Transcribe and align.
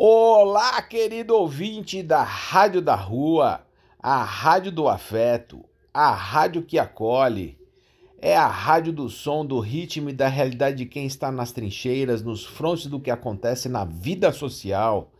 Olá, 0.00 0.80
querido 0.80 1.34
ouvinte 1.34 2.04
da 2.04 2.22
Rádio 2.22 2.80
da 2.80 2.94
Rua, 2.94 3.66
a 3.98 4.22
Rádio 4.22 4.70
do 4.70 4.86
Afeto, 4.86 5.64
a 5.92 6.12
rádio 6.12 6.62
que 6.62 6.78
acolhe. 6.78 7.58
É 8.16 8.36
a 8.36 8.46
rádio 8.46 8.92
do 8.92 9.08
som, 9.08 9.44
do 9.44 9.58
ritmo 9.58 10.08
e 10.08 10.12
da 10.12 10.28
realidade 10.28 10.76
de 10.76 10.86
quem 10.86 11.04
está 11.04 11.32
nas 11.32 11.50
trincheiras, 11.50 12.22
nos 12.22 12.46
frontes 12.46 12.86
do 12.86 13.00
que 13.00 13.10
acontece 13.10 13.68
na 13.68 13.84
vida 13.84 14.30
social. 14.30 15.10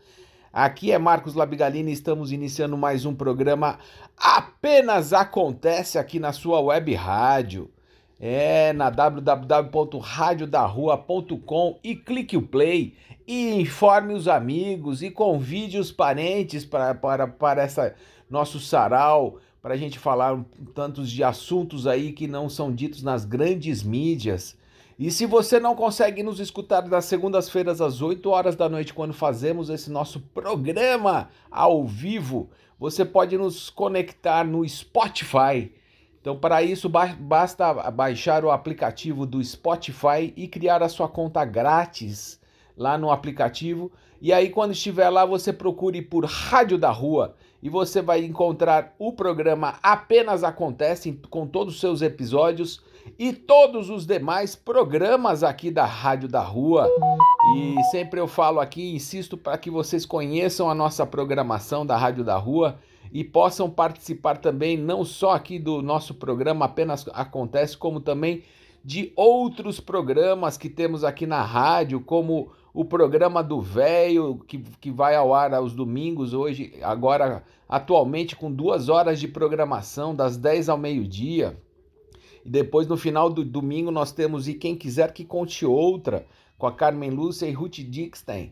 Aqui 0.53 0.93
é 0.93 0.97
Marcos 0.97 1.35
Labigalini 1.35 1.91
estamos 1.91 2.31
iniciando 2.31 2.77
mais 2.77 3.03
um 3.03 3.13
programa 3.13 3.79
Apenas 4.17 5.11
Acontece 5.11 5.97
aqui 5.97 6.21
na 6.21 6.31
sua 6.31 6.61
web 6.61 6.95
rádio. 6.95 7.69
É 8.17 8.71
na 8.73 8.89
www.radiodarrua.com 8.89 11.79
e 11.81 11.95
clique 11.95 12.35
o 12.35 12.41
play 12.41 12.93
e 13.29 13.61
informe 13.61 14.15
os 14.15 14.27
amigos 14.27 15.03
e 15.03 15.11
convide 15.11 15.77
os 15.77 15.91
parentes 15.91 16.65
para, 16.65 16.95
para, 16.95 17.27
para 17.27 17.61
essa 17.61 17.93
nosso 18.27 18.59
sarau, 18.59 19.37
para 19.61 19.75
a 19.75 19.77
gente 19.77 19.99
falar 19.99 20.43
tantos 20.73 21.11
de 21.11 21.23
assuntos 21.23 21.85
aí 21.85 22.11
que 22.11 22.27
não 22.27 22.49
são 22.49 22.73
ditos 22.73 23.03
nas 23.03 23.25
grandes 23.25 23.83
mídias. 23.83 24.57
E 24.97 25.11
se 25.11 25.27
você 25.27 25.59
não 25.59 25.75
consegue 25.75 26.23
nos 26.23 26.39
escutar 26.39 26.81
das 26.81 27.05
segundas-feiras 27.05 27.79
às 27.81 28.01
8 28.01 28.27
horas 28.31 28.55
da 28.55 28.67
noite, 28.67 28.95
quando 28.95 29.13
fazemos 29.13 29.69
esse 29.69 29.91
nosso 29.91 30.19
programa 30.33 31.29
ao 31.51 31.85
vivo, 31.85 32.49
você 32.79 33.05
pode 33.05 33.37
nos 33.37 33.69
conectar 33.69 34.43
no 34.43 34.67
Spotify 34.67 35.71
então, 36.21 36.37
para 36.37 36.61
isso, 36.61 36.89
basta 36.89 37.73
baixar 37.91 38.43
o 38.43 38.51
aplicativo 38.51 39.25
do 39.25 39.41
Spotify 39.41 40.33
e 40.35 40.49
criar 40.49 40.83
a 40.83 40.89
sua 40.89 41.07
conta 41.07 41.45
grátis 41.45 42.38
lá 42.79 42.97
no 42.97 43.11
aplicativo. 43.11 43.91
E 44.21 44.31
aí, 44.31 44.49
quando 44.49 44.71
estiver 44.71 45.09
lá, 45.09 45.25
você 45.25 45.51
procure 45.51 46.01
por 46.01 46.25
Rádio 46.25 46.77
da 46.77 46.89
Rua 46.89 47.35
e 47.61 47.69
você 47.69 48.01
vai 48.01 48.23
encontrar 48.23 48.95
o 48.97 49.11
programa 49.11 49.75
Apenas 49.83 50.43
Acontece 50.43 51.19
com 51.29 51.45
todos 51.45 51.75
os 51.75 51.79
seus 51.81 52.01
episódios 52.01 52.81
e 53.17 53.33
todos 53.33 53.89
os 53.89 54.05
demais 54.05 54.55
programas 54.55 55.43
aqui 55.43 55.69
da 55.69 55.85
Rádio 55.85 56.29
da 56.29 56.41
Rua. 56.41 56.89
E 57.55 57.83
sempre 57.91 58.19
eu 58.19 58.27
falo 58.27 58.59
aqui, 58.59 58.95
insisto 58.95 59.37
para 59.37 59.57
que 59.57 59.69
vocês 59.69 60.05
conheçam 60.05 60.69
a 60.69 60.75
nossa 60.75 61.05
programação 61.05 61.85
da 61.85 61.97
Rádio 61.97 62.23
da 62.23 62.37
Rua 62.37 62.79
e 63.11 63.23
possam 63.23 63.69
participar 63.69 64.37
também, 64.37 64.77
não 64.77 65.03
só 65.03 65.31
aqui 65.31 65.59
do 65.59 65.81
nosso 65.81 66.13
programa 66.13 66.65
Apenas 66.65 67.05
Acontece, 67.13 67.77
como 67.77 67.99
também 67.99 68.43
de 68.83 69.11
outros 69.15 69.79
programas 69.79 70.57
que 70.57 70.69
temos 70.69 71.03
aqui 71.03 71.25
na 71.25 71.41
rádio, 71.41 71.99
como 71.99 72.51
o 72.73 72.85
programa 72.85 73.43
do 73.43 73.61
Velho, 73.61 74.39
que, 74.47 74.59
que 74.79 74.91
vai 74.91 75.15
ao 75.15 75.33
ar 75.33 75.53
aos 75.53 75.73
domingos, 75.73 76.33
hoje, 76.33 76.73
agora, 76.81 77.43
atualmente, 77.67 78.35
com 78.35 78.51
duas 78.51 78.89
horas 78.89 79.19
de 79.19 79.27
programação, 79.27 80.13
das 80.13 80.37
10 80.37 80.69
ao 80.69 80.77
meio-dia. 80.77 81.59
E 82.45 82.49
depois, 82.49 82.87
no 82.87 82.97
final 82.97 83.29
do 83.29 83.43
domingo, 83.43 83.91
nós 83.91 84.11
temos 84.11 84.47
E 84.47 84.53
Quem 84.53 84.75
Quiser 84.75 85.11
Que 85.13 85.25
Conte 85.25 85.65
Outra, 85.65 86.25
com 86.57 86.67
a 86.67 86.71
Carmen 86.71 87.09
Lúcia 87.09 87.47
e 87.47 87.53
Ruth 87.53 87.79
Dixon. 87.79 88.51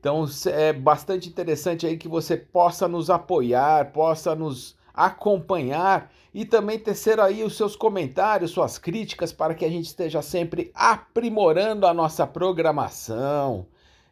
Então 0.00 0.24
é 0.46 0.72
bastante 0.72 1.28
interessante 1.28 1.86
aí 1.86 1.96
que 1.96 2.08
você 2.08 2.36
possa 2.36 2.88
nos 2.88 3.08
apoiar, 3.08 3.92
possa 3.92 4.34
nos 4.34 4.76
acompanhar 4.92 6.10
e 6.34 6.44
também 6.44 6.78
tecer 6.78 7.20
aí 7.20 7.42
os 7.42 7.56
seus 7.56 7.76
comentários, 7.76 8.50
suas 8.50 8.78
críticas 8.78 9.32
para 9.32 9.54
que 9.54 9.64
a 9.64 9.68
gente 9.68 9.86
esteja 9.86 10.22
sempre 10.22 10.70
aprimorando 10.74 11.86
a 11.86 11.92
nossa 11.92 12.26
programação. 12.26 13.66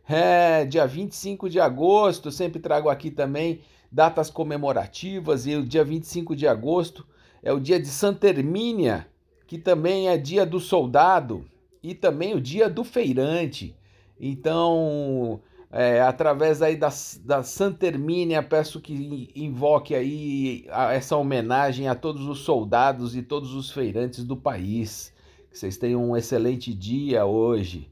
É, 0.08 0.64
dia 0.64 0.86
25 0.86 1.48
de 1.48 1.60
agosto, 1.60 2.30
sempre 2.30 2.60
trago 2.60 2.88
aqui 2.88 3.10
também 3.10 3.60
datas 3.90 4.28
comemorativas 4.28 5.46
e 5.46 5.56
o 5.56 5.64
dia 5.64 5.84
25 5.84 6.36
de 6.36 6.46
agosto 6.46 7.06
é 7.42 7.52
o 7.52 7.60
dia 7.60 7.80
de 7.80 7.88
Santa 7.88 8.28
Hermínia, 8.28 9.06
que 9.46 9.58
também 9.58 10.08
é 10.08 10.18
dia 10.18 10.44
do 10.44 10.60
soldado 10.60 11.44
e 11.82 11.94
também 11.94 12.34
o 12.34 12.40
dia 12.40 12.68
do 12.68 12.84
feirante. 12.84 13.74
Então, 14.20 15.40
é, 15.72 16.02
através 16.02 16.60
aí 16.62 16.76
da, 16.76 16.88
da 17.24 17.44
Santa 17.44 17.86
Hermínia, 17.86 18.42
peço 18.42 18.80
que 18.80 19.30
invoque 19.36 19.94
aí 19.94 20.66
essa 20.92 21.16
homenagem 21.16 21.86
a 21.86 21.94
todos 21.94 22.26
os 22.26 22.40
soldados 22.40 23.14
e 23.14 23.22
todos 23.22 23.54
os 23.54 23.70
feirantes 23.70 24.24
do 24.24 24.36
país. 24.36 25.12
Que 25.48 25.56
vocês 25.56 25.76
tenham 25.76 26.10
um 26.10 26.16
excelente 26.16 26.74
dia 26.74 27.24
hoje. 27.24 27.88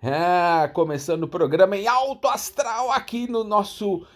É, 0.00 0.68
começando 0.68 1.24
o 1.24 1.28
programa 1.28 1.76
em 1.76 1.86
alto 1.86 2.28
astral 2.28 2.90
aqui 2.92 3.28
no 3.28 3.44
nosso 3.44 4.06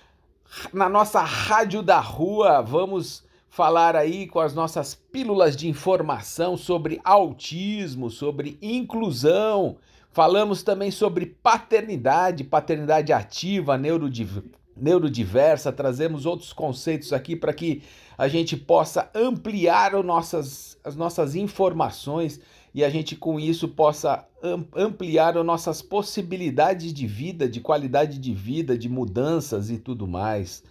na 0.72 0.88
nossa 0.88 1.20
rádio 1.20 1.82
da 1.82 2.00
rua. 2.00 2.62
Vamos 2.62 3.24
falar 3.50 3.94
aí 3.94 4.26
com 4.26 4.40
as 4.40 4.54
nossas 4.54 4.94
pílulas 4.94 5.54
de 5.54 5.68
informação 5.68 6.56
sobre 6.56 6.98
autismo, 7.04 8.08
sobre 8.08 8.56
inclusão 8.62 9.76
Falamos 10.12 10.62
também 10.62 10.90
sobre 10.90 11.24
paternidade, 11.26 12.44
paternidade 12.44 13.12
ativa, 13.12 13.78
neurodiv 13.78 14.42
neurodiversa, 14.74 15.70
trazemos 15.70 16.24
outros 16.24 16.52
conceitos 16.52 17.12
aqui 17.12 17.36
para 17.36 17.52
que 17.52 17.82
a 18.16 18.26
gente 18.26 18.56
possa 18.56 19.10
ampliar 19.14 19.92
nossas, 20.02 20.78
as 20.82 20.96
nossas 20.96 21.34
informações 21.34 22.40
e 22.74 22.82
a 22.82 22.88
gente 22.88 23.14
com 23.14 23.38
isso 23.38 23.68
possa 23.68 24.26
ampliar 24.74 25.36
as 25.36 25.44
nossas 25.44 25.82
possibilidades 25.82 26.92
de 26.92 27.06
vida, 27.06 27.46
de 27.46 27.60
qualidade 27.60 28.18
de 28.18 28.32
vida, 28.32 28.76
de 28.76 28.88
mudanças 28.88 29.70
e 29.70 29.76
tudo 29.76 30.06
mais. 30.06 30.64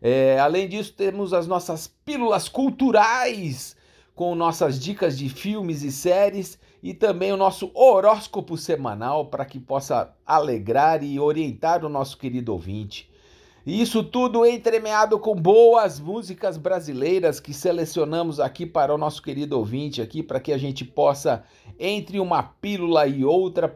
É, 0.00 0.38
além 0.38 0.68
disso, 0.68 0.94
temos 0.96 1.32
as 1.34 1.48
nossas 1.48 1.88
pílulas 2.04 2.48
culturais 2.48 3.76
com 4.14 4.34
nossas 4.36 4.78
dicas 4.78 5.18
de 5.18 5.28
filmes 5.28 5.82
e 5.82 5.90
séries 5.90 6.58
e 6.82 6.94
também 6.94 7.32
o 7.32 7.36
nosso 7.36 7.70
horóscopo 7.74 8.56
semanal 8.56 9.26
para 9.26 9.44
que 9.44 9.58
possa 9.58 10.14
alegrar 10.26 11.02
e 11.02 11.18
orientar 11.18 11.84
o 11.84 11.88
nosso 11.88 12.16
querido 12.16 12.52
ouvinte. 12.52 13.10
E 13.66 13.82
isso 13.82 14.02
tudo 14.02 14.46
entremeado 14.46 15.18
com 15.18 15.34
boas 15.34 16.00
músicas 16.00 16.56
brasileiras 16.56 17.38
que 17.38 17.52
selecionamos 17.52 18.40
aqui 18.40 18.64
para 18.64 18.94
o 18.94 18.98
nosso 18.98 19.22
querido 19.22 19.58
ouvinte 19.58 20.00
aqui 20.00 20.22
para 20.22 20.40
que 20.40 20.52
a 20.52 20.58
gente 20.58 20.84
possa 20.86 21.44
entre 21.78 22.18
uma 22.18 22.42
pílula 22.42 23.06
e 23.06 23.24
outra 23.24 23.68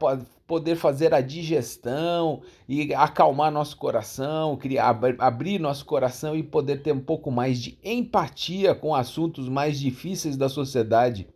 poder 0.46 0.76
fazer 0.76 1.12
a 1.12 1.20
digestão 1.20 2.40
e 2.68 2.94
acalmar 2.94 3.50
nosso 3.50 3.76
coração, 3.76 4.56
criar, 4.56 4.98
abrir 5.18 5.58
nosso 5.58 5.84
coração 5.84 6.34
e 6.34 6.42
poder 6.42 6.82
ter 6.82 6.92
um 6.92 7.00
pouco 7.00 7.30
mais 7.30 7.60
de 7.60 7.78
empatia 7.84 8.74
com 8.74 8.94
assuntos 8.94 9.48
mais 9.48 9.78
difíceis 9.78 10.36
da 10.36 10.48
sociedade. 10.48 11.28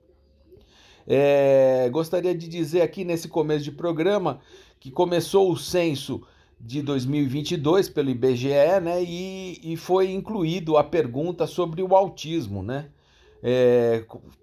É, 1.07 1.89
gostaria 1.93 2.35
de 2.35 2.49
dizer 2.49 2.83
aqui 2.83 3.05
nesse 3.05 3.29
começo 3.29 3.65
de 3.65 3.71
programa 3.71 4.41
que 4.81 4.91
começou 4.91 5.51
o 5.51 5.57
censo 5.57 6.23
de 6.61 6.83
2022 6.83 7.89
pelo 7.89 8.11
IBGE, 8.11 8.81
né? 8.83 9.03
E, 9.03 9.61
e 9.63 9.77
foi 9.77 10.13
incluído 10.13 10.77
a 10.77 10.85
pergunta 10.85 11.47
sobre 11.47 11.83
o 11.83 11.95
autismo, 11.95 12.63
né? 12.63 12.89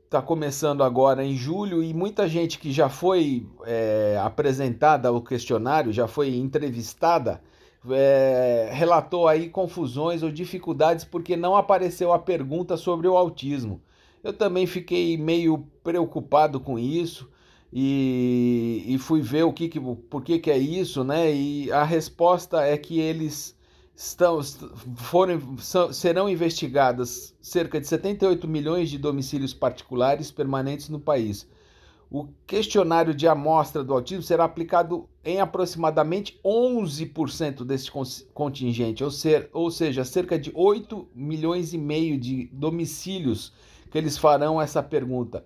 Está 0.03 0.19
é, 0.19 0.22
começando 0.22 0.84
agora 0.84 1.25
em 1.25 1.35
julho 1.35 1.84
e 1.84 1.94
muita 1.94 2.28
gente 2.28 2.59
que 2.59 2.72
já 2.72 2.88
foi 2.88 3.47
é, 3.66 4.18
apresentada 4.23 5.09
ao 5.09 5.22
questionário, 5.22 5.91
já 5.91 6.07
foi 6.07 6.35
entrevistada, 6.35 7.41
é, 7.90 8.69
relatou 8.72 9.28
aí 9.28 9.50
confusões 9.50 10.23
ou 10.23 10.31
dificuldades 10.31 11.03
porque 11.03 11.35
não 11.35 11.56
apareceu 11.56 12.13
a 12.13 12.19
pergunta 12.19 12.78
sobre 12.78 13.07
o 13.07 13.18
autismo. 13.18 13.81
Eu 14.23 14.31
também 14.31 14.66
fiquei 14.66 15.18
meio 15.18 15.68
preocupado 15.84 16.60
com 16.60 16.80
isso 16.80 17.30
e, 17.72 18.84
e 18.88 18.98
fui 19.00 19.22
ver 19.22 19.44
o 19.44 19.52
que, 19.52 19.68
que 19.68 19.80
por 19.80 20.24
que, 20.24 20.40
que 20.40 20.52
é 20.52 20.58
isso, 20.58 21.04
né? 21.04 21.34
E 21.34 21.72
a 21.72 21.84
resposta 21.84 22.62
é 22.62 22.78
que 22.78 23.00
eles 23.00 23.58
estão 23.96 24.40
foram 24.96 25.40
serão 25.91 26.30
investigadas 26.30 27.35
cerca 27.41 27.80
de 27.80 27.88
78 27.88 28.47
milhões 28.47 28.90
de 28.90 28.97
domicílios 28.97 29.53
particulares 29.53 30.32
permanentes 30.32 30.90
no 30.90 31.00
país. 31.00 31.47
O 32.12 32.28
questionário 32.46 33.12
de 33.12 33.28
amostra 33.28 33.84
do 33.84 33.91
autismo 33.91 34.22
será 34.22 34.44
aplicado 34.44 35.09
em 35.26 35.40
aproximadamente 35.40 36.40
11% 36.46 37.66
desse 37.66 37.90
contingente, 38.36 39.03
ou, 39.03 39.09
ser, 39.09 39.50
ou 39.52 39.72
seja, 39.72 40.06
cerca 40.06 40.38
de 40.38 40.52
8 40.53 41.08
milhões 41.16 41.74
e 41.74 41.78
meio 41.79 42.20
de 42.20 42.46
domicílios 42.53 43.52
que 43.90 43.97
eles 43.97 44.16
farão 44.16 44.62
essa 44.62 44.84
pergunta. 44.84 45.44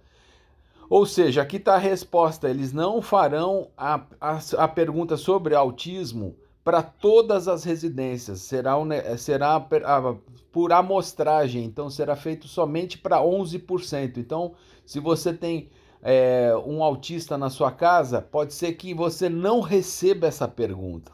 Ou 0.89 1.05
seja, 1.05 1.41
aqui 1.41 1.57
está 1.57 1.75
a 1.75 1.79
resposta: 1.79 2.49
eles 2.49 2.73
não 2.73 3.01
farão 3.01 3.69
a, 3.77 4.01
a, 4.19 4.39
a 4.57 4.67
pergunta 4.67 5.17
sobre 5.17 5.55
autismo 5.55 6.35
para 6.63 6.83
todas 6.83 7.47
as 7.47 7.63
residências, 7.63 8.41
será, 8.41 8.73
será 9.17 9.65
por 10.51 10.73
amostragem, 10.73 11.63
então 11.63 11.89
será 11.89 12.13
feito 12.13 12.45
somente 12.45 12.97
para 12.97 13.21
11%. 13.21 14.17
Então, 14.17 14.53
se 14.85 14.99
você 14.99 15.33
tem 15.33 15.69
é, 16.01 16.51
um 16.65 16.83
autista 16.83 17.37
na 17.37 17.49
sua 17.49 17.71
casa, 17.71 18.21
pode 18.21 18.53
ser 18.53 18.73
que 18.73 18.93
você 18.93 19.29
não 19.29 19.61
receba 19.61 20.27
essa 20.27 20.45
pergunta. 20.45 21.13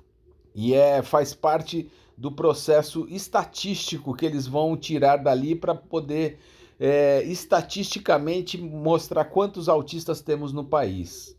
E 0.55 0.73
é 0.73 1.03
faz 1.03 1.35
parte 1.35 1.87
do 2.17 2.31
processo 2.31 3.05
estatístico 3.07 4.15
que 4.15 4.25
eles 4.25 4.47
vão 4.47 4.75
tirar 4.75 5.17
dali 5.17 5.53
para 5.55 5.75
poder 5.75 6.39
é, 6.85 7.23
estatisticamente 7.23 8.57
mostrar 8.57 9.23
quantos 9.23 9.69
autistas 9.69 10.19
temos 10.19 10.51
no 10.51 10.65
país. 10.65 11.33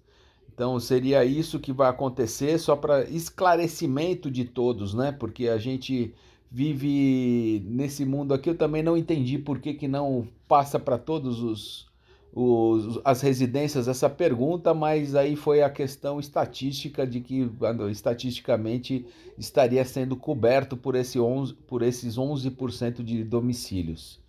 Então 0.51 0.81
seria 0.81 1.23
isso 1.23 1.61
que 1.61 1.71
vai 1.71 1.91
acontecer, 1.91 2.59
só 2.59 2.75
para 2.75 3.05
esclarecimento 3.11 4.31
de 4.31 4.47
todos, 4.47 4.95
né? 4.95 5.13
Porque 5.13 5.49
a 5.49 5.59
gente 5.59 6.15
vive 6.51 7.63
nesse 7.69 8.07
mundo 8.07 8.33
aqui, 8.33 8.49
eu 8.49 8.57
também 8.57 8.83
não 8.83 8.97
entendi 8.97 9.37
por 9.39 9.59
que, 9.59 9.75
que 9.75 9.87
não 9.87 10.27
passa 10.49 10.81
para 10.81 10.97
todos 10.97 11.43
os, 11.43 11.89
os, 12.33 12.99
as 13.05 13.21
residências 13.21 13.87
essa 13.87 14.09
pergunta, 14.09 14.73
mas 14.73 15.15
aí 15.15 15.37
foi 15.37 15.63
a 15.63 15.69
questão 15.69 16.19
estatística 16.19 17.07
de 17.07 17.21
que 17.21 17.51
estatisticamente 17.91 19.05
estaria 19.37 19.85
sendo 19.85 20.17
coberto 20.17 20.75
por, 20.75 20.95
esse 20.95 21.21
11, 21.21 21.53
por 21.67 21.83
esses 21.83 22.17
11% 22.17 23.03
de 23.03 23.23
domicílios. 23.23 24.24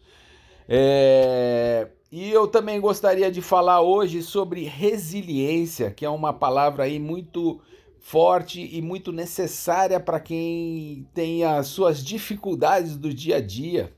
É, 0.68 1.88
e 2.12 2.32
eu 2.32 2.48
também 2.48 2.80
gostaria 2.80 3.32
de 3.32 3.42
falar 3.42 3.82
hoje 3.82 4.22
sobre 4.24 4.64
resiliência, 4.64 5.92
que 5.92 6.06
é 6.06 6.10
uma 6.10 6.34
palavra 6.34 6.84
aí 6.86 7.00
muito 7.00 7.62
forte 8.00 8.70
e 8.72 8.82
muito 8.82 9.12
necessária 9.12 10.00
para 10.00 10.20
quem 10.20 11.08
tem 11.14 11.44
as 11.44 11.68
suas 11.68 12.04
dificuldades 12.04 12.96
do 12.96 13.14
dia 13.14 13.38
a 13.38 13.42
dia. 13.42 13.92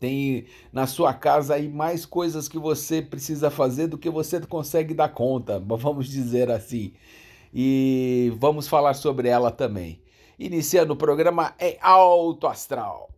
Tem 0.00 0.46
na 0.72 0.86
sua 0.86 1.12
casa 1.12 1.54
aí 1.54 1.68
mais 1.68 2.06
coisas 2.06 2.48
que 2.48 2.58
você 2.58 3.02
precisa 3.02 3.50
fazer 3.50 3.88
do 3.88 3.98
que 3.98 4.10
você 4.10 4.40
consegue 4.40 4.94
dar 4.94 5.08
conta, 5.08 5.58
vamos 5.78 6.08
dizer 6.08 6.50
assim. 6.50 6.92
E 7.52 8.32
vamos 8.38 8.68
falar 8.68 8.94
sobre 8.94 9.28
ela 9.28 9.50
também. 9.50 10.00
Iniciando 10.38 10.92
o 10.92 10.96
programa 10.96 11.54
em 11.58 11.76
Alto 11.80 12.46
Astral. 12.46 13.17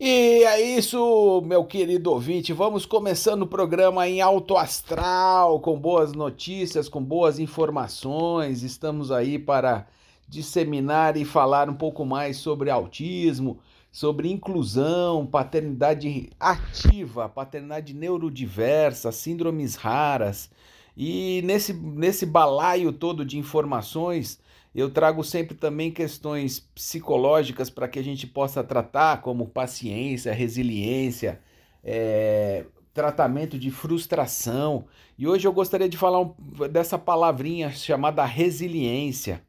E 0.00 0.44
é 0.44 0.60
isso, 0.60 1.42
meu 1.44 1.64
querido 1.64 2.12
ouvinte. 2.12 2.52
Vamos 2.52 2.86
começando 2.86 3.42
o 3.42 3.48
programa 3.48 4.06
em 4.08 4.20
alto 4.20 4.56
astral, 4.56 5.58
com 5.58 5.76
boas 5.76 6.12
notícias, 6.12 6.88
com 6.88 7.02
boas 7.02 7.40
informações. 7.40 8.62
Estamos 8.62 9.10
aí 9.10 9.40
para 9.40 9.88
disseminar 10.28 11.16
e 11.16 11.24
falar 11.24 11.68
um 11.68 11.74
pouco 11.74 12.06
mais 12.06 12.36
sobre 12.36 12.70
autismo, 12.70 13.58
sobre 13.90 14.30
inclusão, 14.30 15.26
paternidade 15.26 16.30
ativa, 16.38 17.28
paternidade 17.28 17.92
neurodiversa, 17.92 19.10
síndromes 19.10 19.74
raras. 19.74 20.48
E 20.96 21.42
nesse, 21.44 21.72
nesse 21.72 22.24
balaio 22.24 22.92
todo 22.92 23.24
de 23.24 23.36
informações, 23.36 24.38
eu 24.78 24.88
trago 24.88 25.24
sempre 25.24 25.56
também 25.56 25.90
questões 25.90 26.60
psicológicas 26.60 27.68
para 27.68 27.88
que 27.88 27.98
a 27.98 28.04
gente 28.04 28.28
possa 28.28 28.62
tratar, 28.62 29.22
como 29.22 29.48
paciência, 29.48 30.32
resiliência, 30.32 31.40
é, 31.82 32.64
tratamento 32.94 33.58
de 33.58 33.72
frustração. 33.72 34.86
E 35.18 35.26
hoje 35.26 35.48
eu 35.48 35.52
gostaria 35.52 35.88
de 35.88 35.96
falar 35.96 36.20
um, 36.20 36.32
dessa 36.70 36.96
palavrinha 36.96 37.72
chamada 37.72 38.24
resiliência. 38.24 39.42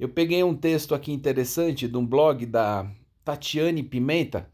Eu 0.00 0.08
peguei 0.08 0.42
um 0.42 0.54
texto 0.54 0.94
aqui 0.94 1.12
interessante 1.12 1.86
de 1.86 1.96
um 1.98 2.06
blog 2.06 2.46
da 2.46 2.90
Tatiane 3.22 3.82
Pimenta, 3.82 4.48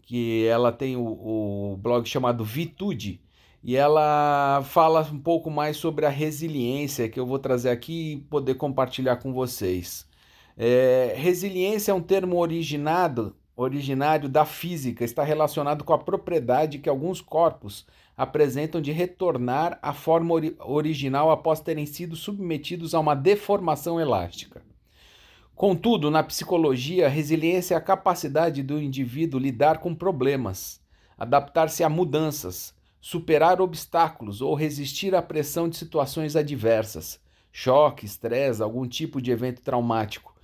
que 0.00 0.46
ela 0.46 0.72
tem 0.72 0.96
o, 0.96 1.02
o 1.02 1.76
blog 1.76 2.08
chamado 2.08 2.42
Vitude 2.42 3.20
e 3.68 3.76
ela 3.76 4.62
fala 4.64 5.06
um 5.12 5.18
pouco 5.18 5.50
mais 5.50 5.76
sobre 5.76 6.06
a 6.06 6.08
resiliência 6.08 7.06
que 7.06 7.20
eu 7.20 7.26
vou 7.26 7.38
trazer 7.38 7.68
aqui 7.68 8.12
e 8.12 8.16
poder 8.16 8.54
compartilhar 8.54 9.16
com 9.16 9.30
vocês. 9.30 10.08
É, 10.56 11.12
resiliência 11.14 11.92
é 11.92 11.94
um 11.94 12.00
termo 12.00 12.38
originado, 12.38 13.36
originário 13.54 14.26
da 14.26 14.46
física, 14.46 15.04
está 15.04 15.22
relacionado 15.22 15.84
com 15.84 15.92
a 15.92 15.98
propriedade 15.98 16.78
que 16.78 16.88
alguns 16.88 17.20
corpos 17.20 17.86
apresentam 18.16 18.80
de 18.80 18.90
retornar 18.90 19.78
à 19.82 19.92
forma 19.92 20.32
ori 20.32 20.56
original 20.60 21.30
após 21.30 21.60
terem 21.60 21.84
sido 21.84 22.16
submetidos 22.16 22.94
a 22.94 22.98
uma 22.98 23.14
deformação 23.14 24.00
elástica. 24.00 24.62
Contudo, 25.54 26.10
na 26.10 26.22
psicologia, 26.22 27.06
resiliência 27.06 27.74
é 27.74 27.76
a 27.76 27.82
capacidade 27.82 28.62
do 28.62 28.80
indivíduo 28.80 29.38
lidar 29.38 29.76
com 29.76 29.94
problemas, 29.94 30.80
adaptar-se 31.18 31.84
a 31.84 31.88
mudanças, 31.90 32.77
superar 33.00 33.60
obstáculos 33.60 34.40
ou 34.40 34.54
resistir 34.54 35.14
à 35.14 35.22
pressão 35.22 35.68
de 35.68 35.76
situações 35.76 36.36
adversas, 36.36 37.20
choque, 37.52 38.06
estresse, 38.06 38.62
algum 38.62 38.86
tipo 38.86 39.20
de 39.20 39.30
evento 39.30 39.62
traumático, 39.62 40.34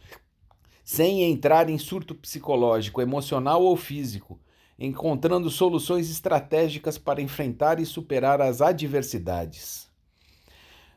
sem 0.85 1.23
entrar 1.23 1.69
em 1.69 1.79
surto 1.79 2.15
psicológico, 2.15 3.01
emocional 3.01 3.63
ou 3.63 3.77
físico, 3.77 4.39
encontrando 4.79 5.51
soluções 5.51 6.11
estratégicas 6.11 6.99
para 6.99 7.23
enfrentar 7.23 7.81
e 7.81 7.87
superar 7.87 8.41
as 8.41 8.61
adversidades. 8.61 9.89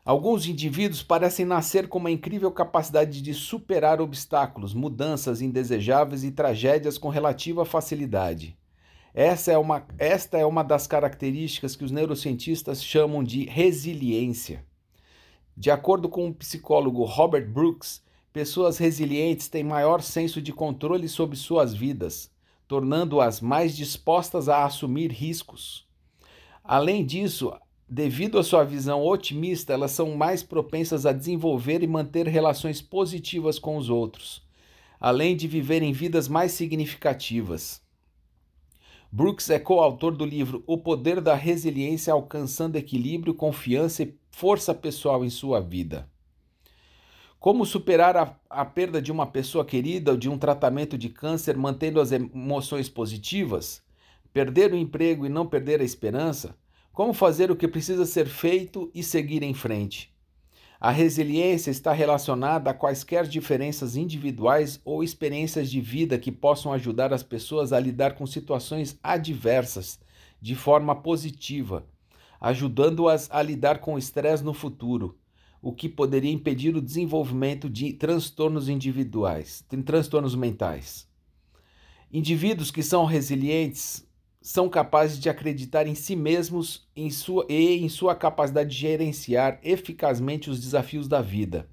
Alguns 0.04 0.46
indivíduos 0.46 1.02
parecem 1.02 1.44
nascer 1.44 1.86
com 1.86 1.98
uma 1.98 2.10
incrível 2.10 2.50
capacidade 2.50 3.20
de 3.20 3.34
superar 3.34 4.00
obstáculos, 4.00 4.72
mudanças 4.72 5.42
indesejáveis 5.42 6.24
e 6.24 6.30
tragédias 6.30 6.96
com 6.96 7.10
relativa 7.10 7.64
facilidade. 7.64 8.56
Essa 9.20 9.50
é 9.50 9.58
uma, 9.58 9.84
esta 9.98 10.38
é 10.38 10.46
uma 10.46 10.62
das 10.62 10.86
características 10.86 11.74
que 11.74 11.84
os 11.84 11.90
neurocientistas 11.90 12.84
chamam 12.84 13.24
de 13.24 13.46
resiliência. 13.46 14.64
De 15.56 15.72
acordo 15.72 16.08
com 16.08 16.28
o 16.28 16.32
psicólogo 16.32 17.02
Robert 17.02 17.50
Brooks, 17.50 18.00
pessoas 18.32 18.78
resilientes 18.78 19.48
têm 19.48 19.64
maior 19.64 20.02
senso 20.02 20.40
de 20.40 20.52
controle 20.52 21.08
sobre 21.08 21.36
suas 21.36 21.74
vidas, 21.74 22.30
tornando-as 22.68 23.40
mais 23.40 23.76
dispostas 23.76 24.48
a 24.48 24.64
assumir 24.64 25.10
riscos. 25.10 25.84
Além 26.62 27.04
disso, 27.04 27.52
devido 27.88 28.38
à 28.38 28.44
sua 28.44 28.62
visão 28.62 29.04
otimista, 29.04 29.72
elas 29.72 29.90
são 29.90 30.14
mais 30.14 30.44
propensas 30.44 31.04
a 31.04 31.12
desenvolver 31.12 31.82
e 31.82 31.88
manter 31.88 32.28
relações 32.28 32.80
positivas 32.80 33.58
com 33.58 33.78
os 33.78 33.90
outros, 33.90 34.46
além 35.00 35.34
de 35.34 35.48
viverem 35.48 35.92
vidas 35.92 36.28
mais 36.28 36.52
significativas. 36.52 37.82
Brooks 39.10 39.48
é 39.48 39.58
coautor 39.58 40.14
do 40.14 40.26
livro 40.26 40.62
O 40.66 40.76
Poder 40.76 41.22
da 41.22 41.34
Resiliência 41.34 42.12
Alcançando 42.12 42.76
Equilíbrio, 42.76 43.32
Confiança 43.32 44.02
e 44.02 44.14
Força 44.30 44.74
Pessoal 44.74 45.24
em 45.24 45.30
Sua 45.30 45.60
Vida. 45.60 46.06
Como 47.40 47.64
superar 47.64 48.18
a, 48.18 48.36
a, 48.50 48.66
perda 48.66 49.00
de 49.00 49.10
uma 49.10 49.26
pessoa 49.26 49.64
querida 49.64 50.10
ou 50.10 50.16
de 50.18 50.28
um 50.28 50.36
tratamento 50.36 50.98
de 50.98 51.08
câncer 51.08 51.56
mantendo 51.56 52.02
as 52.02 52.12
emoções 52.12 52.90
positivas? 52.90 53.82
Perder 54.30 54.74
o 54.74 54.76
emprego 54.76 55.24
e 55.24 55.30
não 55.30 55.46
perder 55.46 55.80
a 55.80 55.84
esperança? 55.84 56.54
Como 56.92 57.14
fazer 57.14 57.50
o 57.50 57.56
que 57.56 57.66
precisa 57.66 58.04
ser 58.04 58.26
feito 58.26 58.90
e 58.94 59.02
seguir 59.02 59.42
em 59.42 59.54
frente? 59.54 60.14
A 60.80 60.92
resiliência 60.92 61.72
está 61.72 61.92
relacionada 61.92 62.70
a 62.70 62.74
quaisquer 62.74 63.26
diferenças 63.26 63.96
individuais 63.96 64.80
ou 64.84 65.02
experiências 65.02 65.68
de 65.68 65.80
vida 65.80 66.16
que 66.18 66.30
possam 66.30 66.72
ajudar 66.72 67.12
as 67.12 67.24
pessoas 67.24 67.72
a 67.72 67.80
lidar 67.80 68.14
com 68.14 68.24
situações 68.24 68.96
adversas 69.02 69.98
de 70.40 70.54
forma 70.54 70.94
positiva, 70.94 71.84
ajudando-as 72.40 73.28
a 73.28 73.42
lidar 73.42 73.80
com 73.80 73.94
o 73.94 73.98
estresse 73.98 74.44
no 74.44 74.54
futuro, 74.54 75.18
o 75.60 75.72
que 75.72 75.88
poderia 75.88 76.30
impedir 76.30 76.76
o 76.76 76.82
desenvolvimento 76.82 77.68
de 77.68 77.92
transtornos 77.92 78.68
individuais, 78.68 79.64
transtornos 79.84 80.36
mentais. 80.36 81.08
Indivíduos 82.12 82.70
que 82.70 82.84
são 82.84 83.04
resilientes 83.04 84.07
são 84.48 84.66
capazes 84.66 85.18
de 85.18 85.28
acreditar 85.28 85.86
em 85.86 85.94
si 85.94 86.16
mesmos 86.16 86.88
em 86.96 87.10
sua, 87.10 87.44
e 87.50 87.84
em 87.84 87.88
sua 87.90 88.14
capacidade 88.14 88.70
de 88.70 88.76
gerenciar 88.76 89.60
eficazmente 89.62 90.48
os 90.48 90.58
desafios 90.58 91.06
da 91.06 91.20
vida. 91.20 91.68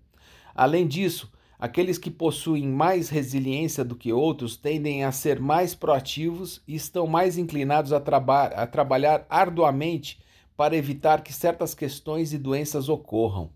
Além 0.54 0.86
disso, 0.86 1.32
aqueles 1.58 1.98
que 1.98 2.12
possuem 2.12 2.68
mais 2.68 3.08
resiliência 3.08 3.82
do 3.82 3.96
que 3.96 4.12
outros 4.12 4.58
tendem 4.58 5.06
a 5.06 5.14
ser 5.14 5.40
mais 5.40 5.74
proativos 5.74 6.62
e 6.68 6.76
estão 6.76 7.08
mais 7.08 7.38
inclinados 7.38 7.94
a, 7.94 8.00
traba 8.02 8.48
a 8.48 8.68
trabalhar 8.68 9.26
arduamente 9.30 10.20
para 10.58 10.76
evitar 10.76 11.24
que 11.24 11.32
certas 11.32 11.74
questões 11.74 12.34
e 12.34 12.38
doenças 12.38 12.90
ocorram. 12.90 13.52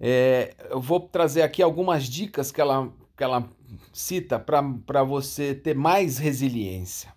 É, 0.00 0.54
eu 0.70 0.80
vou 0.80 0.98
trazer 0.98 1.42
aqui 1.42 1.62
algumas 1.62 2.04
dicas 2.04 2.50
que 2.50 2.60
ela, 2.62 2.90
que 3.14 3.22
ela 3.22 3.46
cita 3.92 4.38
para 4.38 5.02
você 5.02 5.54
ter 5.54 5.74
mais 5.76 6.16
resiliência. 6.16 7.12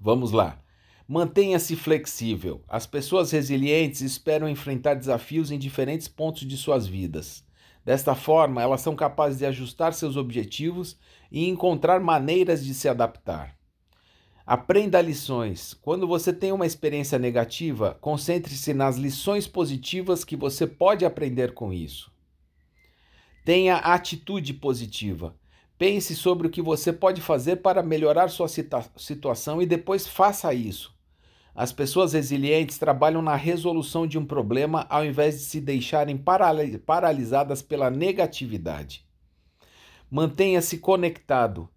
Vamos 0.00 0.32
lá. 0.32 0.60
Mantenha-se 1.06 1.74
flexível. 1.74 2.62
As 2.68 2.86
pessoas 2.86 3.30
resilientes 3.30 4.00
esperam 4.00 4.48
enfrentar 4.48 4.94
desafios 4.94 5.50
em 5.50 5.58
diferentes 5.58 6.06
pontos 6.06 6.46
de 6.46 6.56
suas 6.56 6.86
vidas. 6.86 7.44
Desta 7.84 8.14
forma, 8.14 8.60
elas 8.60 8.82
são 8.82 8.94
capazes 8.94 9.38
de 9.38 9.46
ajustar 9.46 9.94
seus 9.94 10.16
objetivos 10.16 10.98
e 11.32 11.48
encontrar 11.48 12.00
maneiras 12.00 12.64
de 12.64 12.74
se 12.74 12.88
adaptar. 12.88 13.56
Aprenda 14.46 15.00
lições. 15.00 15.74
Quando 15.74 16.06
você 16.06 16.32
tem 16.32 16.52
uma 16.52 16.66
experiência 16.66 17.18
negativa, 17.18 17.96
concentre-se 18.00 18.72
nas 18.72 18.96
lições 18.96 19.46
positivas 19.46 20.24
que 20.24 20.36
você 20.36 20.66
pode 20.66 21.04
aprender 21.04 21.52
com 21.54 21.72
isso. 21.72 22.12
Tenha 23.44 23.76
atitude 23.76 24.54
positiva. 24.54 25.34
Pense 25.78 26.16
sobre 26.16 26.48
o 26.48 26.50
que 26.50 26.60
você 26.60 26.92
pode 26.92 27.22
fazer 27.22 27.56
para 27.56 27.84
melhorar 27.84 28.28
sua 28.28 28.48
situação 28.48 29.62
e 29.62 29.66
depois 29.66 30.08
faça 30.08 30.52
isso. 30.52 30.92
As 31.54 31.72
pessoas 31.72 32.12
resilientes 32.12 32.78
trabalham 32.78 33.22
na 33.22 33.36
resolução 33.36 34.06
de 34.06 34.18
um 34.18 34.26
problema 34.26 34.86
ao 34.90 35.04
invés 35.04 35.38
de 35.38 35.44
se 35.44 35.60
deixarem 35.60 36.20
paralisadas 36.84 37.62
pela 37.62 37.90
negatividade. 37.90 39.06
Mantenha-se 40.10 40.78
conectado. 40.78 41.68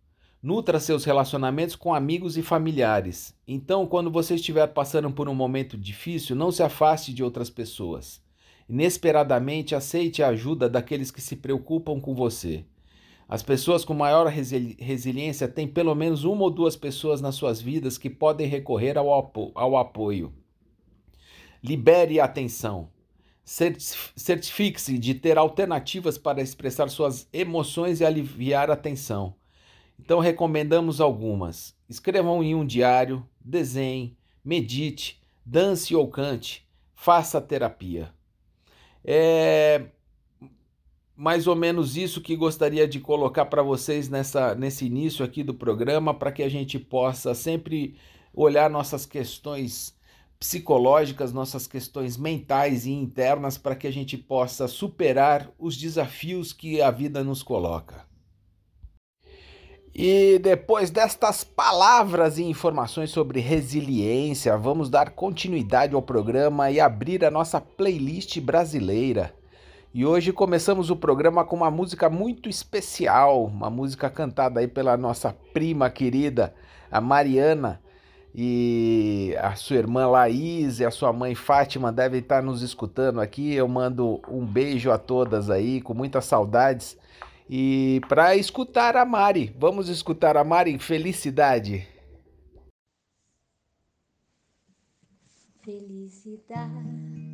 Nutra 0.42 0.80
seus 0.80 1.06
relacionamentos 1.06 1.76
com 1.76 1.94
amigos 1.94 2.36
e 2.36 2.42
familiares. 2.42 3.36
Então, 3.48 3.86
quando 3.86 4.10
você 4.10 4.34
estiver 4.34 4.66
passando 4.68 5.12
por 5.12 5.30
um 5.30 5.36
momento 5.36 5.78
difícil, 5.78 6.36
não 6.36 6.52
se 6.52 6.64
afaste 6.64 7.14
de 7.14 7.24
outras 7.24 7.52
pessoas. 7.52 8.20
Inesperadamente, 8.68 9.76
aceite 9.76 10.24
a 10.24 10.30
ajuda 10.30 10.68
daqueles 10.68 11.12
que 11.12 11.22
se 11.22 11.36
preocupam 11.36 12.00
com 12.00 12.16
você. 12.16 12.66
As 13.32 13.42
pessoas 13.42 13.86
com 13.86 13.94
maior 13.94 14.28
resili 14.28 14.76
resiliência 14.78 15.48
têm 15.48 15.66
pelo 15.66 15.96
menos 15.96 16.26
uma 16.26 16.44
ou 16.44 16.52
duas 16.52 16.76
pessoas 16.76 17.22
nas 17.22 17.36
suas 17.36 17.62
vidas 17.62 17.98
que 17.98 18.10
podem 18.10 18.46
recorrer 18.46 18.98
ao, 18.98 19.18
apo 19.18 19.54
ao 19.56 19.78
apoio. 19.78 20.34
Libere 21.64 22.20
a 22.20 22.26
atenção. 22.26 22.90
Certifique-se 23.46 24.98
de 24.98 25.14
ter 25.14 25.38
alternativas 25.38 26.18
para 26.18 26.42
expressar 26.42 26.90
suas 26.90 27.26
emoções 27.32 28.02
e 28.02 28.06
aliviar 28.06 28.70
a 28.70 28.76
tensão. 28.76 29.34
Então 29.98 30.20
recomendamos 30.20 31.00
algumas. 31.00 31.74
Escrevam 31.88 32.44
em 32.44 32.54
um 32.54 32.66
diário, 32.66 33.26
desenhe, 33.40 34.18
medite, 34.44 35.24
dance 35.46 35.96
ou 35.96 36.06
cante, 36.10 36.68
faça 36.94 37.40
terapia. 37.40 38.14
É 39.06 39.86
mais 41.22 41.46
ou 41.46 41.56
menos 41.56 41.96
isso 41.98 42.20
que 42.20 42.36
gostaria 42.36 42.88
de 42.88 43.00
colocar 43.00 43.46
para 43.46 43.62
vocês 43.62 44.10
nessa, 44.10 44.56
nesse 44.56 44.88
início 44.88 45.24
aqui 45.24 45.44
do 45.44 45.54
programa, 45.54 46.16
para 46.16 46.32
que 46.32 46.42
a 46.42 46.50
gente 46.50 46.80
possa 46.80 47.36
sempre 47.36 47.96
olhar 48.34 48.72
nossas 48.72 49.06
questões 49.06 49.96
psicológicas, 50.40 51.32
nossas 51.32 51.68
questões 51.68 52.18
mentais 52.18 52.88
e 52.88 52.92
internas, 52.92 53.56
para 53.56 53.76
que 53.76 53.86
a 53.86 53.94
gente 53.94 54.18
possa 54.18 54.68
superar 54.68 55.52
os 55.60 55.78
desafios 55.78 56.54
que 56.54 56.82
a 56.82 56.90
vida 56.90 57.24
nos 57.24 57.44
coloca. 57.44 58.04
E 59.94 60.40
depois 60.40 60.90
destas 60.90 61.44
palavras 61.44 62.40
e 62.40 62.44
informações 62.46 63.12
sobre 63.12 63.40
resiliência, 63.40 64.58
vamos 64.58 64.90
dar 64.90 65.12
continuidade 65.12 65.94
ao 65.94 66.02
programa 66.02 66.72
e 66.72 66.80
abrir 66.80 67.24
a 67.24 67.30
nossa 67.30 67.62
playlist 67.62 68.40
brasileira. 68.40 69.40
E 69.94 70.06
hoje 70.06 70.32
começamos 70.32 70.90
o 70.90 70.96
programa 70.96 71.44
com 71.44 71.58
uma 71.58 71.70
música 71.70 72.10
muito 72.10 72.48
especial, 72.48 73.44
uma 73.44 73.70
música 73.70 74.10
cantada 74.10 74.62
aí 74.62 74.68
pela 74.68 74.96
nossa 74.96 75.36
prima 75.54 75.90
querida, 75.90 76.56
a 76.90 77.02
Mariana. 77.02 77.82
E 78.34 79.36
a 79.42 79.54
sua 79.56 79.76
irmã 79.76 80.08
Laís 80.08 80.80
e 80.80 80.86
a 80.86 80.92
sua 80.92 81.12
mãe 81.12 81.36
Fátima 81.36 81.92
devem 81.92 82.22
estar 82.22 82.42
nos 82.42 82.62
escutando 82.62 83.20
aqui. 83.20 83.54
Eu 83.54 83.68
mando 83.68 84.22
um 84.30 84.46
beijo 84.46 84.90
a 84.92 84.98
todas 84.98 85.50
aí, 85.50 85.82
com 85.82 85.94
muitas 85.94 86.24
saudades. 86.24 86.98
E 87.50 88.00
para 88.08 88.34
escutar 88.38 88.96
a 88.96 89.04
Mari, 89.04 89.54
vamos 89.60 89.90
escutar 89.90 90.38
a 90.38 90.44
Mari 90.46 90.80
Felicidade. 90.80 91.86
Felicidade 95.62 97.31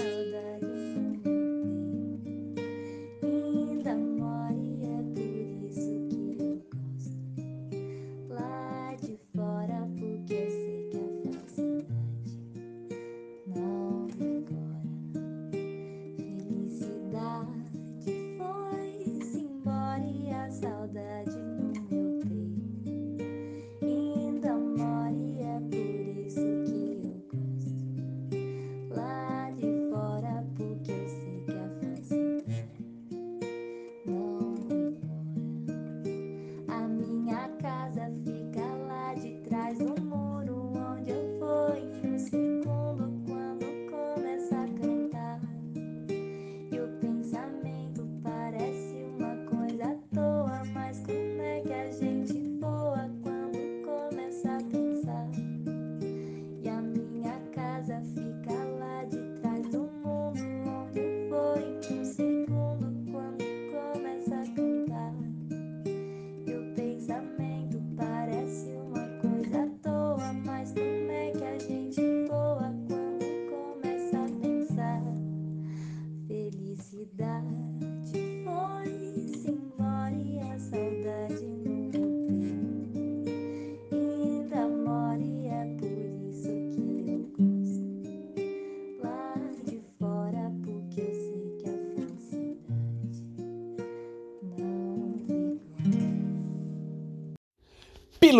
saudade 0.00 0.59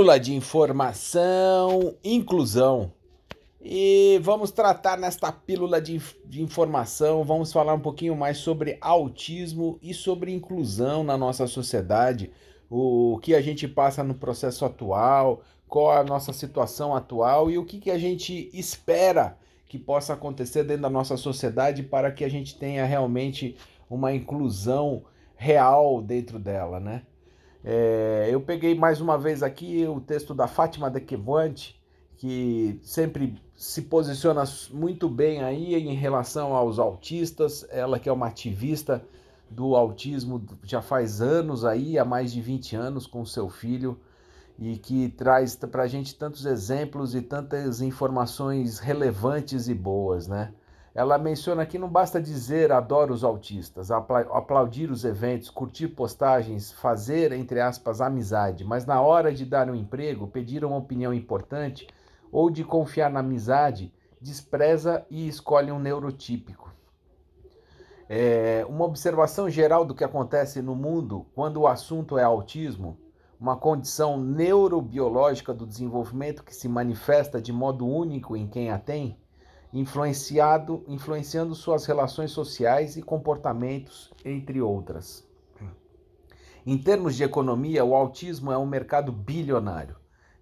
Pílula 0.00 0.19
de 0.19 0.35
informação, 0.35 1.95
inclusão. 2.02 2.90
E 3.61 4.19
vamos 4.23 4.50
tratar 4.50 4.97
nesta 4.97 5.30
pílula 5.30 5.78
de, 5.78 6.00
de, 6.25 6.40
informação, 6.40 7.23
vamos 7.23 7.52
falar 7.52 7.75
um 7.75 7.80
pouquinho 7.80 8.16
mais 8.16 8.38
sobre 8.38 8.78
autismo 8.80 9.78
e 9.83 9.92
sobre 9.92 10.33
inclusão 10.33 11.04
na 11.04 11.19
nossa 11.19 11.47
sociedade, 11.47 12.30
o 12.71 13.19
que 13.21 13.35
a 13.35 13.42
gente 13.42 13.69
passa 13.69 14.02
no 14.02 14.14
processo 14.14 14.64
atual, 14.64 15.42
qual 15.69 15.92
a 15.92 16.02
nossa 16.02 16.33
situação 16.33 16.97
atual 16.97 17.50
e 17.50 17.59
o 17.59 17.66
que, 17.66 17.78
que 17.78 17.90
a 17.90 17.99
gente 17.99 18.49
espera 18.54 19.37
que 19.69 19.78
possa 19.78 20.14
acontecer 20.14 20.64
dentro 20.64 20.85
da 20.85 20.90
nossa 20.90 21.19
sociedade 21.19 21.83
para 21.83 22.11
que 22.11 22.25
a 22.25 22.30
gente 22.30 22.59
tenha 22.59 22.87
realmente 22.87 23.54
uma 23.90 24.14
inclusão 24.14 25.04
real 25.37 26.00
dentro 26.00 26.38
dela, 26.38 26.80
né? 26.80 27.02
É, 27.64 28.29
eu 28.31 28.40
peguei 28.40 28.75
mais 28.75 29.00
uma 29.00 29.19
vez 29.19 29.43
aqui 29.43 29.87
o 29.87 30.00
texto 30.00 30.35
da 30.35 30.47
Fátima 30.47 30.90
de 30.90 31.00
Quevante, 31.00 31.81
que 32.17 32.79
sempre 32.83 33.37
se 33.55 33.83
posiciona 33.83 34.45
muito 34.71 35.09
bem 35.09 35.43
aí 35.43 35.75
em 35.75 35.95
relação 35.95 36.55
aos 36.55 36.79
autistas, 36.79 37.67
ela 37.71 37.99
que 37.99 38.09
é 38.09 38.12
uma 38.12 38.29
ativista 38.29 39.05
do 39.50 39.75
autismo 39.75 40.43
já 40.62 40.81
faz 40.81 41.21
anos 41.21 41.64
aí, 41.64 41.99
há 41.99 42.05
mais 42.05 42.33
de 42.33 42.40
20 42.40 42.76
anos 42.76 43.07
com 43.07 43.25
seu 43.25 43.49
filho, 43.49 43.99
e 44.59 44.76
que 44.76 45.09
traz 45.09 45.57
para 45.57 45.83
a 45.83 45.88
gente 45.88 46.14
tantos 46.14 46.47
exemplos 46.47 47.14
e 47.14 47.23
tantas 47.23 47.81
informações 47.81 48.79
relevantes 48.79 49.69
e 49.69 49.75
boas, 49.75 50.29
né? 50.29 50.52
Ela 50.93 51.19
menciona 51.19 51.65
que 51.65 51.79
não 51.79 51.89
basta 51.89 52.21
dizer 52.21 52.73
adoro 52.73 53.15
os 53.15 53.23
autistas, 53.23 53.93
aplaudir 53.93 54.91
os 54.91 55.05
eventos, 55.05 55.49
curtir 55.49 55.89
postagens, 55.89 56.73
fazer, 56.73 57.31
entre 57.31 57.61
aspas, 57.61 58.01
amizade, 58.01 58.65
mas 58.65 58.85
na 58.85 59.01
hora 59.01 59.33
de 59.33 59.45
dar 59.45 59.71
um 59.71 59.75
emprego, 59.75 60.27
pedir 60.27 60.65
uma 60.65 60.77
opinião 60.77 61.15
importante 61.15 61.87
ou 62.33 62.51
de 62.51 62.65
confiar 62.65 63.09
na 63.09 63.21
amizade, 63.21 63.93
despreza 64.21 65.07
e 65.09 65.29
escolhe 65.29 65.71
um 65.71 65.79
neurotípico. 65.79 66.75
É 68.09 68.67
uma 68.69 68.85
observação 68.85 69.49
geral 69.49 69.85
do 69.85 69.95
que 69.95 70.03
acontece 70.03 70.61
no 70.61 70.75
mundo 70.75 71.27
quando 71.37 71.59
o 71.59 71.69
assunto 71.69 72.19
é 72.19 72.25
autismo, 72.25 72.99
uma 73.39 73.57
condição 73.57 74.19
neurobiológica 74.19 75.55
do 75.55 75.65
desenvolvimento 75.65 76.43
que 76.43 76.55
se 76.55 76.69
manifesta 76.69 77.41
de 77.41 77.53
modo 77.53 77.87
único 77.87 78.37
em 78.37 78.49
quem 78.49 78.71
a 78.71 78.79
tem 78.79 79.20
influenciado, 79.73 80.85
influenciando 80.89 81.55
suas 81.55 81.85
relações 81.87 82.31
sociais 82.31 82.97
e 82.97 83.03
comportamentos, 83.03 84.12
entre 84.25 84.61
outras. 84.61 85.29
Em 86.67 86.77
termos 86.77 87.17
de 87.17 87.25
economia, 87.25 87.85
o 87.85 87.95
autismo 87.95 88.53
é 88.53 88.59
um 88.59 88.67
mercado 88.67 89.11
bilionário. 89.11 89.97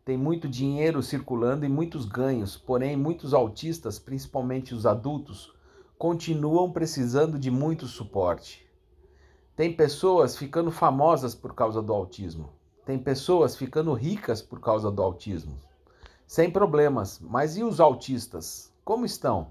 Tem 0.04 0.16
muito 0.16 0.48
dinheiro 0.48 1.02
circulando 1.02 1.64
e 1.64 1.68
muitos 1.68 2.04
ganhos, 2.04 2.56
porém, 2.56 2.96
muitos 2.96 3.32
autistas, 3.32 3.98
principalmente 3.98 4.74
os 4.74 4.84
adultos, 4.84 5.52
continuam 5.96 6.72
precisando 6.72 7.38
de 7.38 7.50
muito 7.50 7.86
suporte. 7.86 8.66
Tem 9.54 9.72
pessoas 9.72 10.36
ficando 10.36 10.70
famosas 10.70 11.34
por 11.34 11.54
causa 11.54 11.82
do 11.82 11.92
autismo. 11.92 12.50
Tem 12.84 12.98
pessoas 12.98 13.54
ficando 13.54 13.92
ricas 13.92 14.40
por 14.40 14.60
causa 14.60 14.90
do 14.90 15.02
autismo. 15.02 15.58
Sem 16.26 16.50
problemas. 16.50 17.20
Mas 17.20 17.56
e 17.56 17.62
os 17.62 17.80
autistas? 17.80 18.72
Como 18.88 19.04
estão? 19.04 19.48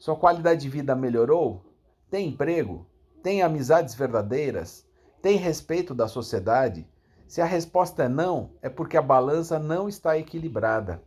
Sua 0.00 0.16
qualidade 0.16 0.62
de 0.62 0.68
vida 0.68 0.96
melhorou? 0.96 1.64
Tem 2.10 2.28
emprego? 2.28 2.84
Tem 3.22 3.40
amizades 3.40 3.94
verdadeiras? 3.94 4.84
Tem 5.22 5.36
respeito 5.36 5.94
da 5.94 6.08
sociedade? 6.08 6.84
Se 7.28 7.40
a 7.40 7.44
resposta 7.44 8.02
é 8.02 8.08
não, 8.08 8.50
é 8.60 8.68
porque 8.68 8.96
a 8.96 9.00
balança 9.00 9.60
não 9.60 9.88
está 9.88 10.18
equilibrada. 10.18 11.00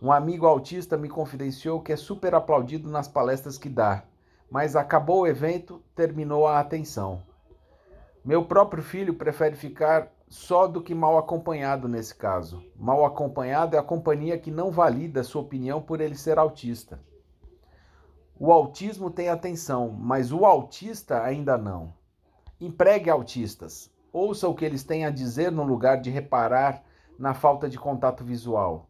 Um 0.00 0.12
amigo 0.12 0.46
autista 0.46 0.96
me 0.96 1.08
confidenciou 1.08 1.80
que 1.80 1.94
é 1.94 1.96
super 1.96 2.32
aplaudido 2.32 2.88
nas 2.88 3.08
palestras 3.08 3.58
que 3.58 3.68
dá, 3.68 4.04
mas 4.48 4.76
acabou 4.76 5.22
o 5.22 5.26
evento, 5.26 5.82
terminou 5.96 6.46
a 6.46 6.60
atenção. 6.60 7.24
Meu 8.24 8.44
próprio 8.44 8.84
filho 8.84 9.14
prefere 9.14 9.56
ficar 9.56 10.12
só 10.32 10.66
do 10.66 10.80
que 10.80 10.94
mal 10.94 11.18
acompanhado 11.18 11.86
nesse 11.86 12.14
caso. 12.14 12.64
Mal 12.74 13.04
acompanhado 13.04 13.76
é 13.76 13.78
a 13.78 13.82
companhia 13.82 14.38
que 14.38 14.50
não 14.50 14.70
valida 14.70 15.22
sua 15.22 15.42
opinião 15.42 15.82
por 15.82 16.00
ele 16.00 16.14
ser 16.14 16.38
autista. 16.38 16.98
O 18.40 18.50
autismo 18.50 19.10
tem 19.10 19.28
atenção, 19.28 19.90
mas 19.90 20.32
o 20.32 20.46
autista 20.46 21.22
ainda 21.22 21.58
não. 21.58 21.92
Empregue 22.58 23.10
autistas. 23.10 23.90
Ouça 24.10 24.48
o 24.48 24.54
que 24.54 24.64
eles 24.64 24.82
têm 24.82 25.04
a 25.04 25.10
dizer 25.10 25.52
no 25.52 25.64
lugar 25.64 26.00
de 26.00 26.08
reparar 26.08 26.82
na 27.18 27.34
falta 27.34 27.68
de 27.68 27.78
contato 27.78 28.24
visual, 28.24 28.88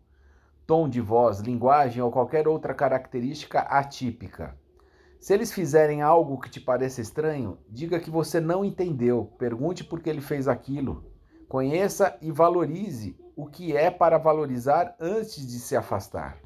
tom 0.65 0.89
de 0.89 1.01
voz, 1.01 1.41
linguagem 1.41 2.01
ou 2.01 2.13
qualquer 2.13 2.47
outra 2.47 2.73
característica 2.73 3.59
atípica. 3.63 4.57
Se 5.19 5.35
eles 5.35 5.53
fizerem 5.53 6.03
algo 6.03 6.39
que 6.39 6.49
te 6.49 6.61
pareça 6.61 7.01
estranho, 7.01 7.59
diga 7.69 7.99
que 7.99 8.11
você 8.11 8.39
não 8.41 8.65
entendeu, 8.65 9.33
pergunte 9.39 9.83
por 9.83 9.99
que 9.99 10.09
ele 10.09 10.21
fez 10.21 10.47
aquilo 10.47 11.11
Conheça 11.53 12.17
e 12.23 12.33
valorize 12.33 13.15
o 13.37 13.45
que 13.45 13.77
é 13.77 13.91
para 13.91 14.17
valorizar 14.17 14.97
antes 14.99 15.47
de 15.47 15.59
se 15.59 15.77
afastar. 15.77 16.39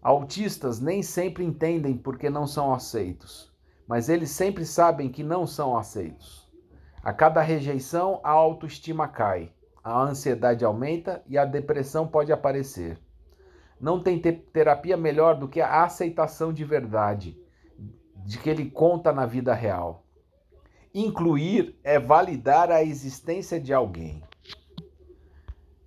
Autistas 0.00 0.80
nem 0.80 1.02
sempre 1.02 1.44
entendem 1.44 1.98
porque 1.98 2.30
não 2.30 2.46
são 2.46 2.72
aceitos, 2.72 3.52
mas 3.86 4.08
eles 4.08 4.30
sempre 4.30 4.64
sabem 4.64 5.10
que 5.10 5.22
não 5.22 5.46
são 5.46 5.76
aceitos. 5.76 6.50
A 7.02 7.12
cada 7.12 7.42
rejeição, 7.42 8.20
a 8.24 8.30
autoestima 8.30 9.06
cai, 9.06 9.52
a 9.84 10.00
ansiedade 10.00 10.64
aumenta 10.64 11.22
e 11.26 11.36
a 11.36 11.44
depressão 11.44 12.08
pode 12.08 12.32
aparecer. 12.32 12.98
Não 13.78 14.02
tem 14.02 14.18
terapia 14.18 14.96
melhor 14.96 15.38
do 15.38 15.46
que 15.46 15.60
a 15.60 15.84
aceitação 15.84 16.54
de 16.54 16.64
verdade, 16.64 17.38
de 18.24 18.38
que 18.38 18.48
ele 18.48 18.70
conta 18.70 19.12
na 19.12 19.26
vida 19.26 19.52
real. 19.52 20.06
Incluir 20.92 21.76
é 21.84 21.98
validar 21.98 22.70
a 22.70 22.82
existência 22.82 23.60
de 23.60 23.72
alguém. 23.72 24.22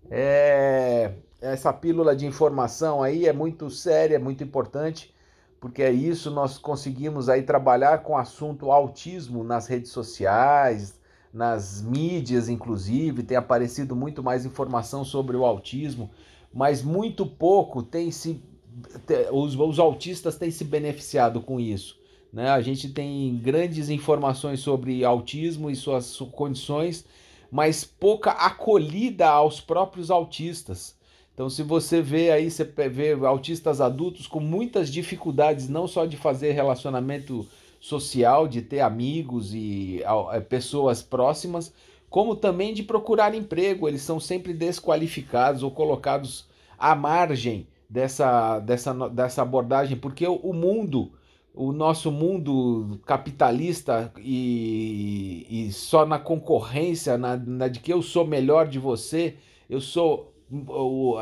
É, 0.10 1.14
essa 1.42 1.74
pílula 1.74 2.16
de 2.16 2.26
informação 2.26 3.04
aí 3.04 3.28
é 3.28 3.34
muito 3.34 3.70
séria, 3.70 4.16
é 4.16 4.20
muito 4.20 4.44
importante, 4.44 5.14
porque 5.60 5.82
é 5.82 5.92
isso 5.92 6.32
nós 6.32 6.58
conseguimos 6.58 7.28
aí 7.28 7.44
trabalhar 7.44 8.04
com 8.04 8.14
o 8.14 8.18
assunto 8.18 8.72
autismo 8.72 9.44
nas 9.44 9.68
redes 9.68 9.92
sociais, 9.92 11.00
nas 11.34 11.82
mídias 11.82 12.48
inclusive, 12.48 13.24
tem 13.24 13.36
aparecido 13.36 13.96
muito 13.96 14.24
mais 14.24 14.46
informação 14.46 15.04
sobre 15.04 15.36
o 15.36 15.44
autismo, 15.44 16.12
mas 16.54 16.82
muito 16.84 17.26
pouco 17.26 17.82
tem 17.82 18.12
se 18.12 18.42
os, 19.32 19.56
os 19.56 19.80
autistas 19.80 20.38
têm 20.38 20.52
se 20.52 20.64
beneficiado 20.64 21.42
com 21.42 21.60
isso. 21.60 22.03
Né? 22.34 22.50
A 22.50 22.60
gente 22.62 22.90
tem 22.90 23.38
grandes 23.38 23.90
informações 23.90 24.60
sobre 24.60 25.06
autismo 25.06 25.70
e 25.70 25.76
suas 25.76 26.18
condições, 26.32 27.06
mas 27.52 27.86
pouca 27.86 28.32
acolhida 28.32 29.30
aos 29.30 29.62
próprios 29.62 30.10
autistas. 30.10 30.96
Então, 31.32 31.48
se 31.48 31.62
você 31.62 32.02
vê 32.02 32.32
aí, 32.32 32.50
você 32.50 32.64
vê 32.64 33.14
autistas 33.26 33.80
adultos 33.80 34.26
com 34.26 34.40
muitas 34.40 34.92
dificuldades, 34.92 35.70
não 35.70 35.88
só 35.88 36.06
de 36.06 36.18
fazer 36.18 36.54
relacionamento 36.54 37.48
social, 37.80 38.48
de 38.48 38.64
ter 38.64 38.80
amigos 38.80 39.54
e 39.54 40.02
é, 40.32 40.40
pessoas 40.40 41.04
próximas, 41.04 41.72
como 42.10 42.36
também 42.36 42.74
de 42.74 42.82
procurar 42.82 43.36
emprego. 43.36 43.88
Eles 43.88 44.02
são 44.02 44.20
sempre 44.20 44.54
desqualificados 44.54 45.62
ou 45.62 45.70
colocados 45.70 46.48
à 46.80 46.96
margem 46.96 47.68
dessa, 47.88 48.60
dessa, 48.60 49.10
dessa 49.10 49.42
abordagem, 49.44 49.98
porque 49.98 50.26
o 50.28 50.54
mundo 50.54 51.12
o 51.54 51.72
nosso 51.72 52.12
mundo 52.12 53.00
capitalista 53.06 54.12
e, 54.18 55.46
e 55.50 55.72
só 55.72 56.06
na 56.06 56.18
concorrência, 56.18 57.18
na, 57.18 57.38
na, 57.38 57.68
de 57.68 57.80
que 57.80 57.94
eu 57.94 58.02
sou 58.02 58.26
melhor 58.26 58.68
de 58.68 58.80
você, 58.80 59.36
eu 59.70 59.80
sou 59.80 60.34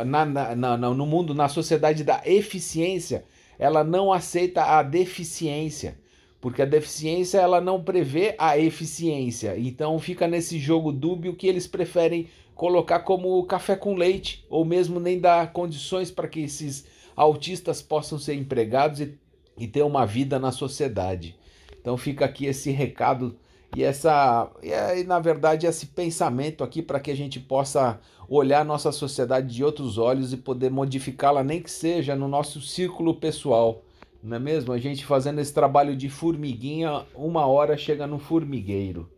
na, 0.05 0.25
na, 0.25 0.77
no 0.77 1.05
mundo, 1.05 1.33
na 1.33 1.49
sociedade 1.49 2.03
da 2.03 2.21
eficiência, 2.25 3.25
ela 3.59 3.83
não 3.83 4.11
aceita 4.11 4.63
a 4.63 4.81
deficiência, 4.81 5.99
porque 6.39 6.61
a 6.61 6.65
deficiência 6.65 7.39
ela 7.39 7.61
não 7.61 7.83
prevê 7.83 8.33
a 8.37 8.57
eficiência. 8.57 9.57
Então 9.57 9.99
fica 9.99 10.27
nesse 10.27 10.57
jogo 10.57 10.91
dúbio 10.91 11.35
que 11.35 11.47
eles 11.47 11.67
preferem 11.67 12.27
colocar 12.55 12.99
como 12.99 13.43
café 13.45 13.75
com 13.75 13.95
leite, 13.95 14.45
ou 14.49 14.63
mesmo 14.63 14.99
nem 14.99 15.19
dar 15.19 15.51
condições 15.51 16.09
para 16.09 16.27
que 16.27 16.41
esses 16.41 16.85
autistas 17.15 17.81
possam 17.81 18.17
ser 18.17 18.35
empregados 18.35 19.01
e 19.01 19.17
e 19.61 19.67
ter 19.67 19.83
uma 19.83 20.07
vida 20.07 20.39
na 20.39 20.51
sociedade. 20.51 21.35
Então 21.79 21.95
fica 21.95 22.25
aqui 22.25 22.47
esse 22.47 22.71
recado 22.71 23.37
e 23.75 23.83
essa 23.83 24.51
e 24.63 25.03
na 25.03 25.19
verdade 25.19 25.67
esse 25.67 25.85
pensamento 25.85 26.63
aqui 26.63 26.81
para 26.81 26.99
que 26.99 27.11
a 27.11 27.15
gente 27.15 27.39
possa 27.39 27.99
olhar 28.27 28.65
nossa 28.65 28.91
sociedade 28.91 29.53
de 29.53 29.63
outros 29.63 29.99
olhos 29.99 30.33
e 30.33 30.37
poder 30.37 30.71
modificá-la 30.71 31.43
nem 31.43 31.61
que 31.61 31.69
seja 31.69 32.15
no 32.15 32.27
nosso 32.27 32.59
círculo 32.59 33.13
pessoal. 33.13 33.83
Não 34.23 34.37
é 34.37 34.39
mesmo? 34.39 34.73
A 34.73 34.79
gente 34.79 35.05
fazendo 35.05 35.39
esse 35.39 35.53
trabalho 35.53 35.95
de 35.95 36.09
formiguinha, 36.09 37.05
uma 37.13 37.45
hora 37.45 37.77
chega 37.77 38.07
no 38.07 38.17
formigueiro. 38.17 39.09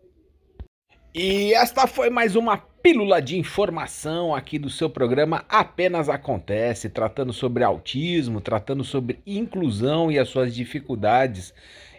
E 1.16 1.54
esta 1.54 1.88
foi 1.88 2.10
mais 2.10 2.36
uma 2.36 2.58
pílula 2.84 3.22
de 3.22 3.38
informação 3.38 4.36
aqui 4.36 4.60
do 4.60 4.70
seu 4.70 4.90
programa 4.90 5.46
Apenas 5.48 6.10
Acontece, 6.10 6.90
tratando 6.90 7.32
sobre 7.32 7.64
autismo, 7.64 8.42
tratando 8.42 8.84
sobre 8.84 9.20
inclusão 9.26 10.12
e 10.12 10.20
as 10.20 10.28
suas 10.28 10.54
dificuldades 10.54 11.54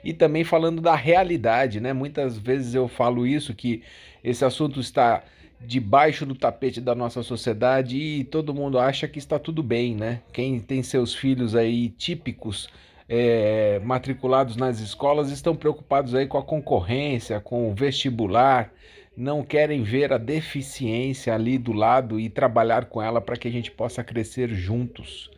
e 0.05 0.12
também 0.12 0.44
falando 0.44 0.83
da 0.83 0.94
realidade, 0.94 1.81
né? 1.81 1.94
Muitas 1.94 2.37
vezes 2.37 2.75
eu 2.75 2.87
falo 2.87 3.27
isso 3.27 3.55
que 3.55 3.83
esse 4.23 4.44
assunto 4.44 4.79
está 4.79 5.25
debaixo 5.59 6.27
do 6.27 6.35
tapete 6.35 6.83
da 6.83 6.94
nossa 6.94 7.23
sociedade 7.23 7.97
e 7.97 8.23
todo 8.23 8.53
mundo 8.53 8.79
acha 8.79 9.09
que 9.09 9.18
está 9.18 9.38
tudo 9.38 9.62
bem, 9.62 9.94
né? 9.94 10.20
Quem 10.35 10.61
tem 10.61 10.83
seus 10.83 11.14
filhos 11.14 11.57
aí 11.57 11.88
típicos 11.88 12.68
é, 13.09 13.81
matriculados 13.83 14.55
nas 14.55 14.81
escolas 14.81 15.31
estão 15.31 15.57
preocupados 15.57 16.14
aí 16.14 16.27
com 16.27 16.37
a 16.37 16.42
concorrência, 16.42 17.40
com 17.40 17.70
o 17.70 17.75
vestibular, 17.75 18.70
não 19.16 19.42
querem 19.44 19.83
ver 19.83 20.12
a 20.12 20.18
deficiência 20.18 21.35
ali 21.35 21.57
do 21.57 21.72
lado 21.72 22.18
e 22.18 22.29
trabalhar 22.29 22.87
com 22.87 23.00
ela 23.00 23.20
para 23.20 23.37
que 23.37 23.46
a 23.46 23.50
gente 23.50 23.70
possa 23.70 24.03
crescer 24.03 24.48
juntos. 24.48 25.31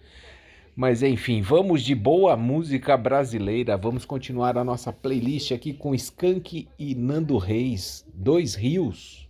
Mas 0.75 1.03
enfim, 1.03 1.41
vamos 1.41 1.83
de 1.83 1.95
boa 1.95 2.37
música 2.37 2.97
brasileira. 2.97 3.77
Vamos 3.77 4.05
continuar 4.05 4.59
a 4.59 4.65
nossa 4.65 4.93
playlist 4.93 5.53
aqui 5.53 5.73
com 5.73 5.95
Skank 5.95 6.69
e 6.79 6.95
Nando 6.95 7.39
Reis, 7.39 8.07
Dois 8.15 8.55
Rios. 8.55 9.26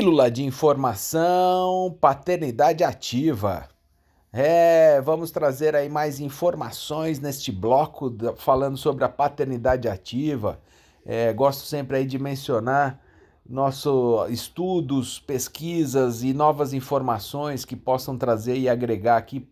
Pílula 0.00 0.30
de 0.30 0.42
informação, 0.42 1.94
paternidade 2.00 2.82
ativa. 2.82 3.68
É, 4.32 4.98
vamos 5.02 5.30
trazer 5.30 5.76
aí 5.76 5.90
mais 5.90 6.20
informações 6.20 7.20
neste 7.20 7.52
bloco 7.52 8.10
falando 8.38 8.78
sobre 8.78 9.04
a 9.04 9.10
paternidade 9.10 9.88
ativa. 9.88 10.58
É, 11.04 11.30
gosto 11.34 11.66
sempre 11.66 11.98
aí 11.98 12.06
de 12.06 12.18
mencionar 12.18 12.98
nossos 13.46 14.30
estudos, 14.30 15.18
pesquisas 15.18 16.22
e 16.22 16.32
novas 16.32 16.72
informações 16.72 17.66
que 17.66 17.76
possam 17.76 18.16
trazer 18.16 18.56
e 18.56 18.70
agregar 18.70 19.18
aqui 19.18 19.46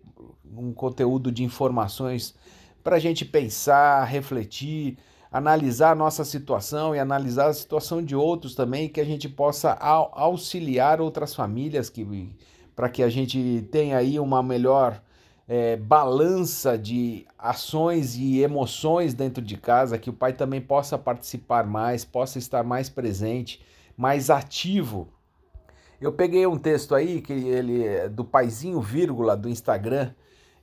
um 0.50 0.72
conteúdo 0.72 1.30
de 1.30 1.44
informações 1.44 2.34
para 2.82 2.96
a 2.96 2.98
gente 2.98 3.22
pensar, 3.22 4.02
refletir, 4.04 4.96
analisar 5.30 5.92
a 5.92 5.94
nossa 5.94 6.24
situação 6.24 6.94
e 6.94 6.98
analisar 6.98 7.48
a 7.48 7.54
situação 7.54 8.02
de 8.02 8.16
outros 8.16 8.54
também, 8.54 8.88
que 8.88 9.00
a 9.00 9.04
gente 9.04 9.28
possa 9.28 9.72
au- 9.72 10.10
auxiliar 10.14 11.00
outras 11.00 11.34
famílias 11.34 11.90
que 11.90 12.34
para 12.74 12.88
que 12.88 13.02
a 13.02 13.08
gente 13.08 13.68
tenha 13.70 13.96
aí 13.96 14.20
uma 14.20 14.42
melhor 14.42 15.02
eh, 15.48 15.76
balança 15.76 16.78
de 16.78 17.26
ações 17.38 18.16
e 18.16 18.40
emoções 18.40 19.14
dentro 19.14 19.42
de 19.42 19.56
casa, 19.56 19.98
que 19.98 20.10
o 20.10 20.12
pai 20.12 20.32
também 20.32 20.60
possa 20.60 20.96
participar 20.96 21.66
mais, 21.66 22.04
possa 22.04 22.38
estar 22.38 22.62
mais 22.62 22.88
presente, 22.88 23.60
mais 23.96 24.30
ativo. 24.30 25.08
Eu 26.00 26.12
peguei 26.12 26.46
um 26.46 26.56
texto 26.56 26.94
aí 26.94 27.20
que 27.20 27.32
ele 27.32 27.84
é 27.84 28.08
do 28.08 28.24
paizinho 28.24 28.80
vírgula 28.80 29.36
do 29.36 29.48
Instagram. 29.48 30.12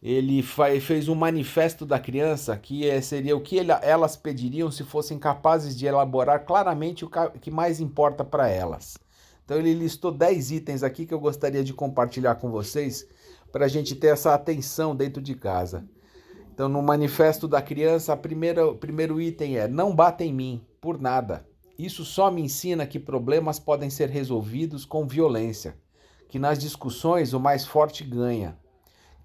Ele 0.07 0.43
fez 0.43 1.09
um 1.09 1.15
manifesto 1.15 1.83
da 1.83 1.97
criança 1.97 2.55
que 2.55 2.87
eh, 2.87 3.01
seria 3.01 3.35
o 3.35 3.41
que 3.41 3.57
elas 3.81 4.15
pediriam 4.15 4.69
se 4.69 4.83
fossem 4.83 5.17
capazes 5.17 5.75
de 5.75 5.87
elaborar 5.87 6.45
claramente 6.45 7.03
o 7.03 7.09
que 7.41 7.49
mais 7.49 7.79
importa 7.79 8.23
para 8.23 8.47
elas. 8.47 8.99
Então 9.43 9.57
ele 9.57 9.73
listou 9.73 10.11
10 10.11 10.51
itens 10.51 10.83
aqui 10.83 11.07
que 11.07 11.13
eu 11.13 11.19
gostaria 11.19 11.63
de 11.63 11.73
compartilhar 11.73 12.35
com 12.35 12.51
vocês 12.51 13.07
para 13.51 13.65
a 13.65 13.67
gente 13.67 13.95
ter 13.95 14.09
essa 14.09 14.35
atenção 14.35 14.95
dentro 14.95 15.23
de 15.23 15.33
casa. 15.33 15.83
Então 16.53 16.69
no 16.69 16.83
manifesto 16.83 17.47
da 17.47 17.59
criança, 17.59 18.13
a 18.13 18.17
primeira, 18.17 18.67
o 18.67 18.75
primeiro 18.75 19.19
item 19.19 19.57
é: 19.57 19.67
não 19.67 19.95
bata 19.95 20.23
em 20.23 20.31
mim 20.31 20.63
por 20.79 21.01
nada. 21.01 21.47
Isso 21.79 22.05
só 22.05 22.29
me 22.29 22.43
ensina 22.43 22.85
que 22.85 22.99
problemas 22.99 23.59
podem 23.59 23.89
ser 23.89 24.09
resolvidos 24.09 24.85
com 24.85 25.07
violência, 25.07 25.75
que 26.29 26.37
nas 26.37 26.59
discussões 26.59 27.33
o 27.33 27.39
mais 27.39 27.65
forte 27.65 28.03
ganha, 28.03 28.55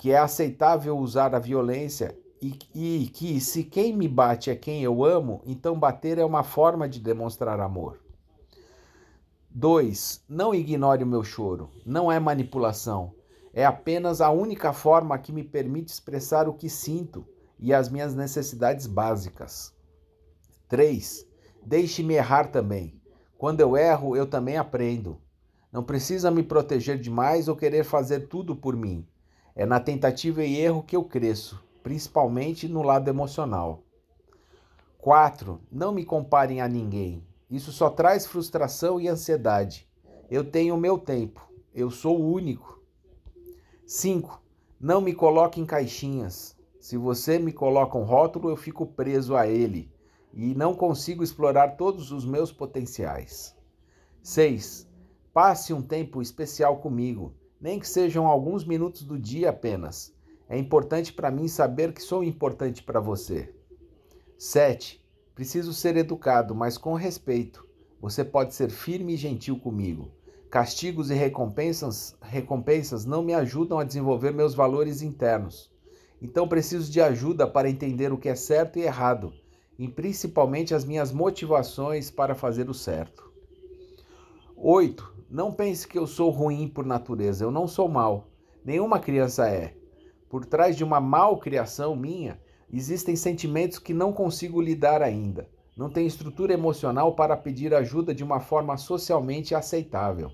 que 0.00 0.12
é 0.12 0.16
aceitável 0.16 0.96
usar 0.96 1.34
a 1.34 1.38
violência 1.38 2.18
e, 2.40 2.58
e 2.74 3.08
que 3.08 3.38
se 3.38 3.62
quem 3.62 3.94
me 3.94 4.08
bate 4.08 4.48
é 4.48 4.56
quem 4.56 4.82
eu 4.82 5.04
amo, 5.04 5.42
então 5.44 5.78
bater 5.78 6.16
é 6.16 6.24
uma 6.24 6.42
forma 6.42 6.88
de 6.88 6.98
demonstrar 6.98 7.60
amor. 7.60 8.00
2. 9.50 10.24
Não 10.26 10.54
ignore 10.54 11.04
o 11.04 11.06
meu 11.06 11.22
choro. 11.22 11.68
Não 11.84 12.10
é 12.10 12.18
manipulação. 12.18 13.12
É 13.52 13.66
apenas 13.66 14.22
a 14.22 14.30
única 14.30 14.72
forma 14.72 15.18
que 15.18 15.32
me 15.32 15.44
permite 15.44 15.92
expressar 15.92 16.48
o 16.48 16.54
que 16.54 16.70
sinto 16.70 17.26
e 17.58 17.74
as 17.74 17.90
minhas 17.90 18.14
necessidades 18.14 18.86
básicas. 18.86 19.74
3. 20.66 21.26
Deixe-me 21.62 22.14
errar 22.14 22.50
também. 22.50 22.98
Quando 23.36 23.60
eu 23.60 23.76
erro, 23.76 24.16
eu 24.16 24.26
também 24.26 24.56
aprendo. 24.56 25.20
Não 25.70 25.84
precisa 25.84 26.30
me 26.30 26.42
proteger 26.42 26.98
demais 26.98 27.48
ou 27.48 27.54
querer 27.54 27.84
fazer 27.84 28.28
tudo 28.28 28.56
por 28.56 28.74
mim. 28.74 29.06
É 29.60 29.66
na 29.66 29.78
tentativa 29.78 30.42
e 30.42 30.56
erro 30.56 30.82
que 30.82 30.96
eu 30.96 31.04
cresço, 31.04 31.62
principalmente 31.82 32.66
no 32.66 32.82
lado 32.82 33.10
emocional. 33.10 33.82
4. 34.96 35.60
Não 35.70 35.92
me 35.92 36.02
comparem 36.02 36.62
a 36.62 36.66
ninguém. 36.66 37.22
Isso 37.50 37.70
só 37.70 37.90
traz 37.90 38.24
frustração 38.24 38.98
e 38.98 39.06
ansiedade. 39.06 39.86
Eu 40.30 40.50
tenho 40.50 40.74
o 40.74 40.80
meu 40.80 40.96
tempo. 40.96 41.46
Eu 41.74 41.90
sou 41.90 42.18
o 42.18 42.32
único. 42.32 42.82
5. 43.84 44.42
Não 44.80 44.98
me 44.98 45.12
coloque 45.12 45.60
em 45.60 45.66
caixinhas. 45.66 46.56
Se 46.80 46.96
você 46.96 47.38
me 47.38 47.52
coloca 47.52 47.98
um 47.98 48.04
rótulo, 48.04 48.48
eu 48.48 48.56
fico 48.56 48.86
preso 48.86 49.36
a 49.36 49.46
ele 49.46 49.92
e 50.32 50.54
não 50.54 50.74
consigo 50.74 51.22
explorar 51.22 51.76
todos 51.76 52.12
os 52.12 52.24
meus 52.24 52.50
potenciais. 52.50 53.54
6. 54.22 54.88
Passe 55.34 55.74
um 55.74 55.82
tempo 55.82 56.22
especial 56.22 56.78
comigo, 56.78 57.34
nem 57.60 57.78
que 57.78 57.86
sejam 57.86 58.26
alguns 58.26 58.64
minutos 58.64 59.02
do 59.02 59.18
dia 59.18 59.50
apenas. 59.50 60.14
É 60.48 60.58
importante 60.58 61.12
para 61.12 61.30
mim 61.30 61.46
saber 61.46 61.92
que 61.92 62.02
sou 62.02 62.24
importante 62.24 62.82
para 62.82 62.98
você. 62.98 63.54
7. 64.38 65.04
Preciso 65.34 65.72
ser 65.72 65.96
educado, 65.96 66.54
mas 66.54 66.78
com 66.78 66.94
respeito. 66.94 67.68
Você 68.00 68.24
pode 68.24 68.54
ser 68.54 68.70
firme 68.70 69.14
e 69.14 69.16
gentil 69.16 69.58
comigo. 69.58 70.10
Castigos 70.50 71.10
e 71.10 71.14
recompensas, 71.14 72.16
recompensas 72.20 73.04
não 73.04 73.22
me 73.22 73.34
ajudam 73.34 73.78
a 73.78 73.84
desenvolver 73.84 74.32
meus 74.32 74.54
valores 74.54 75.02
internos. 75.02 75.70
Então 76.20 76.48
preciso 76.48 76.90
de 76.90 77.00
ajuda 77.00 77.46
para 77.46 77.70
entender 77.70 78.12
o 78.12 78.18
que 78.18 78.28
é 78.28 78.34
certo 78.34 78.78
e 78.78 78.82
errado, 78.82 79.32
e 79.78 79.86
principalmente 79.86 80.74
as 80.74 80.84
minhas 80.84 81.12
motivações 81.12 82.10
para 82.10 82.34
fazer 82.34 82.68
o 82.68 82.74
certo. 82.74 83.30
8. 84.56 85.19
Não 85.30 85.52
pense 85.52 85.86
que 85.86 85.96
eu 85.96 86.08
sou 86.08 86.28
ruim 86.28 86.66
por 86.66 86.84
natureza, 86.84 87.44
eu 87.44 87.52
não 87.52 87.68
sou 87.68 87.88
mal. 87.88 88.26
Nenhuma 88.64 88.98
criança 88.98 89.48
é. 89.48 89.76
Por 90.28 90.44
trás 90.44 90.76
de 90.76 90.82
uma 90.82 90.98
malcriação 90.98 91.94
minha, 91.94 92.40
existem 92.68 93.14
sentimentos 93.14 93.78
que 93.78 93.94
não 93.94 94.12
consigo 94.12 94.60
lidar 94.60 95.02
ainda. 95.02 95.48
Não 95.76 95.88
tenho 95.88 96.08
estrutura 96.08 96.52
emocional 96.52 97.14
para 97.14 97.36
pedir 97.36 97.72
ajuda 97.72 98.12
de 98.12 98.24
uma 98.24 98.40
forma 98.40 98.76
socialmente 98.76 99.54
aceitável. 99.54 100.32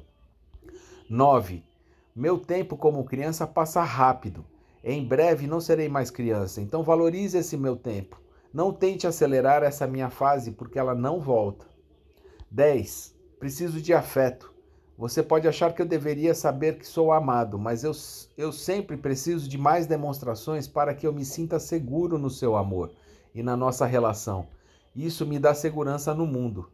9. 1.11 1.63
Meu 2.15 2.39
tempo 2.39 2.75
como 2.75 3.05
criança 3.05 3.47
passa 3.47 3.83
rápido. 3.83 4.47
Em 4.83 5.07
breve 5.07 5.47
não 5.47 5.61
serei 5.61 5.91
mais 5.91 6.11
criança, 6.11 6.63
então 6.63 6.83
valorize 6.83 7.37
esse 7.37 7.55
meu 7.59 7.77
tempo. 7.77 8.19
Não 8.51 8.73
tente 8.73 9.07
acelerar 9.07 9.63
essa 9.63 9.87
minha 9.87 10.09
fase 10.09 10.53
porque 10.53 10.79
ela 10.79 10.95
não 10.95 11.21
volta. 11.21 11.67
10. 12.51 13.15
Preciso 13.39 13.83
de 13.83 13.93
afeto. 13.93 14.56
Você 14.99 15.23
pode 15.23 15.47
achar 15.47 15.75
que 15.75 15.83
eu 15.83 15.87
deveria 15.87 16.35
saber 16.35 16.79
que 16.79 16.87
sou 16.87 17.13
amado, 17.13 17.59
mas 17.59 17.85
eu, 17.85 17.93
eu 18.37 18.51
sempre 18.51 18.97
preciso 18.97 19.47
de 19.47 19.59
mais 19.59 19.87
demonstrações 19.87 20.67
para 20.67 20.95
que 20.95 21.07
eu 21.07 21.13
me 21.13 21.25
sinta 21.25 21.59
seguro 21.59 22.19
no 22.19 22.31
seu 22.31 22.57
amor 22.57 22.91
e 23.35 23.43
na 23.43 23.55
nossa 23.55 23.85
relação. 23.85 24.47
Isso 24.95 25.27
me 25.27 25.39
dá 25.39 25.53
segurança 25.53 26.15
no 26.15 26.27
mundo. 26.27 26.71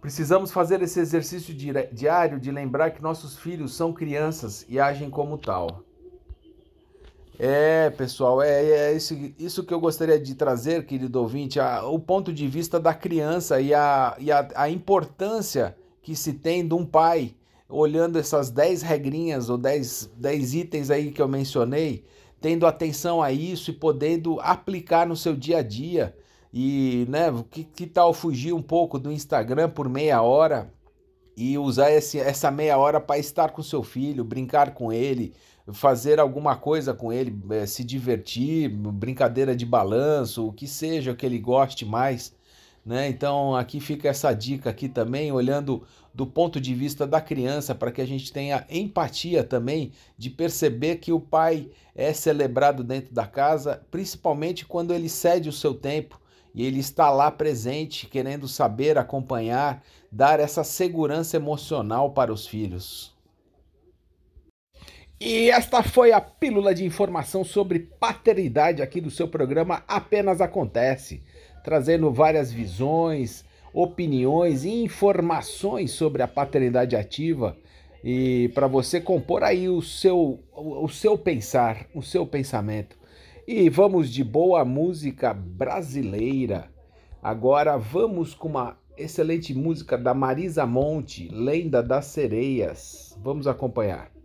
Precisamos 0.00 0.52
fazer 0.52 0.80
esse 0.80 1.00
exercício 1.00 1.52
diário 1.92 2.38
de 2.38 2.52
lembrar 2.52 2.92
que 2.92 3.02
nossos 3.02 3.36
filhos 3.36 3.74
são 3.74 3.92
crianças 3.92 4.64
e 4.68 4.78
agem 4.78 5.10
como 5.10 5.36
tal. 5.36 5.82
É, 7.36 7.90
pessoal, 7.90 8.40
é, 8.40 8.92
é 8.92 8.92
isso, 8.94 9.64
que 9.64 9.74
eu 9.74 9.80
gostaria 9.80 10.18
de 10.20 10.36
trazer, 10.36 10.86
querido 10.86 11.20
ouvinte, 11.20 11.58
a, 11.58 11.84
o 11.84 11.98
ponto 11.98 12.32
de 12.32 12.46
vista 12.46 12.78
da 12.78 12.94
criança 12.94 13.60
e, 13.60 13.74
a, 13.74 14.16
e 14.20 14.30
a, 14.30 14.48
a 14.54 14.70
importância 14.70 15.76
que 16.06 16.14
se 16.14 16.34
tem 16.34 16.64
de 16.64 16.72
um 16.72 16.86
pai 16.86 17.34
olhando 17.68 18.16
essas 18.16 18.48
10 18.48 18.82
regrinhas 18.82 19.50
ou 19.50 19.58
10, 19.58 20.12
10 20.16 20.54
itens 20.54 20.88
aí 20.88 21.10
que 21.10 21.20
eu 21.20 21.26
mencionei, 21.26 22.04
tendo 22.40 22.64
atenção 22.64 23.20
a 23.20 23.32
isso 23.32 23.72
e 23.72 23.74
podendo 23.74 24.38
aplicar 24.38 25.04
no 25.04 25.16
seu 25.16 25.34
dia 25.34 25.58
a 25.58 25.62
dia. 25.62 26.16
E, 26.54 27.06
né, 27.08 27.24
que, 27.50 27.64
que 27.64 27.88
tal 27.88 28.14
fugir 28.14 28.52
um 28.52 28.62
pouco 28.62 29.00
do 29.00 29.10
Instagram 29.10 29.68
por 29.68 29.88
meia 29.88 30.22
hora 30.22 30.72
e 31.36 31.58
usar 31.58 31.90
esse, 31.90 32.20
essa 32.20 32.52
meia 32.52 32.78
hora 32.78 33.00
para 33.00 33.18
estar 33.18 33.50
com 33.50 33.60
seu 33.60 33.82
filho, 33.82 34.22
brincar 34.22 34.74
com 34.74 34.92
ele, 34.92 35.34
fazer 35.72 36.20
alguma 36.20 36.54
coisa 36.54 36.94
com 36.94 37.12
ele, 37.12 37.36
é, 37.50 37.66
se 37.66 37.82
divertir, 37.82 38.68
brincadeira 38.68 39.56
de 39.56 39.66
balanço, 39.66 40.46
o 40.46 40.52
que 40.52 40.68
seja 40.68 41.16
que 41.16 41.26
ele 41.26 41.40
goste 41.40 41.84
mais. 41.84 42.32
Né? 42.86 43.08
Então 43.08 43.56
aqui 43.56 43.80
fica 43.80 44.08
essa 44.08 44.32
dica 44.32 44.70
aqui 44.70 44.88
também, 44.88 45.32
olhando 45.32 45.82
do 46.14 46.24
ponto 46.24 46.60
de 46.60 46.72
vista 46.72 47.04
da 47.04 47.20
criança, 47.20 47.74
para 47.74 47.90
que 47.90 48.00
a 48.00 48.06
gente 48.06 48.32
tenha 48.32 48.64
empatia 48.70 49.42
também 49.42 49.90
de 50.16 50.30
perceber 50.30 50.96
que 50.96 51.10
o 51.10 51.18
pai 51.18 51.68
é 51.96 52.12
celebrado 52.12 52.84
dentro 52.84 53.12
da 53.12 53.26
casa, 53.26 53.84
principalmente 53.90 54.64
quando 54.64 54.94
ele 54.94 55.08
cede 55.08 55.48
o 55.48 55.52
seu 55.52 55.74
tempo 55.74 56.20
e 56.54 56.64
ele 56.64 56.78
está 56.78 57.10
lá 57.10 57.28
presente, 57.28 58.06
querendo 58.06 58.46
saber, 58.46 58.96
acompanhar, 58.96 59.82
dar 60.10 60.38
essa 60.38 60.62
segurança 60.62 61.36
emocional 61.36 62.12
para 62.12 62.32
os 62.32 62.46
filhos. 62.46 63.14
E 65.18 65.50
esta 65.50 65.82
foi 65.82 66.12
a 66.12 66.20
pílula 66.20 66.74
de 66.74 66.84
informação 66.84 67.42
sobre 67.42 67.80
paternidade 67.80 68.80
aqui 68.80 69.00
do 69.00 69.10
seu 69.10 69.26
programa 69.26 69.82
Apenas 69.88 70.40
Acontece, 70.40 71.22
trazendo 71.66 72.12
várias 72.12 72.52
visões, 72.52 73.44
opiniões 73.74 74.62
e 74.62 74.84
informações 74.84 75.90
sobre 75.90 76.22
a 76.22 76.28
paternidade 76.28 76.94
ativa 76.94 77.56
e 78.04 78.48
para 78.54 78.68
você 78.68 79.00
compor 79.00 79.42
aí 79.42 79.68
o 79.68 79.82
seu 79.82 80.38
o 80.54 80.88
seu 80.88 81.18
pensar, 81.18 81.88
o 81.92 82.02
seu 82.02 82.24
pensamento. 82.24 82.96
E 83.48 83.68
vamos 83.68 84.12
de 84.12 84.22
boa 84.22 84.64
música 84.64 85.34
brasileira. 85.34 86.70
Agora 87.20 87.76
vamos 87.76 88.32
com 88.32 88.46
uma 88.46 88.78
excelente 88.96 89.52
música 89.52 89.98
da 89.98 90.14
Marisa 90.14 90.64
Monte, 90.64 91.28
Lenda 91.32 91.82
das 91.82 92.04
Sereias. 92.04 93.18
Vamos 93.20 93.48
acompanhar. 93.48 94.15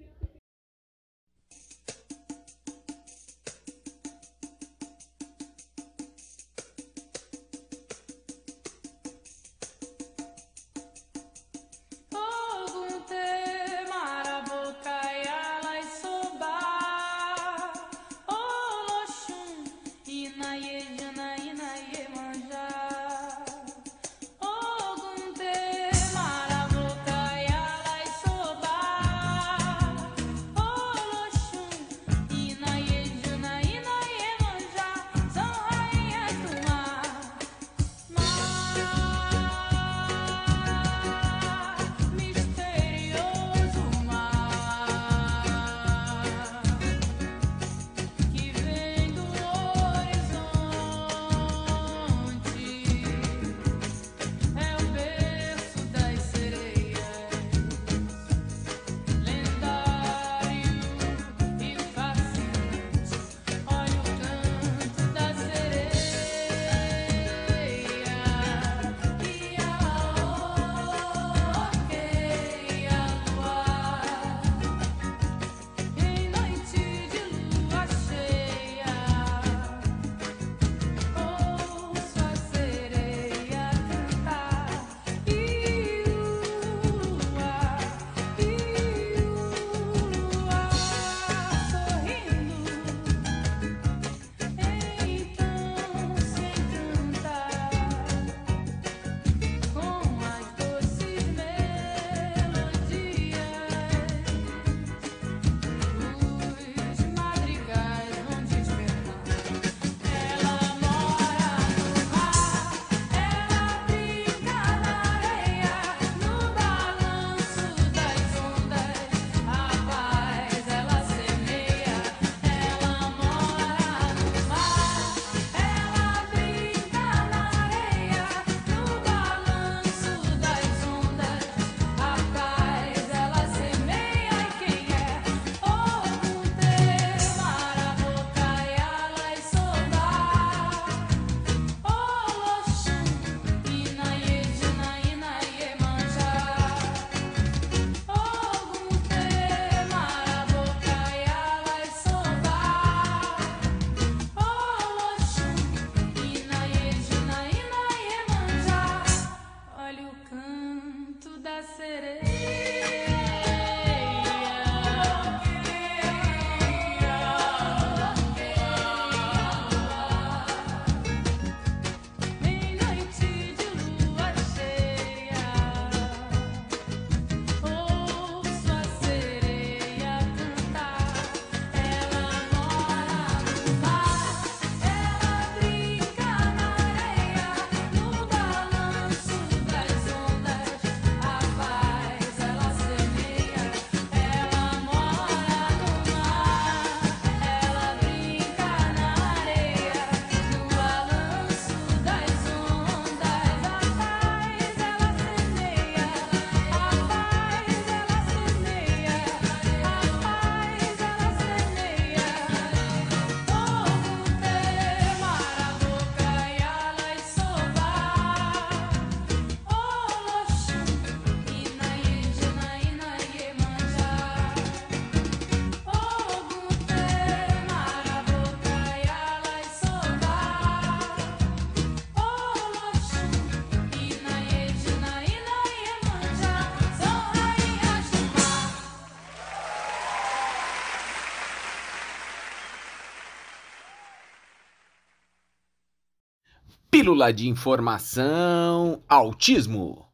Pílula 247.01 247.33
de 247.33 247.49
informação: 247.49 249.01
autismo. 249.09 250.05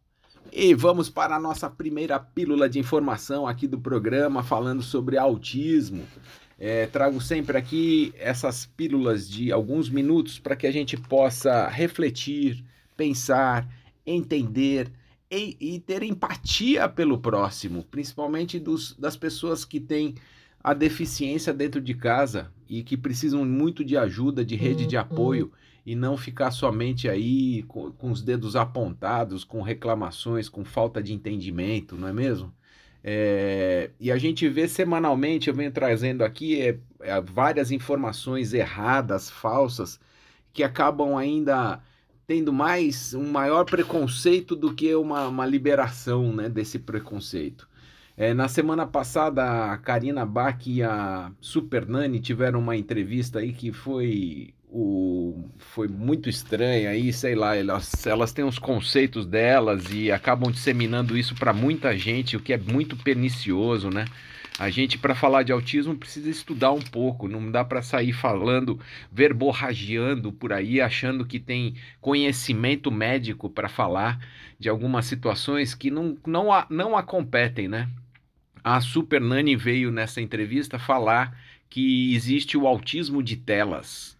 E 0.54 0.74
vamos 0.74 1.10
para 1.10 1.36
a 1.36 1.40
nossa 1.40 1.70
primeira 1.70 2.18
pílula 2.18 2.70
de 2.70 2.80
informação 2.80 3.46
aqui 3.46 3.68
do 3.68 3.78
programa, 3.78 4.42
falando 4.42 4.82
sobre 4.82 5.18
autismo. 5.18 6.06
É, 6.58 6.86
trago 6.86 7.20
sempre 7.20 7.58
aqui 7.58 8.14
essas 8.18 8.66
pílulas 8.66 9.30
de 9.30 9.52
alguns 9.52 9.90
minutos 9.90 10.40
para 10.40 10.56
que 10.56 10.66
a 10.66 10.72
gente 10.72 10.96
possa 10.96 11.68
refletir, 11.68 12.64
pensar, 12.96 13.68
entender 14.06 14.90
e, 15.30 15.58
e 15.60 15.80
ter 15.82 16.04
empatia 16.04 16.88
pelo 16.88 17.18
próximo, 17.18 17.84
principalmente 17.92 18.58
dos, 18.60 18.96
das 18.96 19.18
pessoas 19.18 19.66
que 19.66 19.82
têm 19.82 20.16
a 20.64 20.74
deficiência 20.74 21.54
dentro 21.54 21.82
de 21.82 21.94
casa 21.94 22.50
e 22.70 22.82
que 22.82 22.96
precisam 22.96 23.44
muito 23.44 23.84
de 23.84 23.98
ajuda, 23.98 24.46
de 24.46 24.56
rede 24.56 24.88
de 24.88 24.96
apoio 24.96 25.52
e 25.88 25.96
não 25.96 26.18
ficar 26.18 26.52
somente 26.52 27.08
aí 27.08 27.64
com, 27.64 27.90
com, 27.94 28.12
os 28.12 28.22
dedos 28.22 28.58
apontados, 28.58 29.46
com 29.46 29.62
reclamações, 29.62 30.50
com 30.50 30.66
falta 30.66 31.02
de 31.02 31.14
entendimento, 31.14 31.96
não 31.96 32.10
é 32.10 32.14
mesmo? 32.14 32.54
É, 33.02 33.92
e 33.98 34.12
a 34.12 34.18
gente 34.18 34.50
vê 34.50 34.68
semanalmente, 34.68 35.48
eu 35.48 35.56
venho 35.56 35.72
trazendo 35.72 36.26
aqui 36.26 36.62
é, 36.62 36.78
é, 37.00 37.22
várias 37.22 37.72
informações 37.72 38.54
erradas, 38.54 39.30
falsas, 39.30 39.98
que 40.52 40.62
acabam 40.62 41.16
ainda 41.16 41.82
tendo 42.28 42.52
mais 42.52 43.14
um 43.14 43.32
maior 43.32 43.64
preconceito 43.64 44.58
do 44.58 44.74
que 44.76 44.94
uma, 44.94 45.30
uma 45.30 45.46
liberação 45.46 46.34
né, 46.34 46.50
desse 46.50 46.80
preconceito. 46.80 47.66
É, 48.18 48.34
na 48.34 48.50
semana 48.50 48.86
passada, 48.86 49.72
a 49.72 49.78
Karina 49.78 50.26
Bach 50.26 50.60
e 50.68 50.84
a 50.84 51.32
Super 51.40 51.88
Nani 51.88 52.20
tiveram 52.20 52.60
uma 52.60 52.76
entrevista 52.76 53.40
aí 53.40 53.54
que 53.54 53.72
foi 53.72 54.54
o, 54.70 55.50
foi 55.58 55.88
muito 55.88 56.30
estranha 56.30 56.90
aí, 56.90 57.14
sei 57.14 57.36
lá, 57.36 57.56
elas, 57.56 58.06
elas 58.06 58.34
têm 58.34 58.44
os 58.46 58.60
conceitos 58.60 59.26
delas 59.26 59.92
e 59.92 60.12
acabam 60.12 60.52
disseminando 60.52 61.18
isso 61.18 61.36
para 61.36 61.54
muita 61.54 61.98
gente, 61.98 62.36
o 62.36 62.40
que 62.40 62.54
é 62.54 62.58
muito 62.58 62.96
pernicioso, 62.98 63.90
né? 63.90 64.06
A 64.60 64.70
gente, 64.72 64.98
para 64.98 65.14
falar 65.14 65.44
de 65.44 65.52
autismo, 65.52 65.96
precisa 65.96 66.30
estudar 66.30 66.72
um 66.72 66.82
pouco, 66.82 67.28
não 67.28 67.52
dá 67.52 67.64
para 67.64 67.82
sair 67.82 68.12
falando, 68.12 68.80
verborragiando 69.12 70.32
por 70.32 70.52
aí, 70.52 70.82
achando 70.82 71.26
que 71.26 71.40
tem 71.40 71.76
conhecimento 72.02 72.92
médico 72.92 73.50
para 73.50 73.70
falar 73.70 74.20
de 74.60 74.68
algumas 74.68 75.06
situações 75.06 75.76
que 75.76 75.92
não, 75.92 76.18
não, 76.26 76.52
a, 76.52 76.66
não 76.70 76.98
a 76.98 77.04
competem, 77.04 77.68
né? 77.68 77.88
A 78.64 78.82
Super 78.82 79.22
Nani 79.22 79.56
veio 79.56 79.92
nessa 79.92 80.20
entrevista 80.22 80.80
falar 80.80 81.40
que 81.70 82.16
existe 82.16 82.58
o 82.58 82.68
autismo 82.68 83.22
de 83.22 83.38
telas 83.38 84.17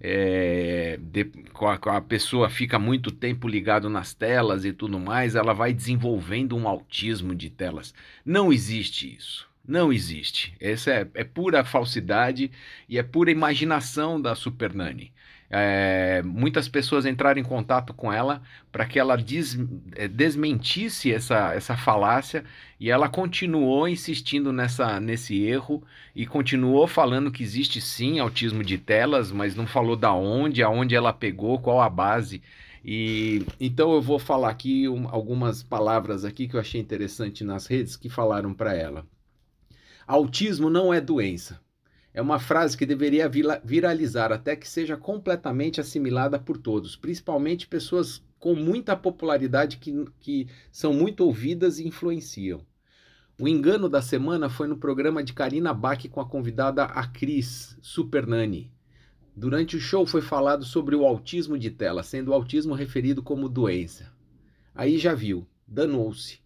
é, 0.00 0.98
de, 1.00 1.30
a, 1.54 1.96
a, 1.96 2.00
pessoa 2.00 2.48
fica 2.48 2.78
muito 2.78 3.10
tempo 3.10 3.46
ligado 3.46 3.90
nas 3.90 4.14
telas 4.14 4.64
e 4.64 4.72
tudo 4.72 4.98
mais, 4.98 5.34
ela 5.34 5.52
vai 5.52 5.72
desenvolvendo 5.72 6.56
um 6.56 6.66
autismo 6.66 7.34
de 7.34 7.50
telas. 7.50 7.94
Não 8.24 8.52
existe 8.52 9.14
isso. 9.14 9.48
Não 9.66 9.92
existe. 9.92 10.54
Essa 10.58 10.90
é, 10.90 11.08
é 11.14 11.22
pura 11.22 11.64
falsidade 11.64 12.50
e 12.88 12.98
é 12.98 13.02
pura 13.02 13.30
imaginação 13.30 14.20
da 14.20 14.34
Super 14.34 14.74
Nani 14.74 15.12
é, 15.52 16.22
muitas 16.22 16.68
pessoas 16.68 17.04
entraram 17.04 17.40
em 17.40 17.44
contato 17.44 17.92
com 17.92 18.12
ela 18.12 18.40
para 18.70 18.86
que 18.86 19.00
ela 19.00 19.16
des, 19.16 19.58
é, 19.96 20.06
desmentisse 20.06 21.12
essa, 21.12 21.52
essa 21.52 21.76
falácia 21.76 22.44
e 22.78 22.88
ela 22.88 23.08
continuou 23.08 23.88
insistindo 23.88 24.52
nessa, 24.52 25.00
nesse 25.00 25.42
erro 25.42 25.82
e 26.14 26.24
continuou 26.24 26.86
falando 26.86 27.32
que 27.32 27.42
existe 27.42 27.80
sim 27.80 28.20
autismo 28.20 28.62
de 28.62 28.78
telas, 28.78 29.32
mas 29.32 29.56
não 29.56 29.66
falou 29.66 29.96
da 29.96 30.14
onde, 30.14 30.62
aonde 30.62 30.94
ela 30.94 31.12
pegou, 31.12 31.58
qual 31.58 31.82
a 31.82 31.90
base. 31.90 32.40
E 32.84 33.44
então 33.58 33.92
eu 33.92 34.00
vou 34.00 34.20
falar 34.20 34.50
aqui 34.50 34.88
um, 34.88 35.08
algumas 35.08 35.64
palavras 35.64 36.24
aqui 36.24 36.46
que 36.46 36.54
eu 36.54 36.60
achei 36.60 36.80
interessante 36.80 37.42
nas 37.42 37.66
redes 37.66 37.96
que 37.96 38.08
falaram 38.08 38.54
para 38.54 38.72
ela. 38.74 39.04
Autismo 40.06 40.70
não 40.70 40.94
é 40.94 41.00
doença. 41.00 41.60
É 42.12 42.20
uma 42.20 42.40
frase 42.40 42.76
que 42.76 42.84
deveria 42.84 43.30
viralizar 43.62 44.32
até 44.32 44.56
que 44.56 44.68
seja 44.68 44.96
completamente 44.96 45.80
assimilada 45.80 46.38
por 46.38 46.58
todos, 46.58 46.96
principalmente 46.96 47.68
pessoas 47.68 48.22
com 48.38 48.54
muita 48.54 48.96
popularidade 48.96 49.76
que, 49.76 50.04
que 50.18 50.48
são 50.72 50.92
muito 50.92 51.24
ouvidas 51.24 51.78
e 51.78 51.86
influenciam. 51.86 52.66
O 53.38 53.46
engano 53.46 53.88
da 53.88 54.02
semana 54.02 54.50
foi 54.50 54.66
no 54.66 54.76
programa 54.76 55.22
de 55.22 55.32
Karina 55.32 55.72
Bach 55.72 56.02
com 56.10 56.20
a 56.20 56.28
convidada 56.28 56.84
a 56.84 57.06
Cris 57.06 57.78
Supernani. 57.80 58.70
Durante 59.36 59.76
o 59.76 59.80
show 59.80 60.04
foi 60.04 60.20
falado 60.20 60.64
sobre 60.64 60.96
o 60.96 61.06
autismo 61.06 61.56
de 61.56 61.70
tela, 61.70 62.02
sendo 62.02 62.32
o 62.32 62.34
autismo 62.34 62.74
referido 62.74 63.22
como 63.22 63.48
doença. 63.48 64.12
Aí 64.74 64.98
já 64.98 65.14
viu, 65.14 65.46
danou-se. 65.66 66.40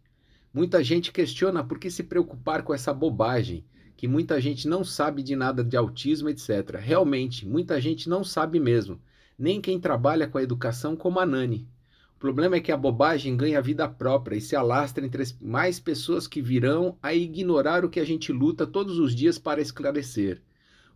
Muita 0.53 0.85
gente 0.85 1.11
questiona 1.11 1.65
por 1.65 1.79
que 1.79 1.91
se 1.91 2.05
preocupar 2.05 2.63
com 2.63 2.73
essa 2.73 2.93
bobagem 2.93 3.65
que 3.97 4.09
muita 4.09 4.41
gente 4.41 4.69
não 4.69 4.85
sabe 4.85 5.23
de 5.23 5.37
nada 5.37 5.63
de 5.63 5.77
autismo, 5.77 6.29
etc. 6.29 6.77
Realmente, 6.79 7.47
muita 7.47 7.81
gente 7.81 8.09
não 8.09 8.25
sabe 8.25 8.59
mesmo, 8.59 9.01
nem 9.39 9.61
quem 9.61 9.79
trabalha 9.79 10.27
com 10.27 10.39
a 10.39 10.43
educação 10.43 10.97
como 10.97 11.21
a 11.21 11.27
Nani. 11.27 11.69
O 12.17 12.19
problema 12.19 12.57
é 12.57 12.61
que 12.61 12.73
a 12.73 12.77
bobagem 12.77 13.37
ganha 13.37 13.61
vida 13.61 13.89
própria 13.89 14.37
e 14.37 14.41
se 14.41 14.57
alastra 14.57 15.05
entre 15.05 15.25
mais 15.41 15.79
pessoas 15.79 16.27
que 16.27 16.41
virão 16.41 16.97
a 17.03 17.13
ignorar 17.13 17.85
o 17.85 17.91
que 17.91 18.01
a 18.01 18.05
gente 18.05 18.33
luta 18.33 18.67
todos 18.67 18.99
os 18.99 19.15
dias 19.15 19.39
para 19.39 19.61
esclarecer, 19.61 20.41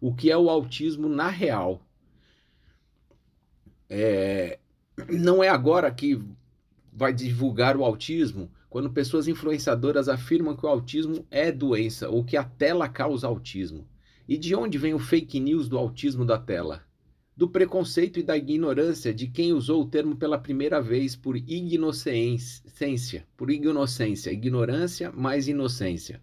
o 0.00 0.14
que 0.14 0.30
é 0.30 0.36
o 0.36 0.48
autismo 0.48 1.08
na 1.08 1.28
real. 1.28 1.82
É... 3.90 4.58
Não 5.10 5.44
é 5.44 5.48
agora 5.48 5.90
que 5.90 6.20
vai 6.92 7.12
divulgar 7.12 7.76
o 7.76 7.84
autismo 7.84 8.50
quando 8.68 8.92
pessoas 8.92 9.26
influenciadoras 9.28 10.08
afirmam 10.08 10.56
que 10.56 10.66
o 10.66 10.68
autismo 10.68 11.26
é 11.30 11.50
doença 11.50 12.08
ou 12.08 12.24
que 12.24 12.36
a 12.36 12.44
tela 12.44 12.88
causa 12.88 13.26
autismo. 13.26 13.88
E 14.28 14.36
de 14.36 14.54
onde 14.54 14.76
vem 14.76 14.92
o 14.92 14.98
fake 14.98 15.40
news 15.40 15.68
do 15.68 15.78
autismo 15.78 16.24
da 16.24 16.38
tela? 16.38 16.84
Do 17.34 17.48
preconceito 17.48 18.18
e 18.18 18.22
da 18.22 18.36
ignorância 18.36 19.14
de 19.14 19.28
quem 19.28 19.52
usou 19.52 19.82
o 19.82 19.88
termo 19.88 20.16
pela 20.16 20.38
primeira 20.38 20.82
vez 20.82 21.16
por 21.16 21.36
inocência, 21.36 23.26
por 23.36 23.50
inocência, 23.50 24.32
ignorância 24.32 25.10
mais 25.12 25.48
inocência. 25.48 26.20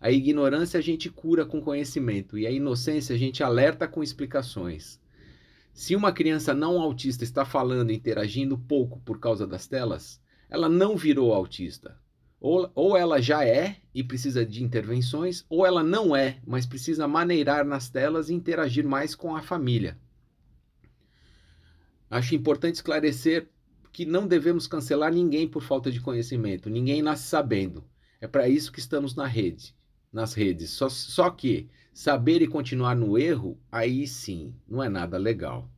A 0.00 0.10
ignorância 0.10 0.78
a 0.78 0.80
gente 0.80 1.10
cura 1.10 1.44
com 1.44 1.60
conhecimento 1.60 2.38
e 2.38 2.46
a 2.46 2.50
inocência 2.50 3.14
a 3.14 3.18
gente 3.18 3.42
alerta 3.42 3.86
com 3.86 4.02
explicações. 4.02 5.00
Se 5.72 5.94
uma 5.94 6.12
criança 6.12 6.54
não 6.54 6.80
autista 6.80 7.22
está 7.22 7.44
falando 7.44 7.90
e 7.90 7.94
interagindo 7.94 8.58
pouco 8.58 9.00
por 9.00 9.20
causa 9.20 9.46
das 9.46 9.66
telas, 9.66 10.20
ela 10.48 10.68
não 10.68 10.96
virou 10.96 11.32
autista. 11.32 11.98
Ou, 12.40 12.70
ou 12.74 12.96
ela 12.96 13.20
já 13.20 13.44
é 13.44 13.78
e 13.92 14.02
precisa 14.02 14.46
de 14.46 14.62
intervenções, 14.62 15.44
ou 15.48 15.66
ela 15.66 15.82
não 15.82 16.14
é, 16.14 16.38
mas 16.46 16.66
precisa 16.66 17.08
maneirar 17.08 17.64
nas 17.64 17.90
telas 17.90 18.30
e 18.30 18.34
interagir 18.34 18.86
mais 18.86 19.14
com 19.14 19.34
a 19.34 19.42
família. 19.42 19.98
Acho 22.08 22.34
importante 22.34 22.76
esclarecer 22.76 23.48
que 23.92 24.06
não 24.06 24.26
devemos 24.26 24.66
cancelar 24.66 25.12
ninguém 25.12 25.48
por 25.48 25.62
falta 25.62 25.90
de 25.90 26.00
conhecimento. 26.00 26.70
Ninguém 26.70 27.02
nasce 27.02 27.24
sabendo. 27.24 27.84
É 28.20 28.26
para 28.26 28.48
isso 28.48 28.72
que 28.72 28.78
estamos 28.78 29.14
na 29.14 29.26
rede, 29.26 29.74
nas 30.12 30.34
redes. 30.34 30.70
Só, 30.70 30.88
só 30.88 31.30
que 31.30 31.68
saber 31.92 32.40
e 32.40 32.46
continuar 32.46 32.94
no 32.94 33.18
erro, 33.18 33.60
aí 33.70 34.06
sim, 34.06 34.54
não 34.68 34.82
é 34.82 34.88
nada 34.88 35.18
legal. 35.18 35.68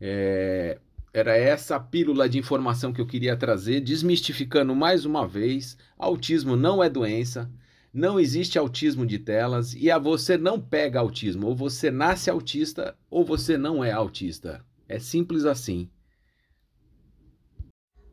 É, 0.00 0.78
era 1.12 1.36
essa 1.36 1.78
pílula 1.78 2.28
de 2.28 2.38
informação 2.38 2.92
que 2.92 3.00
eu 3.00 3.06
queria 3.06 3.36
trazer, 3.36 3.80
desmistificando 3.80 4.74
mais 4.74 5.04
uma 5.04 5.26
vez: 5.26 5.76
autismo 5.98 6.56
não 6.56 6.82
é 6.82 6.88
doença, 6.88 7.50
não 7.92 8.18
existe 8.18 8.58
autismo 8.58 9.04
de 9.04 9.18
telas 9.18 9.74
e 9.74 9.90
a 9.90 9.98
você 9.98 10.38
não 10.38 10.58
pega 10.58 11.00
autismo, 11.00 11.48
ou 11.48 11.54
você 11.54 11.90
nasce 11.90 12.30
autista 12.30 12.96
ou 13.10 13.24
você 13.24 13.58
não 13.58 13.84
é 13.84 13.92
autista. 13.92 14.64
É 14.88 14.98
simples 14.98 15.44
assim. 15.44 15.90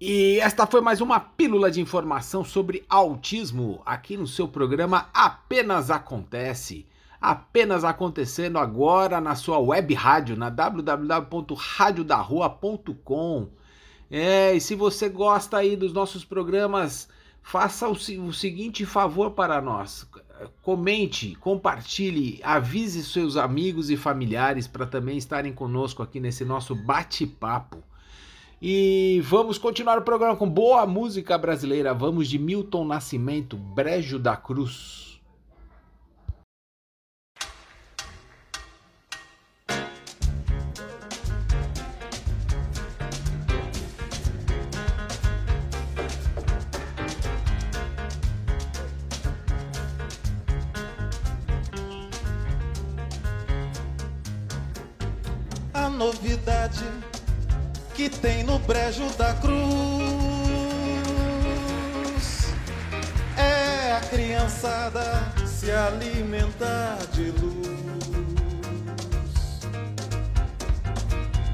E 0.01 0.39
esta 0.39 0.65
foi 0.65 0.79
mais 0.79 1.01
uma 1.01 1.19
pílula 1.19 1.69
de 1.69 1.81
informação 1.81 2.43
sobre 2.43 2.85
autismo 2.87 3.81
aqui 3.85 4.15
no 4.15 4.27
seu 4.27 4.47
programa 4.47 5.09
Apenas 5.13 5.89
Acontece 5.89 6.85
apenas 7.19 7.83
acontecendo 7.83 8.57
agora 8.57 9.19
na 9.19 9.35
sua 9.35 9.59
web 9.59 9.93
rádio, 9.93 10.37
na 10.37 10.49
www.radiodarrua.com. 10.49 13.49
É, 14.09 14.55
e 14.55 14.61
se 14.61 14.73
você 14.73 15.09
gosta 15.09 15.57
aí 15.57 15.75
dos 15.75 15.93
nossos 15.93 16.25
programas, 16.25 17.07
faça 17.41 17.87
o, 17.87 17.91
o 17.91 18.33
seguinte 18.33 18.85
favor 18.85 19.31
para 19.31 19.61
nós. 19.61 20.07
Comente, 20.61 21.35
compartilhe, 21.35 22.39
avise 22.41 23.03
seus 23.03 23.35
amigos 23.35 23.89
e 23.89 23.97
familiares 23.97 24.67
para 24.67 24.85
também 24.85 25.17
estarem 25.17 25.51
conosco 25.51 26.01
aqui 26.01 26.17
nesse 26.19 26.45
nosso 26.45 26.73
bate-papo. 26.73 27.83
E 28.61 29.21
vamos 29.23 29.57
continuar 29.57 29.97
o 29.97 30.01
programa 30.01 30.35
com 30.35 30.49
boa 30.49 30.85
música 30.85 31.37
brasileira. 31.37 31.93
Vamos 31.93 32.27
de 32.27 32.37
Milton 32.37 32.85
Nascimento, 32.85 33.55
Brejo 33.55 34.19
da 34.19 34.35
Cruz. 34.35 35.08
Brejo 58.89 59.07
da 59.17 59.35
cruz 59.35 59.59
é 63.37 63.91
a 63.91 63.99
criançada 64.09 65.31
se 65.45 65.69
alimentar 65.69 66.97
de 67.13 67.29
luz. 67.29 67.69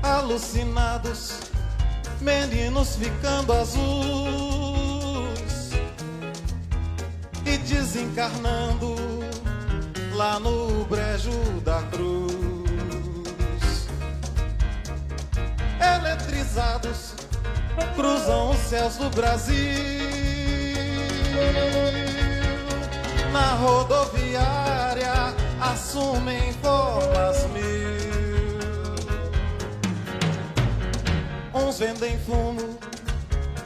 Alucinados, 0.02 1.34
meninos 2.22 2.96
ficando 2.96 3.52
azuis 3.52 3.76
e 7.46 7.58
desencarnando 7.58 8.96
lá 10.14 10.40
no 10.40 10.86
brejo 10.86 11.32
da 11.66 11.84
cruz. 11.84 12.36
Eletrizados, 15.82 17.25
cruzam 17.96 18.52
os 18.52 18.58
céus 18.58 18.98
do 18.98 19.10
Brasil. 19.10 19.56
Na 23.32 23.56
rodoviária, 23.56 25.34
assumem 25.60 26.54
formas 26.62 27.48
mil. 27.52 27.66
Uns 31.54 31.80
vendem 31.80 32.18
fumo, 32.20 32.78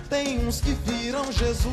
tem 0.10 0.47
uns 0.47 0.62
que 0.62 0.72
viram 0.86 1.32
Jesus. 1.32 1.70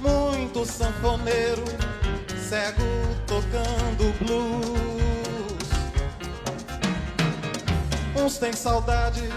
Muito 0.00 0.64
sanfoneiro, 0.66 1.64
cego 2.48 2.82
tocando 3.26 4.12
blues. 4.24 4.91
Uns 8.22 8.38
têm 8.38 8.52
saudade 8.52 9.28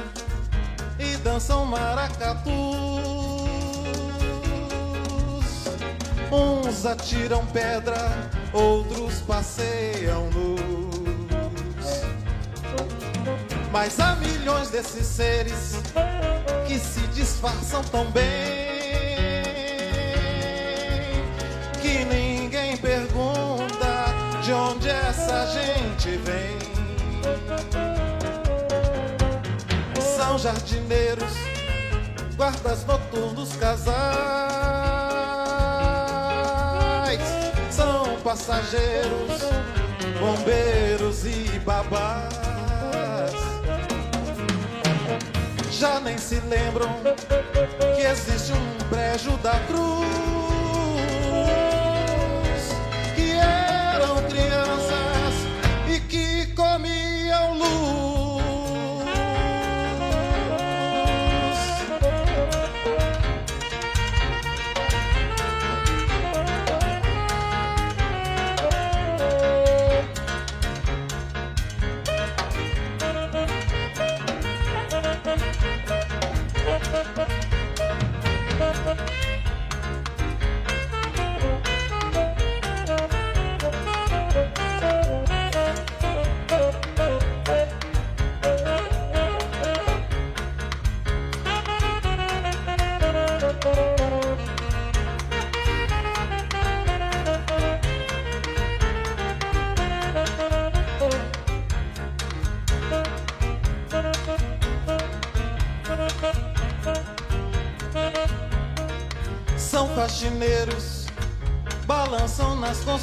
e 0.99 1.17
dançam 1.17 1.65
maracatus. 1.65 2.53
Uns 6.31 6.85
atiram 6.85 7.43
pedra, 7.47 7.97
outros 8.53 9.21
passeiam 9.21 10.29
nus. 10.29 12.03
Mas 13.71 13.99
há 13.99 14.17
milhões 14.17 14.69
desses 14.69 15.07
seres 15.07 15.77
que 16.67 16.77
se 16.77 17.01
disfarçam 17.07 17.83
tão 17.85 18.11
bem 18.11 18.23
que 21.81 22.05
ninguém 22.05 22.77
pergunta 22.77 24.05
de 24.43 24.53
onde 24.53 24.89
essa 24.89 25.47
gente 25.47 26.17
vem. 26.17 27.94
São 30.35 30.51
jardineiros, 30.51 31.31
guardas 32.35 32.85
noturnos, 32.85 33.55
casais, 33.55 33.95
são 37.71 38.19
passageiros, 38.21 39.31
bombeiros 40.19 41.25
e 41.25 41.57
babás. 41.59 42.33
Já 45.71 46.01
nem 46.01 46.17
se 46.17 46.41
lembram 46.41 46.89
que 47.95 48.01
existe 48.01 48.51
um 48.51 48.89
brejo 48.89 49.37
da 49.37 49.57
cruz, 49.67 50.24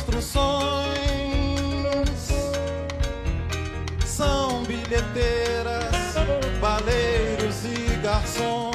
construções. 0.03 0.93
São 4.05 4.65
bilheteiras, 4.65 6.15
baleiros 6.61 7.65
e 7.65 7.97
garçons. 8.03 8.73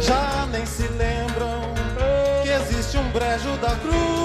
Já 0.00 0.46
nem 0.52 0.64
se 0.64 0.86
lembram 0.88 1.74
que 2.42 2.50
existe 2.50 2.96
um 2.96 3.08
brejo 3.10 3.56
da 3.60 3.74
cruz. 3.76 4.15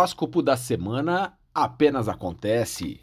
Horóscopo 0.00 0.40
da 0.42 0.56
semana 0.56 1.34
apenas 1.54 2.08
acontece. 2.08 3.00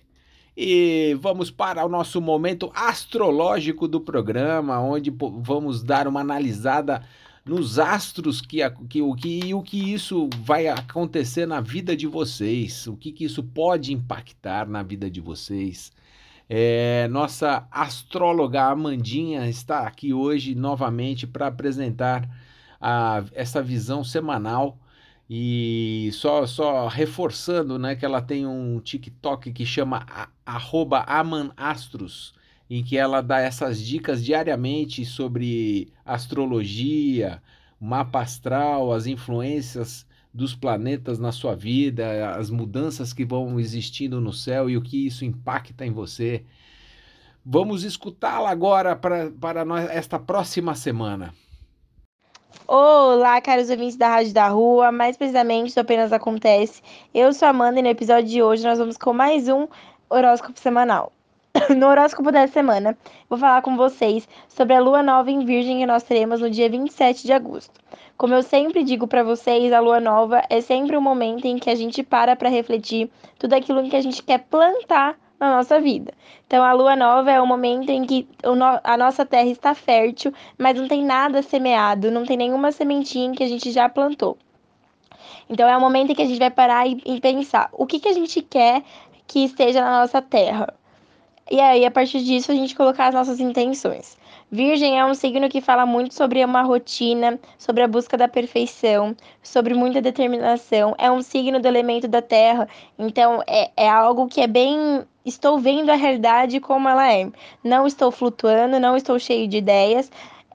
E 0.55 1.15
vamos 1.21 1.51
para 1.51 1.85
o 1.85 1.89
nosso 1.89 2.19
momento 2.19 2.71
astrológico 2.73 3.87
do 3.87 4.01
programa, 4.01 4.79
onde 4.79 5.11
vamos 5.11 5.83
dar 5.83 6.07
uma 6.07 6.21
analisada 6.21 7.03
nos 7.45 7.77
astros 7.77 8.41
que, 8.41 8.57
que, 8.89 9.01
o 9.01 9.13
que 9.13 9.53
o 9.53 9.61
que 9.61 9.93
isso 9.93 10.27
vai 10.43 10.67
acontecer 10.67 11.45
na 11.45 11.61
vida 11.61 11.95
de 11.95 12.07
vocês, 12.07 12.87
o 12.87 12.97
que, 12.97 13.11
que 13.11 13.25
isso 13.25 13.43
pode 13.43 13.93
impactar 13.93 14.67
na 14.67 14.81
vida 14.81 15.09
de 15.09 15.21
vocês. 15.21 15.91
É, 16.49 17.07
nossa 17.09 17.67
astróloga 17.69 18.63
Amandinha 18.63 19.47
está 19.47 19.81
aqui 19.81 20.13
hoje 20.13 20.55
novamente 20.55 21.27
para 21.27 21.47
apresentar 21.47 22.27
a- 22.81 23.23
essa 23.33 23.61
visão 23.61 24.03
semanal 24.03 24.79
e 25.29 26.09
só, 26.13 26.45
só 26.45 26.87
reforçando, 26.87 27.77
né, 27.77 27.95
que 27.95 28.05
ela 28.05 28.21
tem 28.21 28.45
um 28.45 28.79
TikTok 28.79 29.51
que 29.51 29.65
chama 29.65 30.05
amanastros, 31.05 32.33
em 32.69 32.83
que 32.83 32.97
ela 32.97 33.21
dá 33.21 33.39
essas 33.39 33.81
dicas 33.81 34.23
diariamente 34.23 35.05
sobre 35.05 35.91
astrologia, 36.05 37.41
mapa 37.79 38.21
astral, 38.21 38.93
as 38.93 39.05
influências 39.05 40.05
dos 40.33 40.55
planetas 40.55 41.19
na 41.19 41.31
sua 41.31 41.55
vida, 41.55 42.31
as 42.35 42.49
mudanças 42.49 43.11
que 43.11 43.25
vão 43.25 43.59
existindo 43.59 44.21
no 44.21 44.31
céu 44.31 44.69
e 44.69 44.77
o 44.77 44.81
que 44.81 45.07
isso 45.07 45.25
impacta 45.25 45.85
em 45.85 45.91
você. 45.91 46.43
Vamos 47.45 47.83
escutá-la 47.83 48.49
agora 48.49 48.95
para, 48.95 49.31
para 49.31 49.65
esta 49.91 50.19
próxima 50.19 50.75
semana. 50.75 51.33
Olá, 52.69 53.39
caros 53.41 53.69
ouvintes 53.69 53.95
da 53.95 54.09
Rádio 54.09 54.33
da 54.33 54.47
Rua, 54.47 54.91
mais 54.91 55.15
precisamente 55.15 55.73
do 55.73 55.79
Apenas 55.79 56.11
Acontece. 56.11 56.81
Eu 57.13 57.31
sou 57.33 57.45
a 57.45 57.51
Amanda 57.51 57.79
e 57.79 57.81
no 57.81 57.89
episódio 57.89 58.29
de 58.29 58.43
hoje 58.43 58.63
nós 58.63 58.77
vamos 58.77 58.97
com 58.97 59.13
mais 59.13 59.47
um 59.47 59.67
horóscopo 60.09 60.59
semanal. 60.59 61.11
no 61.75 61.87
horóscopo 61.87 62.31
da 62.31 62.47
semana, 62.47 62.97
vou 63.29 63.37
falar 63.37 63.61
com 63.61 63.75
vocês 63.75 64.27
sobre 64.49 64.73
a 64.73 64.79
lua 64.79 65.01
nova 65.01 65.31
em 65.31 65.45
Virgem 65.45 65.79
que 65.79 65.85
nós 65.85 66.03
teremos 66.03 66.41
no 66.41 66.49
dia 66.49 66.69
27 66.69 67.25
de 67.25 67.33
agosto. 67.33 67.79
Como 68.17 68.33
eu 68.33 68.43
sempre 68.43 68.83
digo 68.83 69.07
para 69.07 69.23
vocês, 69.23 69.71
a 69.71 69.79
lua 69.79 69.99
nova 69.99 70.43
é 70.49 70.61
sempre 70.61 70.97
um 70.97 71.01
momento 71.01 71.45
em 71.45 71.57
que 71.57 71.69
a 71.69 71.75
gente 71.75 72.03
para 72.03 72.35
para 72.35 72.49
refletir 72.49 73.09
tudo 73.39 73.53
aquilo 73.53 73.89
que 73.89 73.95
a 73.95 74.01
gente 74.01 74.23
quer 74.23 74.39
plantar 74.39 75.17
na 75.39 75.57
nossa 75.57 75.79
vida. 75.79 76.13
Então, 76.45 76.63
a 76.63 76.73
lua 76.73 76.95
nova 76.95 77.31
é 77.31 77.39
o 77.39 77.45
momento 77.45 77.89
em 77.89 78.05
que 78.05 78.27
a 78.83 78.97
nossa 78.97 79.25
terra 79.25 79.49
está 79.49 79.73
fértil, 79.73 80.33
mas 80.57 80.79
não 80.79 80.87
tem 80.87 81.03
nada 81.03 81.41
semeado, 81.41 82.11
não 82.11 82.25
tem 82.25 82.37
nenhuma 82.37 82.71
sementinha 82.71 83.33
que 83.33 83.43
a 83.43 83.47
gente 83.47 83.71
já 83.71 83.87
plantou. 83.87 84.37
Então, 85.49 85.67
é 85.67 85.77
o 85.77 85.81
momento 85.81 86.11
em 86.11 86.15
que 86.15 86.21
a 86.21 86.25
gente 86.25 86.39
vai 86.39 86.51
parar 86.51 86.87
e, 86.87 87.21
pensar 87.21 87.69
o 87.71 87.85
que, 87.85 87.99
que 87.99 88.09
a 88.09 88.13
gente 88.13 88.41
quer 88.41 88.83
que 89.25 89.43
esteja 89.43 89.81
na 89.81 90.01
nossa 90.01 90.21
terra. 90.21 90.73
E 91.49 91.59
aí, 91.61 91.85
a 91.85 91.91
partir 91.91 92.21
disso, 92.21 92.51
a 92.51 92.55
gente 92.55 92.75
colocar 92.75 93.07
as 93.07 93.13
nossas 93.13 93.39
intenções. 93.39 94.17
Virgem 94.49 94.97
é 94.97 95.05
um 95.05 95.13
signo 95.13 95.49
que 95.49 95.59
fala 95.59 95.85
muito 95.85 96.13
sobre 96.13 96.43
uma 96.43 96.61
rotina, 96.61 97.37
sobre 97.57 97.83
a 97.83 97.87
busca 97.87 98.17
da 98.17 98.29
perfeição, 98.29 99.15
sobre 99.43 99.73
muita 99.73 100.01
determinação. 100.01 100.95
É 100.97 101.11
um 101.11 101.21
signo 101.21 101.59
do 101.59 101.67
elemento 101.67 102.07
da 102.07 102.21
terra, 102.21 102.67
então 102.97 103.43
é, 103.45 103.71
é 103.75 103.89
algo 103.89 104.27
que 104.27 104.39
é 104.39 104.47
bem. 104.47 105.03
Estou 105.27 105.59
vendo 105.59 105.89
a 105.91 105.95
realidade 105.95 106.59
como 106.61 106.87
ela 106.87 107.11
é. 107.11 107.29
Não 107.61 107.85
estou 107.85 108.11
flutuando, 108.11 108.79
não 108.79 108.95
estou 108.95 109.19
cheio 109.19 109.47
de 109.47 109.57
ideias 109.57 110.09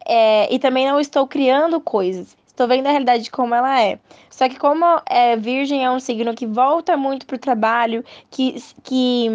é, 0.07 0.53
e 0.53 0.59
também 0.59 0.87
não 0.87 0.99
estou 0.99 1.27
criando 1.29 1.79
coisas. 1.79 2.35
Estou 2.47 2.67
vendo 2.67 2.87
a 2.87 2.91
realidade 2.91 3.31
como 3.31 3.55
ela 3.55 3.83
é. 3.83 3.99
Só 4.31 4.49
que 4.49 4.59
como 4.59 4.85
é, 5.07 5.37
Virgem 5.37 5.85
é 5.85 5.91
um 5.91 6.01
signo 6.01 6.35
que 6.35 6.47
volta 6.47 6.97
muito 6.97 7.27
para 7.27 7.37
o 7.37 7.39
trabalho, 7.39 8.03
que, 8.31 8.57
que 8.83 9.29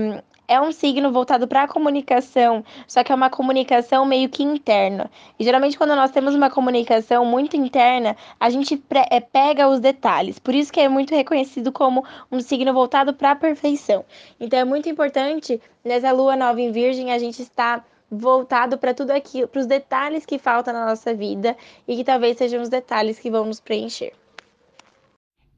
é 0.48 0.62
um 0.62 0.72
signo 0.72 1.12
voltado 1.12 1.48
para 1.48 1.64
a 1.64 1.68
comunicação, 1.68 2.64
só 2.88 3.04
que 3.04 3.12
é 3.12 3.16
uma 3.16 3.30
comunicação 3.30 4.06
meio 4.06 4.30
que 4.30 4.44
interna. 4.44 5.12
E 5.38 5.44
geralmente 5.44 5.78
quando 5.78 5.96
nós 5.96 6.12
temos 6.12 6.34
uma 6.34 6.50
comunicação 6.50 7.26
muito 7.26 7.58
interna, 7.58 8.16
a 8.40 8.50
gente 8.50 8.82
é, 9.10 9.20
pega 9.20 9.68
os 9.68 9.80
detalhes. 9.80 10.40
Por 10.40 10.56
isso 10.56 10.72
que 10.72 10.80
é 10.80 10.88
muito 10.88 11.14
reconhecido 11.14 11.72
como 11.72 12.06
um 12.32 12.40
signo 12.40 12.74
voltado 12.74 13.14
para 13.14 13.32
a 13.32 13.36
perfeição. 13.36 14.06
Então 14.40 14.58
é 14.58 14.64
muito 14.64 14.88
importante 14.88 15.62
nessa 15.84 16.12
lua 16.12 16.36
nova 16.36 16.62
em 16.62 16.72
Virgem 16.72 17.12
a 17.12 17.20
gente 17.20 17.42
estar 17.42 17.86
voltado 18.10 18.78
para 18.78 18.94
tudo 18.94 19.12
aquilo, 19.12 19.48
para 19.48 19.60
os 19.60 19.66
detalhes 19.66 20.26
que 20.26 20.40
faltam 20.40 20.74
na 20.74 20.86
nossa 20.86 21.14
vida 21.14 21.58
e 21.86 21.96
que 21.96 22.04
talvez 22.04 22.38
sejam 22.38 22.62
os 22.62 22.70
detalhes 22.70 23.20
que 23.20 23.30
vão 23.30 23.46
nos 23.46 23.60
preencher. 23.60 24.14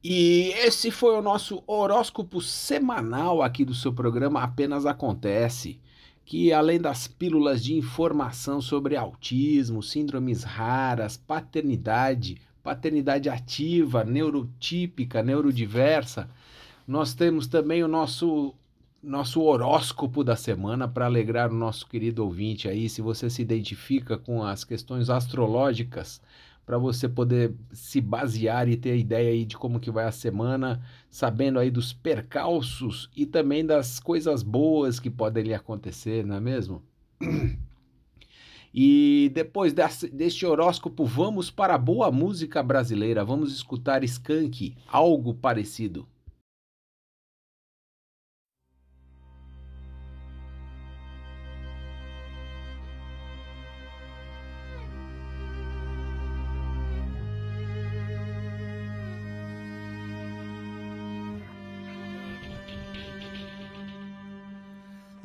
E 0.01 0.53
esse 0.55 0.91
foi 0.91 1.17
o 1.17 1.21
nosso 1.21 1.61
horóscopo 1.67 2.39
semanal 2.39 3.41
aqui 3.41 3.65
do 3.65 3.73
seu 3.73 3.91
programa 3.91 4.41
Apenas 4.41 4.85
Acontece, 4.85 5.77
que 6.23 6.53
além 6.53 6.79
das 6.79 7.05
pílulas 7.05 7.61
de 7.61 7.73
informação 7.73 8.61
sobre 8.61 8.95
autismo, 8.95 9.83
síndromes 9.83 10.43
raras, 10.43 11.17
paternidade, 11.17 12.41
paternidade 12.63 13.27
ativa, 13.27 14.05
neurotípica, 14.05 15.21
neurodiversa, 15.21 16.29
nós 16.87 17.13
temos 17.13 17.47
também 17.47 17.83
o 17.83 17.87
nosso 17.87 18.55
nosso 19.01 19.41
horóscopo 19.41 20.25
da 20.25 20.35
semana 20.35 20.85
para 20.85 21.05
alegrar 21.05 21.49
o 21.49 21.55
nosso 21.55 21.87
querido 21.87 22.21
ouvinte 22.21 22.67
aí, 22.67 22.89
se 22.89 23.01
você 23.01 23.29
se 23.29 23.41
identifica 23.41 24.17
com 24.17 24.43
as 24.43 24.65
questões 24.65 25.09
astrológicas, 25.09 26.21
para 26.69 26.77
você 26.77 27.09
poder 27.09 27.55
se 27.73 27.99
basear 27.99 28.69
e 28.69 28.77
ter 28.77 28.95
ideia 28.95 29.31
aí 29.31 29.43
de 29.43 29.57
como 29.57 29.79
que 29.79 29.89
vai 29.89 30.05
a 30.05 30.11
semana, 30.11 30.79
sabendo 31.09 31.57
aí 31.57 31.71
dos 31.71 31.91
percalços 31.91 33.09
e 33.17 33.25
também 33.25 33.65
das 33.65 33.99
coisas 33.99 34.43
boas 34.43 34.99
que 34.99 35.09
podem 35.09 35.45
lhe 35.45 35.53
acontecer, 35.55 36.23
não 36.23 36.35
é 36.35 36.39
mesmo? 36.39 36.83
E 38.71 39.31
depois 39.33 39.73
deste 40.13 40.45
horóscopo, 40.45 41.03
vamos 41.03 41.49
para 41.49 41.73
a 41.73 41.77
boa 41.77 42.11
música 42.11 42.61
brasileira. 42.61 43.25
Vamos 43.25 43.51
escutar 43.51 44.03
Skank, 44.03 44.75
algo 44.87 45.33
parecido. 45.33 46.07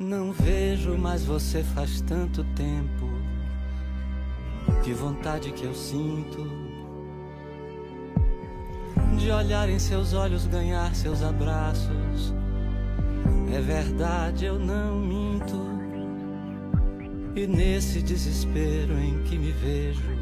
Não 0.05 0.31
vejo 0.31 0.95
mais 0.95 1.25
você 1.25 1.63
faz 1.63 1.99
tanto 2.01 2.43
tempo. 2.55 3.09
Que 4.83 4.93
vontade 4.93 5.51
que 5.51 5.63
eu 5.63 5.73
sinto 5.73 6.47
de 9.17 9.31
olhar 9.31 9.67
em 9.67 9.79
seus 9.79 10.13
olhos, 10.13 10.45
ganhar 10.45 10.93
seus 10.93 11.23
abraços. 11.23 12.35
É 13.51 13.59
verdade, 13.59 14.45
eu 14.45 14.59
não 14.59 14.99
minto. 14.99 15.59
E 17.35 17.47
nesse 17.47 17.99
desespero 17.99 18.99
em 18.99 19.23
que 19.23 19.39
me 19.39 19.51
vejo, 19.53 20.15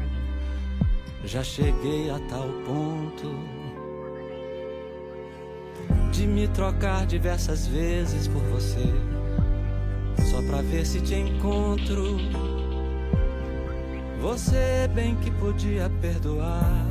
já 1.26 1.44
cheguei 1.44 2.08
a 2.08 2.18
tal 2.30 2.48
ponto 2.64 3.30
de 6.10 6.26
me 6.26 6.48
trocar 6.48 7.04
diversas 7.04 7.66
vezes 7.66 8.26
por 8.26 8.40
você 8.44 8.90
só 10.22 10.42
pra 10.42 10.62
ver 10.62 10.86
se 10.86 11.00
te 11.00 11.14
encontro. 11.14 12.18
Você 14.20 14.88
bem 14.94 15.14
que 15.16 15.30
podia 15.30 15.90
perdoar 16.00 16.86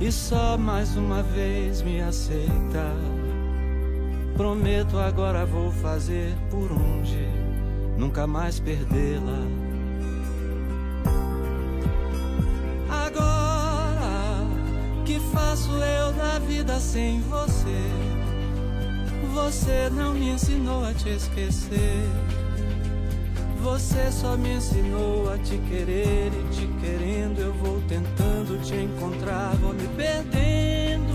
e 0.00 0.10
só 0.10 0.56
mais 0.56 0.96
uma 0.96 1.22
vez 1.22 1.82
me 1.82 2.00
aceita. 2.00 2.94
Prometo 4.36 4.98
agora 4.98 5.44
vou 5.44 5.70
fazer 5.70 6.34
por 6.50 6.70
onde 6.72 7.26
nunca 7.96 8.26
mais 8.26 8.58
perdê-la. 8.58 9.46
Agora 12.88 14.46
que 15.04 15.20
faço 15.32 15.70
eu 15.70 16.12
da 16.12 16.38
vida 16.40 16.80
sem 16.80 17.20
você? 17.22 18.31
Você 19.34 19.90
não 19.90 20.14
me 20.14 20.30
ensinou 20.30 20.84
a 20.84 20.92
te 20.92 21.08
esquecer. 21.10 22.08
Você 23.62 24.10
só 24.10 24.36
me 24.36 24.56
ensinou 24.56 25.32
a 25.32 25.38
te 25.38 25.56
querer 25.68 26.32
e 26.32 26.54
te 26.54 26.66
querendo 26.80 27.38
eu 27.40 27.52
vou 27.54 27.80
tentando 27.88 28.60
te 28.60 28.74
encontrar, 28.74 29.54
vou 29.56 29.72
me 29.72 29.86
perdendo, 29.96 31.14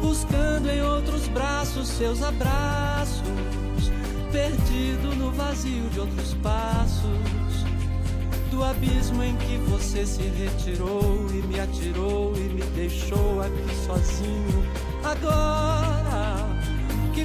buscando 0.00 0.70
em 0.70 0.82
outros 0.82 1.28
braços 1.28 1.86
seus 1.88 2.22
abraços, 2.22 3.22
perdido 4.32 5.14
no 5.16 5.30
vazio 5.32 5.88
de 5.90 6.00
outros 6.00 6.32
passos, 6.42 7.04
do 8.50 8.64
abismo 8.64 9.22
em 9.22 9.36
que 9.36 9.58
você 9.68 10.06
se 10.06 10.22
retirou 10.22 11.26
e 11.30 11.46
me 11.46 11.60
atirou 11.60 12.32
e 12.36 12.40
me 12.40 12.62
deixou 12.74 13.42
aqui 13.42 13.74
sozinho. 13.86 14.64
Agora 15.04 16.33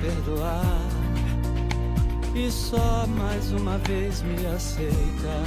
Perdoar 0.00 1.00
e 2.34 2.50
só 2.50 3.06
mais 3.06 3.52
uma 3.52 3.78
vez 3.78 4.22
me 4.22 4.46
aceita. 4.46 5.44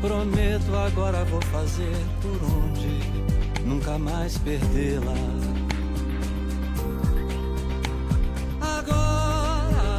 Prometo 0.00 0.74
agora 0.74 1.24
vou 1.24 1.42
fazer 1.42 1.96
por 2.22 2.38
onde 2.44 3.00
nunca 3.64 3.98
mais 3.98 4.38
perdê-la. 4.38 5.14
Agora, 8.60 9.96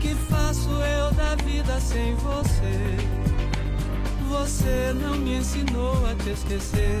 que 0.00 0.14
faço 0.14 0.70
eu 0.70 1.10
da 1.12 1.34
vida 1.36 1.80
sem 1.80 2.14
você? 2.16 2.96
Você 4.28 4.92
não 5.00 5.16
me 5.16 5.38
ensinou 5.38 5.94
a 6.06 6.14
te 6.22 6.30
esquecer. 6.30 7.00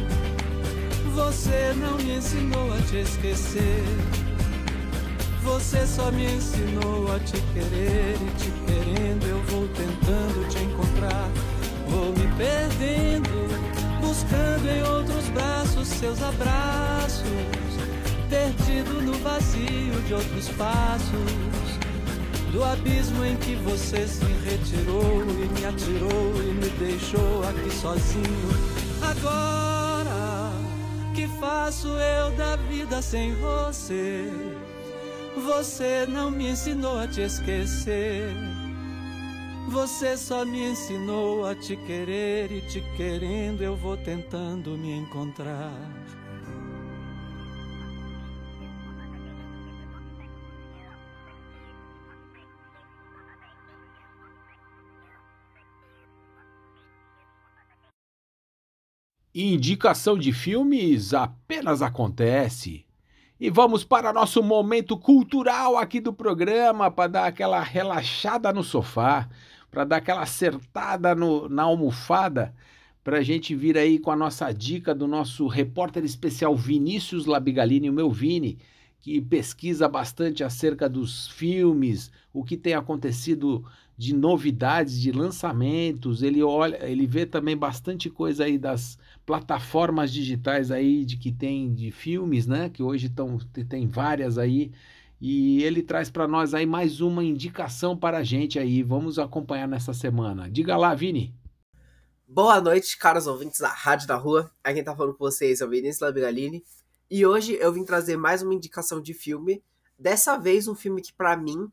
Você 1.13 1.73
não 1.75 1.97
me 1.97 2.17
ensinou 2.17 2.73
a 2.73 2.81
te 2.83 2.97
esquecer. 2.97 3.83
Você 5.43 5.85
só 5.85 6.11
me 6.11 6.25
ensinou 6.25 7.13
a 7.13 7.19
te 7.19 7.39
querer 7.53 8.15
e 8.15 8.31
te 8.37 8.51
querendo 8.65 9.25
eu 9.27 9.41
vou 9.43 9.67
tentando 9.69 10.47
te 10.47 10.59
encontrar. 10.63 11.29
Vou 11.87 12.13
me 12.13 12.27
perdendo, 12.37 13.29
buscando 13.99 14.69
em 14.69 14.83
outros 14.83 15.27
braços 15.29 15.87
seus 15.87 16.21
abraços. 16.21 17.25
Perdido 18.29 19.01
no 19.01 19.13
vazio 19.19 20.01
de 20.07 20.13
outros 20.13 20.47
passos. 20.49 21.81
Do 22.53 22.63
abismo 22.63 23.25
em 23.25 23.35
que 23.37 23.55
você 23.55 24.07
se 24.07 24.25
retirou 24.45 25.23
e 25.23 25.59
me 25.59 25.65
atirou 25.65 26.41
e 26.41 26.53
me 26.53 26.69
deixou 26.79 27.43
aqui 27.43 27.69
sozinho. 27.75 28.49
Agora 29.01 29.60
faço 31.61 31.89
eu 31.89 32.31
da 32.31 32.55
vida 32.55 33.03
sem 33.03 33.35
você? 33.35 34.25
Você 35.45 36.07
não 36.07 36.31
me 36.31 36.49
ensinou 36.49 36.97
a 36.97 37.07
te 37.07 37.21
esquecer. 37.21 38.33
Você 39.69 40.17
só 40.17 40.43
me 40.43 40.71
ensinou 40.71 41.45
a 41.45 41.53
te 41.53 41.75
querer 41.75 42.51
e 42.51 42.61
te 42.61 42.81
querendo 42.97 43.61
eu 43.61 43.75
vou 43.75 43.95
tentando 43.95 44.71
me 44.71 44.91
encontrar. 44.91 46.00
Indicação 59.33 60.17
de 60.17 60.33
filmes 60.33 61.13
apenas 61.13 61.81
acontece. 61.81 62.85
E 63.39 63.49
vamos 63.49 63.81
para 63.81 64.11
nosso 64.11 64.43
momento 64.43 64.97
cultural 64.97 65.77
aqui 65.77 66.01
do 66.01 66.11
programa 66.11 66.91
para 66.91 67.07
dar 67.07 67.25
aquela 67.27 67.61
relaxada 67.61 68.51
no 68.51 68.61
sofá, 68.61 69.29
para 69.71 69.85
dar 69.85 69.95
aquela 69.97 70.23
acertada 70.23 71.15
no, 71.15 71.47
na 71.47 71.63
almofada, 71.63 72.53
para 73.05 73.19
a 73.19 73.23
gente 73.23 73.55
vir 73.55 73.77
aí 73.77 73.97
com 73.97 74.11
a 74.11 74.17
nossa 74.17 74.51
dica 74.51 74.93
do 74.93 75.07
nosso 75.07 75.47
repórter 75.47 76.03
especial 76.03 76.53
Vinícius 76.53 77.25
Labigalini, 77.25 77.89
o 77.89 77.93
meu 77.93 78.11
Vini, 78.11 78.59
que 78.99 79.21
pesquisa 79.21 79.87
bastante 79.87 80.43
acerca 80.43 80.89
dos 80.89 81.29
filmes, 81.29 82.11
o 82.33 82.43
que 82.43 82.57
tem 82.57 82.73
acontecido 82.73 83.65
de 84.01 84.15
novidades, 84.15 84.99
de 84.99 85.11
lançamentos. 85.11 86.23
Ele 86.23 86.41
olha, 86.41 86.83
ele 86.89 87.05
vê 87.05 87.23
também 87.23 87.55
bastante 87.55 88.09
coisa 88.09 88.45
aí 88.45 88.57
das 88.57 88.97
plataformas 89.27 90.11
digitais 90.11 90.71
aí 90.71 91.05
de 91.05 91.17
que 91.17 91.31
tem 91.31 91.71
de 91.71 91.91
filmes, 91.91 92.47
né? 92.47 92.67
Que 92.67 92.81
hoje 92.81 93.05
estão 93.05 93.37
tem 93.69 93.87
várias 93.87 94.39
aí. 94.39 94.71
E 95.21 95.61
ele 95.61 95.83
traz 95.83 96.09
para 96.09 96.27
nós 96.27 96.55
aí 96.55 96.65
mais 96.65 96.99
uma 96.99 97.23
indicação 97.23 97.95
para 97.95 98.17
a 98.17 98.23
gente 98.23 98.57
aí. 98.57 98.81
Vamos 98.81 99.19
acompanhar 99.19 99.67
nessa 99.67 99.93
semana. 99.93 100.49
Diga 100.49 100.75
lá, 100.75 100.95
Vini. 100.95 101.35
Boa 102.27 102.59
noite, 102.59 102.97
caros 102.97 103.27
ouvintes 103.27 103.59
da 103.59 103.69
Rádio 103.69 104.07
da 104.07 104.15
Rua. 104.15 104.49
Aqui 104.63 104.77
quem 104.77 104.83
tá 104.83 104.95
falando 104.95 105.13
com 105.13 105.25
vocês 105.25 105.61
é 105.61 105.65
o 105.65 105.69
Vinícius 105.69 105.99
Labigalini. 105.99 106.63
E 107.07 107.23
hoje 107.23 107.55
eu 107.61 107.71
vim 107.71 107.85
trazer 107.85 108.17
mais 108.17 108.41
uma 108.41 108.55
indicação 108.55 108.99
de 108.99 109.13
filme. 109.13 109.63
Dessa 109.95 110.39
vez 110.39 110.67
um 110.67 110.73
filme 110.73 111.03
que 111.03 111.13
para 111.13 111.37
mim, 111.37 111.71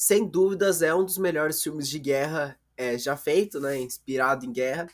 sem 0.00 0.26
dúvidas, 0.26 0.80
é 0.80 0.94
um 0.94 1.04
dos 1.04 1.18
melhores 1.18 1.62
filmes 1.62 1.86
de 1.86 1.98
guerra 1.98 2.58
é, 2.74 2.96
já 2.96 3.18
feito, 3.18 3.60
né? 3.60 3.78
Inspirado 3.78 4.46
em 4.46 4.50
guerra. 4.50 4.88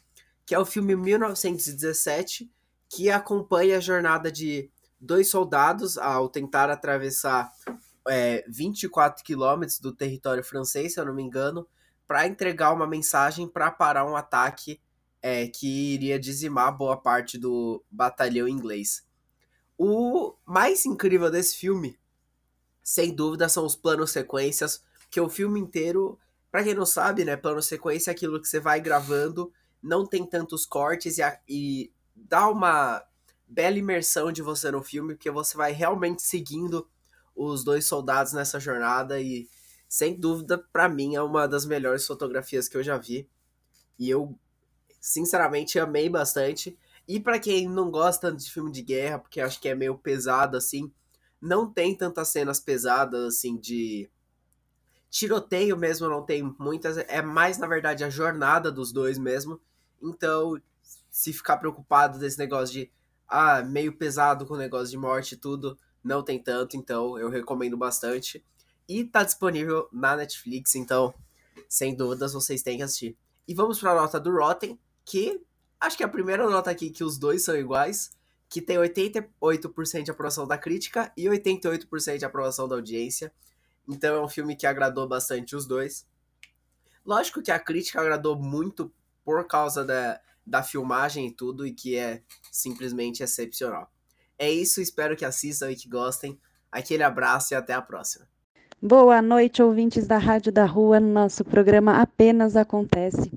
Que 0.44 0.52
é 0.52 0.58
o 0.58 0.64
filme 0.64 0.96
1917, 0.96 2.50
que 2.88 3.08
acompanha 3.08 3.76
a 3.76 3.80
jornada 3.80 4.32
de 4.32 4.68
dois 5.00 5.28
soldados 5.28 5.96
ao 5.96 6.28
tentar 6.28 6.70
atravessar 6.70 7.52
é, 8.08 8.44
24 8.48 9.22
quilômetros 9.22 9.78
do 9.78 9.92
território 9.92 10.42
francês, 10.42 10.94
se 10.94 10.98
eu 10.98 11.04
não 11.04 11.14
me 11.14 11.22
engano, 11.22 11.68
para 12.08 12.26
entregar 12.26 12.72
uma 12.72 12.84
mensagem 12.84 13.46
para 13.46 13.70
parar 13.70 14.04
um 14.04 14.16
ataque 14.16 14.80
é, 15.22 15.46
que 15.46 15.94
iria 15.94 16.18
dizimar 16.18 16.76
boa 16.76 16.96
parte 16.96 17.38
do 17.38 17.80
batalhão 17.88 18.48
inglês. 18.48 19.06
O 19.78 20.34
mais 20.44 20.84
incrível 20.84 21.30
desse 21.30 21.54
filme, 21.54 21.96
sem 22.82 23.14
dúvida, 23.14 23.48
são 23.48 23.64
os 23.64 23.76
planos 23.76 24.10
sequências, 24.10 24.84
que 25.16 25.20
o 25.22 25.30
filme 25.30 25.58
inteiro, 25.58 26.18
para 26.50 26.62
quem 26.62 26.74
não 26.74 26.84
sabe, 26.84 27.24
né, 27.24 27.38
plano 27.38 27.62
sequência 27.62 28.10
é 28.10 28.12
aquilo 28.12 28.38
que 28.38 28.46
você 28.46 28.60
vai 28.60 28.82
gravando, 28.82 29.50
não 29.82 30.04
tem 30.04 30.26
tantos 30.26 30.66
cortes 30.66 31.16
e, 31.16 31.22
a, 31.22 31.40
e 31.48 31.90
dá 32.14 32.46
uma 32.50 33.02
bela 33.48 33.78
imersão 33.78 34.30
de 34.30 34.42
você 34.42 34.70
no 34.70 34.82
filme, 34.82 35.14
porque 35.14 35.30
você 35.30 35.56
vai 35.56 35.72
realmente 35.72 36.20
seguindo 36.20 36.86
os 37.34 37.64
dois 37.64 37.86
soldados 37.86 38.34
nessa 38.34 38.60
jornada 38.60 39.18
e 39.18 39.48
sem 39.88 40.20
dúvida, 40.20 40.58
para 40.70 40.86
mim 40.86 41.14
é 41.14 41.22
uma 41.22 41.48
das 41.48 41.64
melhores 41.64 42.06
fotografias 42.06 42.68
que 42.68 42.76
eu 42.76 42.82
já 42.82 42.98
vi. 42.98 43.26
E 43.98 44.10
eu 44.10 44.38
sinceramente 45.00 45.78
amei 45.78 46.10
bastante. 46.10 46.78
E 47.08 47.18
para 47.18 47.38
quem 47.38 47.66
não 47.66 47.90
gosta 47.90 48.30
de 48.30 48.50
filme 48.50 48.70
de 48.70 48.82
guerra, 48.82 49.18
porque 49.18 49.40
acho 49.40 49.58
que 49.58 49.68
é 49.70 49.74
meio 49.74 49.96
pesado 49.96 50.58
assim, 50.58 50.92
não 51.40 51.72
tem 51.72 51.96
tantas 51.96 52.28
cenas 52.28 52.60
pesadas 52.60 53.36
assim 53.36 53.56
de 53.56 54.10
tiroteio 55.16 55.78
mesmo, 55.78 56.10
não 56.10 56.22
tem 56.22 56.42
muitas, 56.58 56.98
é 56.98 57.22
mais 57.22 57.56
na 57.56 57.66
verdade 57.66 58.04
a 58.04 58.10
jornada 58.10 58.70
dos 58.70 58.92
dois 58.92 59.16
mesmo. 59.16 59.58
Então, 60.02 60.60
se 61.10 61.32
ficar 61.32 61.56
preocupado 61.56 62.18
desse 62.18 62.38
negócio 62.38 62.74
de 62.74 62.92
ah, 63.26 63.62
meio 63.62 63.96
pesado 63.96 64.44
com 64.44 64.52
o 64.52 64.58
negócio 64.58 64.90
de 64.90 64.98
morte 64.98 65.32
e 65.32 65.38
tudo, 65.38 65.78
não 66.04 66.22
tem 66.22 66.38
tanto, 66.38 66.76
então 66.76 67.18
eu 67.18 67.30
recomendo 67.30 67.78
bastante. 67.78 68.44
E 68.86 69.04
tá 69.04 69.24
disponível 69.24 69.88
na 69.90 70.16
Netflix, 70.16 70.74
então, 70.74 71.14
sem 71.66 71.96
dúvidas, 71.96 72.34
vocês 72.34 72.62
têm 72.62 72.76
que 72.76 72.82
assistir. 72.82 73.16
E 73.48 73.54
vamos 73.54 73.80
para 73.80 73.92
a 73.92 73.94
nota 73.94 74.20
do 74.20 74.30
Rotten, 74.30 74.78
que 75.02 75.40
acho 75.80 75.96
que 75.96 76.02
é 76.02 76.06
a 76.06 76.10
primeira 76.10 76.48
nota 76.48 76.70
aqui 76.70 76.90
que 76.90 77.02
os 77.02 77.16
dois 77.16 77.42
são 77.42 77.56
iguais, 77.56 78.10
que 78.50 78.60
tem 78.60 78.76
88% 78.76 80.02
de 80.02 80.10
aprovação 80.10 80.46
da 80.46 80.58
crítica 80.58 81.10
e 81.16 81.24
88% 81.24 82.18
de 82.18 82.24
aprovação 82.26 82.68
da 82.68 82.76
audiência. 82.76 83.32
Então 83.88 84.16
é 84.16 84.20
um 84.20 84.28
filme 84.28 84.56
que 84.56 84.66
agradou 84.66 85.06
bastante 85.06 85.54
os 85.54 85.66
dois. 85.66 86.06
Lógico 87.04 87.42
que 87.42 87.50
a 87.50 87.58
crítica 87.58 88.00
agradou 88.00 88.36
muito 88.36 88.92
por 89.24 89.46
causa 89.46 89.84
da, 89.84 90.20
da 90.46 90.62
filmagem 90.62 91.28
e 91.28 91.30
tudo, 91.32 91.66
e 91.66 91.72
que 91.72 91.96
é 91.96 92.22
simplesmente 92.50 93.22
excepcional. 93.22 93.90
É 94.38 94.50
isso, 94.50 94.80
espero 94.80 95.16
que 95.16 95.24
assistam 95.24 95.70
e 95.70 95.76
que 95.76 95.88
gostem. 95.88 96.38
Aquele 96.70 97.02
abraço 97.02 97.54
e 97.54 97.56
até 97.56 97.72
a 97.72 97.80
próxima. 97.80 98.26
Boa 98.82 99.22
noite, 99.22 99.62
ouvintes 99.62 100.06
da 100.06 100.18
Rádio 100.18 100.52
da 100.52 100.64
Rua. 100.66 101.00
Nosso 101.00 101.44
programa 101.44 102.00
apenas 102.00 102.56
acontece. 102.56 103.32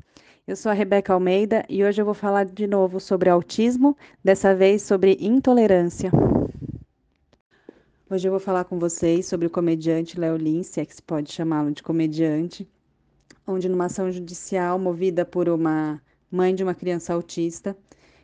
Eu 0.46 0.56
sou 0.56 0.72
a 0.72 0.76
Rebeca 0.76 1.14
Almeida 1.14 1.64
e 1.70 1.84
hoje 1.84 2.02
eu 2.02 2.06
vou 2.06 2.14
falar 2.14 2.46
de 2.46 2.68
novo 2.68 3.00
sobre 3.00 3.30
autismo, 3.30 3.96
dessa 4.24 4.54
vez 4.54 4.82
sobre 4.82 5.16
intolerância. 5.22 6.12
Hoje 8.12 8.28
eu 8.28 8.32
vou 8.32 8.40
falar 8.40 8.64
com 8.64 8.80
vocês 8.80 9.28
sobre 9.28 9.46
o 9.46 9.52
comediante 9.52 10.20
Léo 10.20 10.36
Lins, 10.36 10.66
se 10.66 10.82
é 10.82 10.86
que 10.86 10.96
se 10.96 11.02
pode 11.02 11.32
chamá-lo 11.32 11.70
de 11.72 11.84
comediante, 11.84 12.68
onde 13.46 13.70
numa 13.70 13.86
ação 13.86 14.12
judicial 14.12 14.80
movida 14.80 15.24
por 15.24 15.48
uma 15.48 16.02
mãe 16.32 16.56
de 16.56 16.64
uma 16.64 16.74
criança 16.74 17.14
autista, 17.14 17.78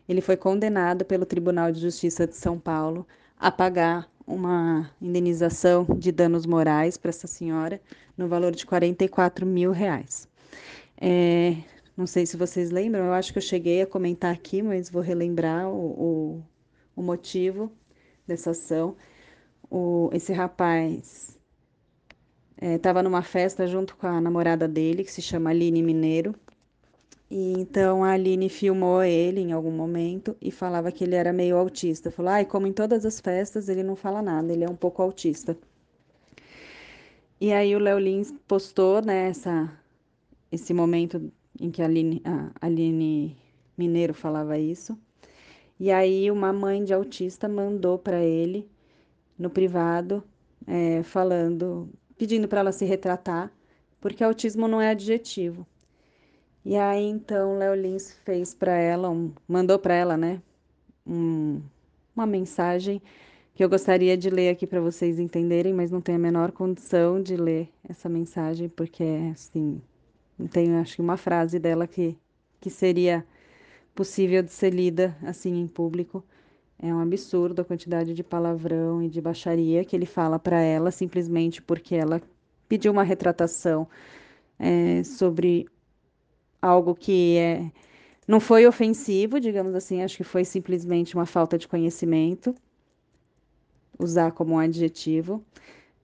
ele 0.09 0.21
foi 0.21 0.35
condenado 0.35 1.05
pelo 1.05 1.23
Tribunal 1.23 1.71
de 1.71 1.81
Justiça 1.81 2.25
de 2.25 2.35
São 2.35 2.59
Paulo 2.59 3.05
a 3.37 3.51
pagar 3.51 4.09
uma 4.25 4.89
indenização 4.99 5.85
de 5.99 6.11
danos 6.11 6.47
morais 6.47 6.97
para 6.97 7.09
essa 7.09 7.27
senhora 7.27 7.79
no 8.17 8.27
valor 8.27 8.55
de 8.55 8.65
44 8.65 9.45
mil 9.45 9.71
reais. 9.71 10.27
É, 10.99 11.57
não 11.95 12.07
sei 12.07 12.25
se 12.25 12.35
vocês 12.35 12.71
lembram, 12.71 13.05
eu 13.05 13.13
acho 13.13 13.31
que 13.31 13.37
eu 13.37 13.43
cheguei 13.43 13.83
a 13.83 13.87
comentar 13.87 14.33
aqui, 14.33 14.63
mas 14.63 14.89
vou 14.89 15.03
relembrar 15.03 15.69
o, 15.69 15.75
o, 15.75 16.43
o 16.95 17.03
motivo 17.03 17.71
dessa 18.25 18.49
ação. 18.49 18.95
O, 19.77 20.09
esse 20.13 20.31
rapaz 20.31 21.37
estava 22.57 23.03
numa 23.03 23.21
festa 23.21 23.67
junto 23.67 23.97
com 23.97 24.07
a 24.07 24.21
namorada 24.21 24.69
dele, 24.69 25.03
que 25.03 25.11
se 25.11 25.21
chama 25.21 25.49
Aline 25.49 25.83
Mineiro. 25.83 26.33
E 27.29 27.51
então 27.59 28.01
a 28.01 28.11
Aline 28.11 28.47
filmou 28.47 29.03
ele 29.03 29.41
em 29.41 29.51
algum 29.51 29.71
momento 29.71 30.33
e 30.41 30.49
falava 30.49 30.93
que 30.93 31.03
ele 31.03 31.15
era 31.15 31.33
meio 31.33 31.57
autista. 31.57 32.09
Falou: 32.09 32.31
"Ai, 32.31 32.45
como 32.45 32.65
em 32.65 32.71
todas 32.71 33.05
as 33.05 33.19
festas, 33.19 33.67
ele 33.67 33.83
não 33.83 33.97
fala 33.97 34.21
nada, 34.21 34.53
ele 34.53 34.63
é 34.63 34.69
um 34.69 34.77
pouco 34.77 35.01
autista". 35.01 35.57
E 37.41 37.51
aí 37.51 37.75
o 37.75 37.79
Léo 37.79 37.99
Lins 37.99 38.33
postou 38.47 39.01
né, 39.01 39.27
essa, 39.27 39.69
esse 40.49 40.73
momento 40.73 41.29
em 41.59 41.69
que 41.69 41.81
a 41.81 41.85
Aline, 41.85 42.21
a 42.23 42.49
Aline 42.61 43.35
Mineiro 43.77 44.13
falava 44.13 44.57
isso. 44.57 44.97
E 45.77 45.91
aí 45.91 46.31
uma 46.31 46.53
mãe 46.53 46.81
de 46.85 46.93
autista 46.93 47.49
mandou 47.49 47.99
para 47.99 48.23
ele 48.23 48.73
no 49.37 49.49
privado, 49.49 50.23
é, 50.67 51.03
falando, 51.03 51.89
pedindo 52.17 52.47
para 52.47 52.61
ela 52.61 52.71
se 52.71 52.85
retratar, 52.85 53.51
porque 54.01 54.23
autismo 54.23 54.67
não 54.67 54.81
é 54.81 54.89
adjetivo. 54.89 55.65
E 56.65 56.75
aí 56.75 57.05
então 57.05 57.57
Léo 57.57 57.75
Lins 57.75 58.13
fez 58.25 58.53
para 58.53 58.73
ela, 58.73 59.09
um, 59.09 59.33
mandou 59.47 59.77
para 59.79 59.93
ela, 59.95 60.17
né, 60.17 60.41
um, 61.05 61.61
uma 62.15 62.25
mensagem 62.25 63.01
que 63.55 63.63
eu 63.63 63.69
gostaria 63.69 64.17
de 64.17 64.29
ler 64.29 64.49
aqui 64.49 64.67
para 64.67 64.81
vocês 64.81 65.19
entenderem, 65.19 65.73
mas 65.73 65.91
não 65.91 66.01
tenho 66.01 66.17
a 66.17 66.21
menor 66.21 66.51
condição 66.51 67.21
de 67.21 67.35
ler 67.37 67.69
essa 67.87 68.09
mensagem 68.09 68.69
porque 68.69 69.03
assim, 69.33 69.81
não 70.37 70.47
tenho 70.47 70.77
acho 70.79 70.95
que 70.95 71.01
uma 71.01 71.17
frase 71.17 71.59
dela 71.59 71.87
que 71.87 72.17
que 72.61 72.69
seria 72.69 73.25
possível 73.95 74.43
de 74.43 74.51
ser 74.51 74.73
lida 74.73 75.17
assim 75.23 75.55
em 75.59 75.67
público. 75.67 76.23
É 76.77 76.93
um 76.93 76.99
absurdo 76.99 77.61
a 77.61 77.65
quantidade 77.65 78.13
de 78.13 78.23
palavrão 78.23 79.01
e 79.01 79.09
de 79.09 79.21
baixaria 79.21 79.85
que 79.85 79.95
ele 79.95 80.05
fala 80.05 80.37
para 80.37 80.59
ela, 80.59 80.91
simplesmente 80.91 81.61
porque 81.61 81.95
ela 81.95 82.21
pediu 82.67 82.91
uma 82.91 83.03
retratação 83.03 83.87
é, 84.59 85.03
sobre 85.03 85.67
algo 86.61 86.95
que 86.95 87.37
é, 87.37 87.71
não 88.27 88.39
foi 88.39 88.65
ofensivo, 88.65 89.39
digamos 89.39 89.75
assim, 89.75 90.01
acho 90.01 90.17
que 90.17 90.23
foi 90.23 90.43
simplesmente 90.43 91.15
uma 91.15 91.25
falta 91.25 91.57
de 91.57 91.67
conhecimento, 91.67 92.55
usar 93.99 94.31
como 94.31 94.55
um 94.55 94.59
adjetivo, 94.59 95.43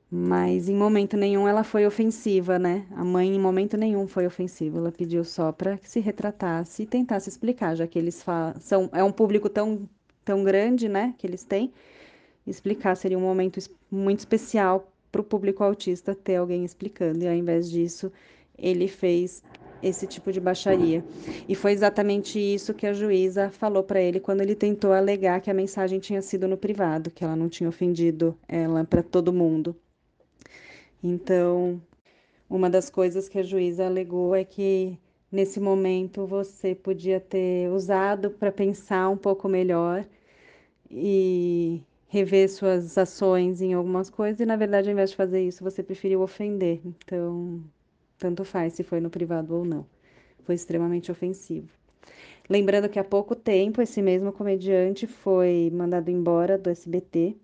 mas 0.10 0.70
em 0.70 0.76
momento 0.76 1.18
nenhum 1.18 1.48
ela 1.48 1.64
foi 1.64 1.86
ofensiva, 1.86 2.60
né? 2.60 2.86
A 2.92 3.04
mãe 3.04 3.34
em 3.34 3.40
momento 3.40 3.78
nenhum 3.78 4.08
foi 4.08 4.28
ofensiva, 4.28 4.78
ela 4.78 4.92
pediu 4.92 5.24
só 5.24 5.52
para 5.52 5.78
que 5.78 5.90
se 5.90 6.00
retratasse 6.00 6.84
e 6.84 6.86
tentasse 6.86 7.30
explicar, 7.30 7.76
já 7.76 7.88
que 7.88 7.98
eles 7.98 8.24
são 8.60 8.90
é 8.94 9.04
um 9.04 9.12
público 9.12 9.50
tão 9.50 9.90
tão 10.24 10.44
grande, 10.44 10.88
né, 10.88 11.14
que 11.18 11.26
eles 11.26 11.44
têm, 11.44 11.72
explicar 12.46 12.96
seria 12.96 13.18
um 13.18 13.22
momento 13.22 13.60
muito 13.90 14.20
especial 14.20 14.92
para 15.12 15.22
o 15.22 15.24
público 15.24 15.64
autista 15.64 16.16
ter 16.16 16.38
alguém 16.38 16.64
explicando, 16.64 17.24
e 17.24 17.28
ao 17.28 17.34
invés 17.34 17.70
disso, 17.70 18.12
ele 18.58 18.88
fez 18.88 19.44
esse 19.82 20.06
tipo 20.06 20.32
de 20.32 20.40
baixaria. 20.40 21.04
E 21.50 21.56
foi 21.56 21.72
exatamente 21.72 22.40
isso 22.40 22.74
que 22.74 22.86
a 22.86 22.94
juíza 22.94 23.50
falou 23.50 23.84
para 23.84 24.00
ele 24.00 24.20
quando 24.20 24.42
ele 24.42 24.56
tentou 24.56 24.94
alegar 24.94 25.42
que 25.42 25.50
a 25.50 25.54
mensagem 25.54 26.00
tinha 26.00 26.22
sido 26.22 26.48
no 26.48 26.56
privado, 26.56 27.10
que 27.10 27.24
ela 27.24 27.36
não 27.36 27.50
tinha 27.50 27.68
ofendido 27.68 28.38
ela 28.48 28.84
para 28.84 29.02
todo 29.02 29.34
mundo. 29.34 29.76
Então, 31.04 31.82
uma 32.48 32.70
das 32.70 32.90
coisas 32.90 33.28
que 33.28 33.40
a 33.40 33.44
juíza 33.44 33.86
alegou 33.86 34.36
é 34.36 34.44
que 34.44 34.98
nesse 35.32 35.60
momento 35.60 36.26
você 36.26 36.76
podia 36.76 37.20
ter 37.20 37.70
usado 37.72 38.32
para 38.32 38.52
pensar 38.52 39.10
um 39.10 39.18
pouco 39.18 39.48
melhor 39.48 40.06
e 40.90 41.82
rever 42.08 42.50
suas 42.50 42.98
ações 42.98 43.62
em 43.62 43.74
algumas 43.74 44.10
coisas, 44.10 44.42
e 44.42 44.46
na 44.46 44.58
verdade, 44.58 44.90
ao 44.90 44.94
invés 44.94 45.12
de 45.12 45.16
fazer 45.16 45.42
isso, 45.48 45.64
você 45.64 45.82
preferiu 45.82 46.22
ofender. 46.22 46.82
Então, 46.86 47.64
tanto 48.18 48.44
faz 48.44 48.74
se 48.74 48.84
foi 48.84 49.00
no 49.00 49.10
privado 49.10 49.56
ou 49.56 49.64
não. 49.64 49.86
Foi 50.44 50.56
extremamente 50.56 51.10
ofensivo. 51.10 51.70
Lembrando 52.50 52.90
que 52.90 53.00
há 53.00 53.04
pouco 53.04 53.34
tempo 53.34 53.82
esse 53.82 54.02
mesmo 54.02 54.34
comediante 54.34 55.08
foi 55.08 55.72
mandado 55.74 56.10
embora 56.10 56.58
do 56.58 56.70
SBT 56.70 57.38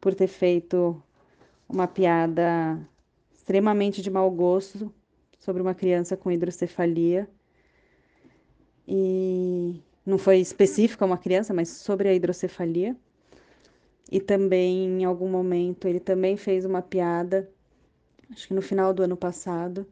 por 0.00 0.14
ter 0.14 0.26
feito 0.26 1.00
uma 1.68 1.86
piada 1.86 2.76
extremamente 3.32 4.02
de 4.02 4.10
mau 4.10 4.28
gosto 4.30 4.92
sobre 5.42 5.60
uma 5.60 5.74
criança 5.74 6.16
com 6.16 6.30
hidrocefalia. 6.30 7.28
E 8.86 9.80
não 10.06 10.16
foi 10.16 10.38
específica 10.38 11.04
uma 11.04 11.18
criança, 11.18 11.52
mas 11.52 11.68
sobre 11.68 12.08
a 12.08 12.14
hidrocefalia. 12.14 12.96
E 14.10 14.20
também, 14.20 15.00
em 15.00 15.04
algum 15.04 15.28
momento, 15.28 15.88
ele 15.88 15.98
também 15.98 16.36
fez 16.36 16.64
uma 16.64 16.80
piada, 16.80 17.50
acho 18.30 18.46
que 18.46 18.54
no 18.54 18.62
final 18.62 18.94
do 18.94 19.02
ano 19.02 19.16
passado, 19.16 19.84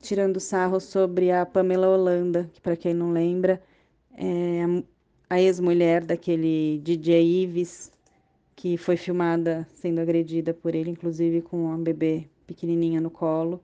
tirando 0.00 0.38
sarro 0.38 0.78
sobre 0.78 1.30
a 1.30 1.46
Pamela 1.46 1.88
Holanda, 1.88 2.50
que 2.52 2.60
para 2.60 2.76
quem 2.76 2.92
não 2.92 3.12
lembra, 3.12 3.62
é 4.14 4.62
a 5.30 5.40
ex-mulher 5.40 6.04
daquele 6.04 6.80
DJ 6.84 7.44
Ives, 7.44 7.90
que 8.54 8.76
foi 8.76 8.98
filmada 8.98 9.66
sendo 9.74 10.00
agredida 10.00 10.52
por 10.52 10.74
ele, 10.74 10.90
inclusive 10.90 11.40
com 11.40 11.64
uma 11.64 11.78
bebê 11.78 12.26
pequenininha 12.46 13.00
no 13.00 13.10
colo, 13.10 13.62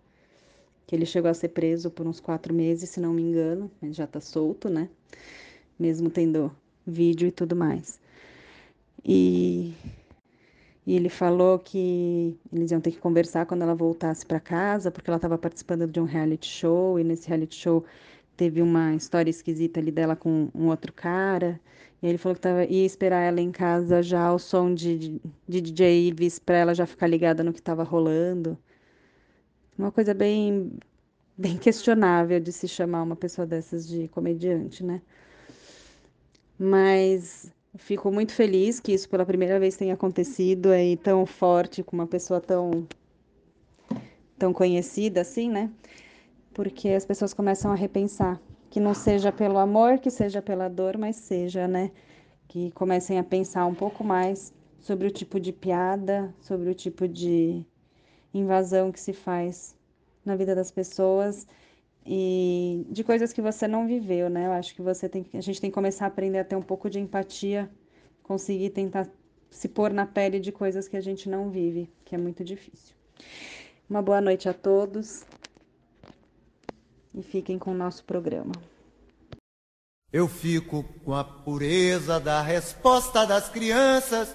que 0.89 0.97
ele 0.97 1.07
chegou 1.07 1.31
a 1.31 1.35
ser 1.35 1.51
preso 1.51 1.91
por 1.91 2.07
uns 2.07 2.19
quatro 2.19 2.55
meses, 2.55 2.89
se 2.89 2.99
não 2.99 3.13
me 3.13 3.23
engano, 3.23 3.71
mas 3.81 3.95
já 3.95 4.07
tá 4.07 4.21
solto, 4.21 4.71
né? 4.71 4.89
Mesmo 5.79 6.11
tendo 6.11 6.51
vídeo 6.87 7.29
e 7.29 7.31
tudo 7.31 7.55
mais. 7.55 8.01
E 9.05 9.75
e 10.87 10.97
ele 10.97 11.11
falou 11.11 11.59
que 11.59 12.35
eles 12.51 12.71
iam 12.71 12.81
ter 12.81 12.93
que 12.93 12.99
conversar 12.99 13.45
quando 13.45 13.61
ela 13.61 13.75
voltasse 13.75 14.25
para 14.25 14.41
casa, 14.41 14.91
porque 14.91 15.11
ela 15.11 15.19
estava 15.19 15.37
participando 15.37 15.87
de 15.87 16.01
um 16.01 16.05
reality 16.05 16.49
show, 16.49 16.99
e 16.99 17.05
nesse 17.05 17.29
reality 17.29 17.57
show 17.57 17.85
teve 18.39 18.63
uma 18.63 18.95
história 18.95 19.29
esquisita 19.31 19.81
ali 19.81 19.91
dela 19.93 20.17
com 20.17 20.49
um 20.55 20.69
outro 20.69 20.91
cara. 20.91 21.61
E 22.03 22.07
ele 22.07 22.17
falou 22.17 22.35
que 22.35 22.41
tava, 22.41 22.65
ia 22.65 22.87
esperar 22.87 23.21
ela 23.21 23.41
em 23.41 23.53
casa 23.53 24.03
já 24.03 24.23
ao 24.23 24.39
som 24.39 24.73
de, 24.73 25.21
de 25.47 25.61
DJ 25.61 26.09
Ives 26.09 26.39
para 26.39 26.57
ela 26.57 26.75
já 26.75 26.87
ficar 26.87 27.07
ligada 27.07 27.45
no 27.45 27.53
que 27.53 27.61
estava 27.61 27.83
rolando. 27.83 28.57
Uma 29.79 29.93
coisa 29.93 30.13
bem, 30.13 30.73
bem 31.37 31.57
questionável 31.57 32.41
de 32.41 32.53
se 32.53 32.67
chamar 32.69 33.03
uma 33.03 33.17
pessoa 33.17 33.47
dessas 33.47 33.87
de 33.87 34.09
comediante, 34.09 34.85
né? 34.85 35.01
Mas 36.59 37.53
Fico 37.79 38.11
muito 38.11 38.33
feliz 38.33 38.81
que 38.81 38.93
isso 38.93 39.09
pela 39.09 39.25
primeira 39.25 39.59
vez 39.61 39.77
tenha 39.77 39.95
acontecido 39.95 40.71
aí 40.71 40.97
tão 40.97 41.25
forte 41.25 41.83
com 41.83 41.95
uma 41.95 42.07
pessoa 42.07 42.41
tão 42.41 42.87
tão 44.39 44.53
conhecida 44.53 45.21
assim, 45.21 45.49
né? 45.51 45.71
Porque 46.55 46.89
as 46.89 47.05
pessoas 47.05 47.35
começam 47.35 47.71
a 47.71 47.75
repensar 47.75 48.41
que 48.71 48.81
não 48.81 48.95
seja 48.95 49.31
pelo 49.31 49.59
amor, 49.59 49.99
que 49.99 50.11
seja 50.11 50.43
pela 50.43 50.69
dor, 50.69 50.99
mas 50.99 51.17
seja, 51.17 51.69
né? 51.69 51.91
Que 52.49 52.71
comecem 52.73 53.19
a 53.19 53.25
pensar 53.25 53.67
um 53.67 53.75
pouco 53.75 54.03
mais 54.03 54.53
sobre 54.81 55.07
o 55.07 55.11
tipo 55.11 55.39
de 55.39 55.53
piada, 55.53 56.35
sobre 56.41 56.71
o 56.71 56.75
tipo 56.75 57.07
de 57.07 57.65
invasão 58.33 58.93
que 58.93 59.01
se 59.01 59.13
faz 59.13 59.75
na 60.25 60.37
vida 60.37 60.55
das 60.55 60.71
pessoas 60.71 61.47
e 62.05 62.87
de 62.91 63.05
coisas 63.05 63.33
que 63.33 63.43
você 63.43 63.69
não 63.69 63.87
viveu, 63.87 64.31
né? 64.31 64.47
Eu 64.47 64.53
acho 64.53 64.75
que 64.75 64.83
você 64.83 65.09
tem, 65.09 65.27
a 65.35 65.41
gente 65.41 65.61
tem 65.61 65.71
que 65.71 65.75
começar 65.75 66.07
a 66.07 66.09
aprender 66.09 66.39
a 66.39 66.45
ter 66.45 66.57
um 66.57 66.63
pouco 66.63 66.89
de 66.89 66.99
empatia, 66.99 67.71
conseguir 68.23 68.71
tentar 68.71 69.09
se 69.51 69.69
pôr 69.69 69.93
na 69.93 70.07
pele 70.07 70.39
de 70.41 70.53
coisas 70.53 70.89
que 70.89 70.97
a 70.97 71.01
gente 71.01 71.29
não 71.29 71.51
vive, 71.51 71.91
que 72.05 72.15
é 72.15 72.19
muito 72.19 72.45
difícil. 72.45 72.95
Uma 73.89 74.03
boa 74.03 74.21
noite 74.21 74.49
a 74.49 74.55
todos 74.55 75.25
e 77.15 77.23
fiquem 77.23 77.59
com 77.59 77.73
o 77.73 77.75
nosso 77.75 78.05
programa. 78.05 78.53
Eu 80.11 80.27
fico 80.27 80.85
com 81.05 81.13
a 81.13 81.23
pureza 81.23 82.19
da 82.19 82.41
resposta 82.41 83.27
das 83.27 83.49
crianças. 83.49 84.35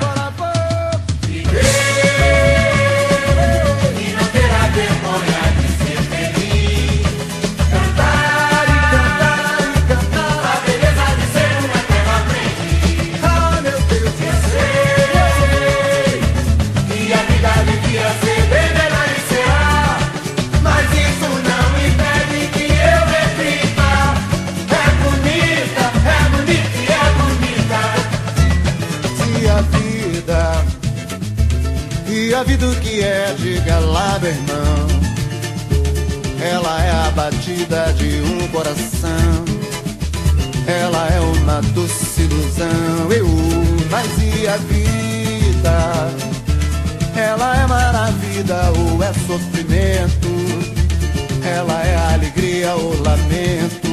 A 32.51 32.57
vida 32.57 32.67
o 32.67 32.75
que 32.81 33.01
é, 33.01 33.79
lá, 33.79 34.19
meu 34.19 34.29
irmão. 34.29 34.87
Ela 36.41 36.83
é 36.83 36.91
a 36.91 37.11
batida 37.11 37.93
de 37.93 38.21
um 38.21 38.47
coração. 38.49 39.45
Ela 40.67 41.07
é 41.07 41.19
uma 41.19 41.61
doce 41.73 42.23
ilusão. 42.23 43.11
Eu, 43.11 43.27
mas 43.89 44.07
e 44.17 44.47
a 44.47 44.57
vida? 44.57 46.11
Ela 47.15 47.55
é 47.55 47.67
maravilha 47.67 48.71
ou 48.77 49.01
é 49.01 49.13
sofrimento? 49.13 50.27
Ela 51.45 51.85
é 51.85 52.13
alegria 52.13 52.75
ou 52.75 53.01
lamento? 53.01 53.91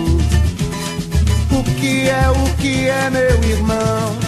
O 1.53 1.63
que 1.81 2.09
é, 2.09 2.29
o 2.31 2.57
que 2.57 2.89
é, 2.89 3.09
meu 3.11 3.51
irmão? 3.51 4.28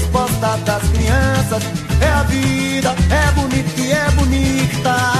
resposta 0.00 0.56
das 0.64 0.82
crianças. 0.90 1.62
É 2.00 2.08
a 2.08 2.22
vida, 2.22 2.94
é 3.10 3.32
bonita 3.32 3.80
e 3.80 3.92
é 3.92 4.10
bonita. 4.12 5.19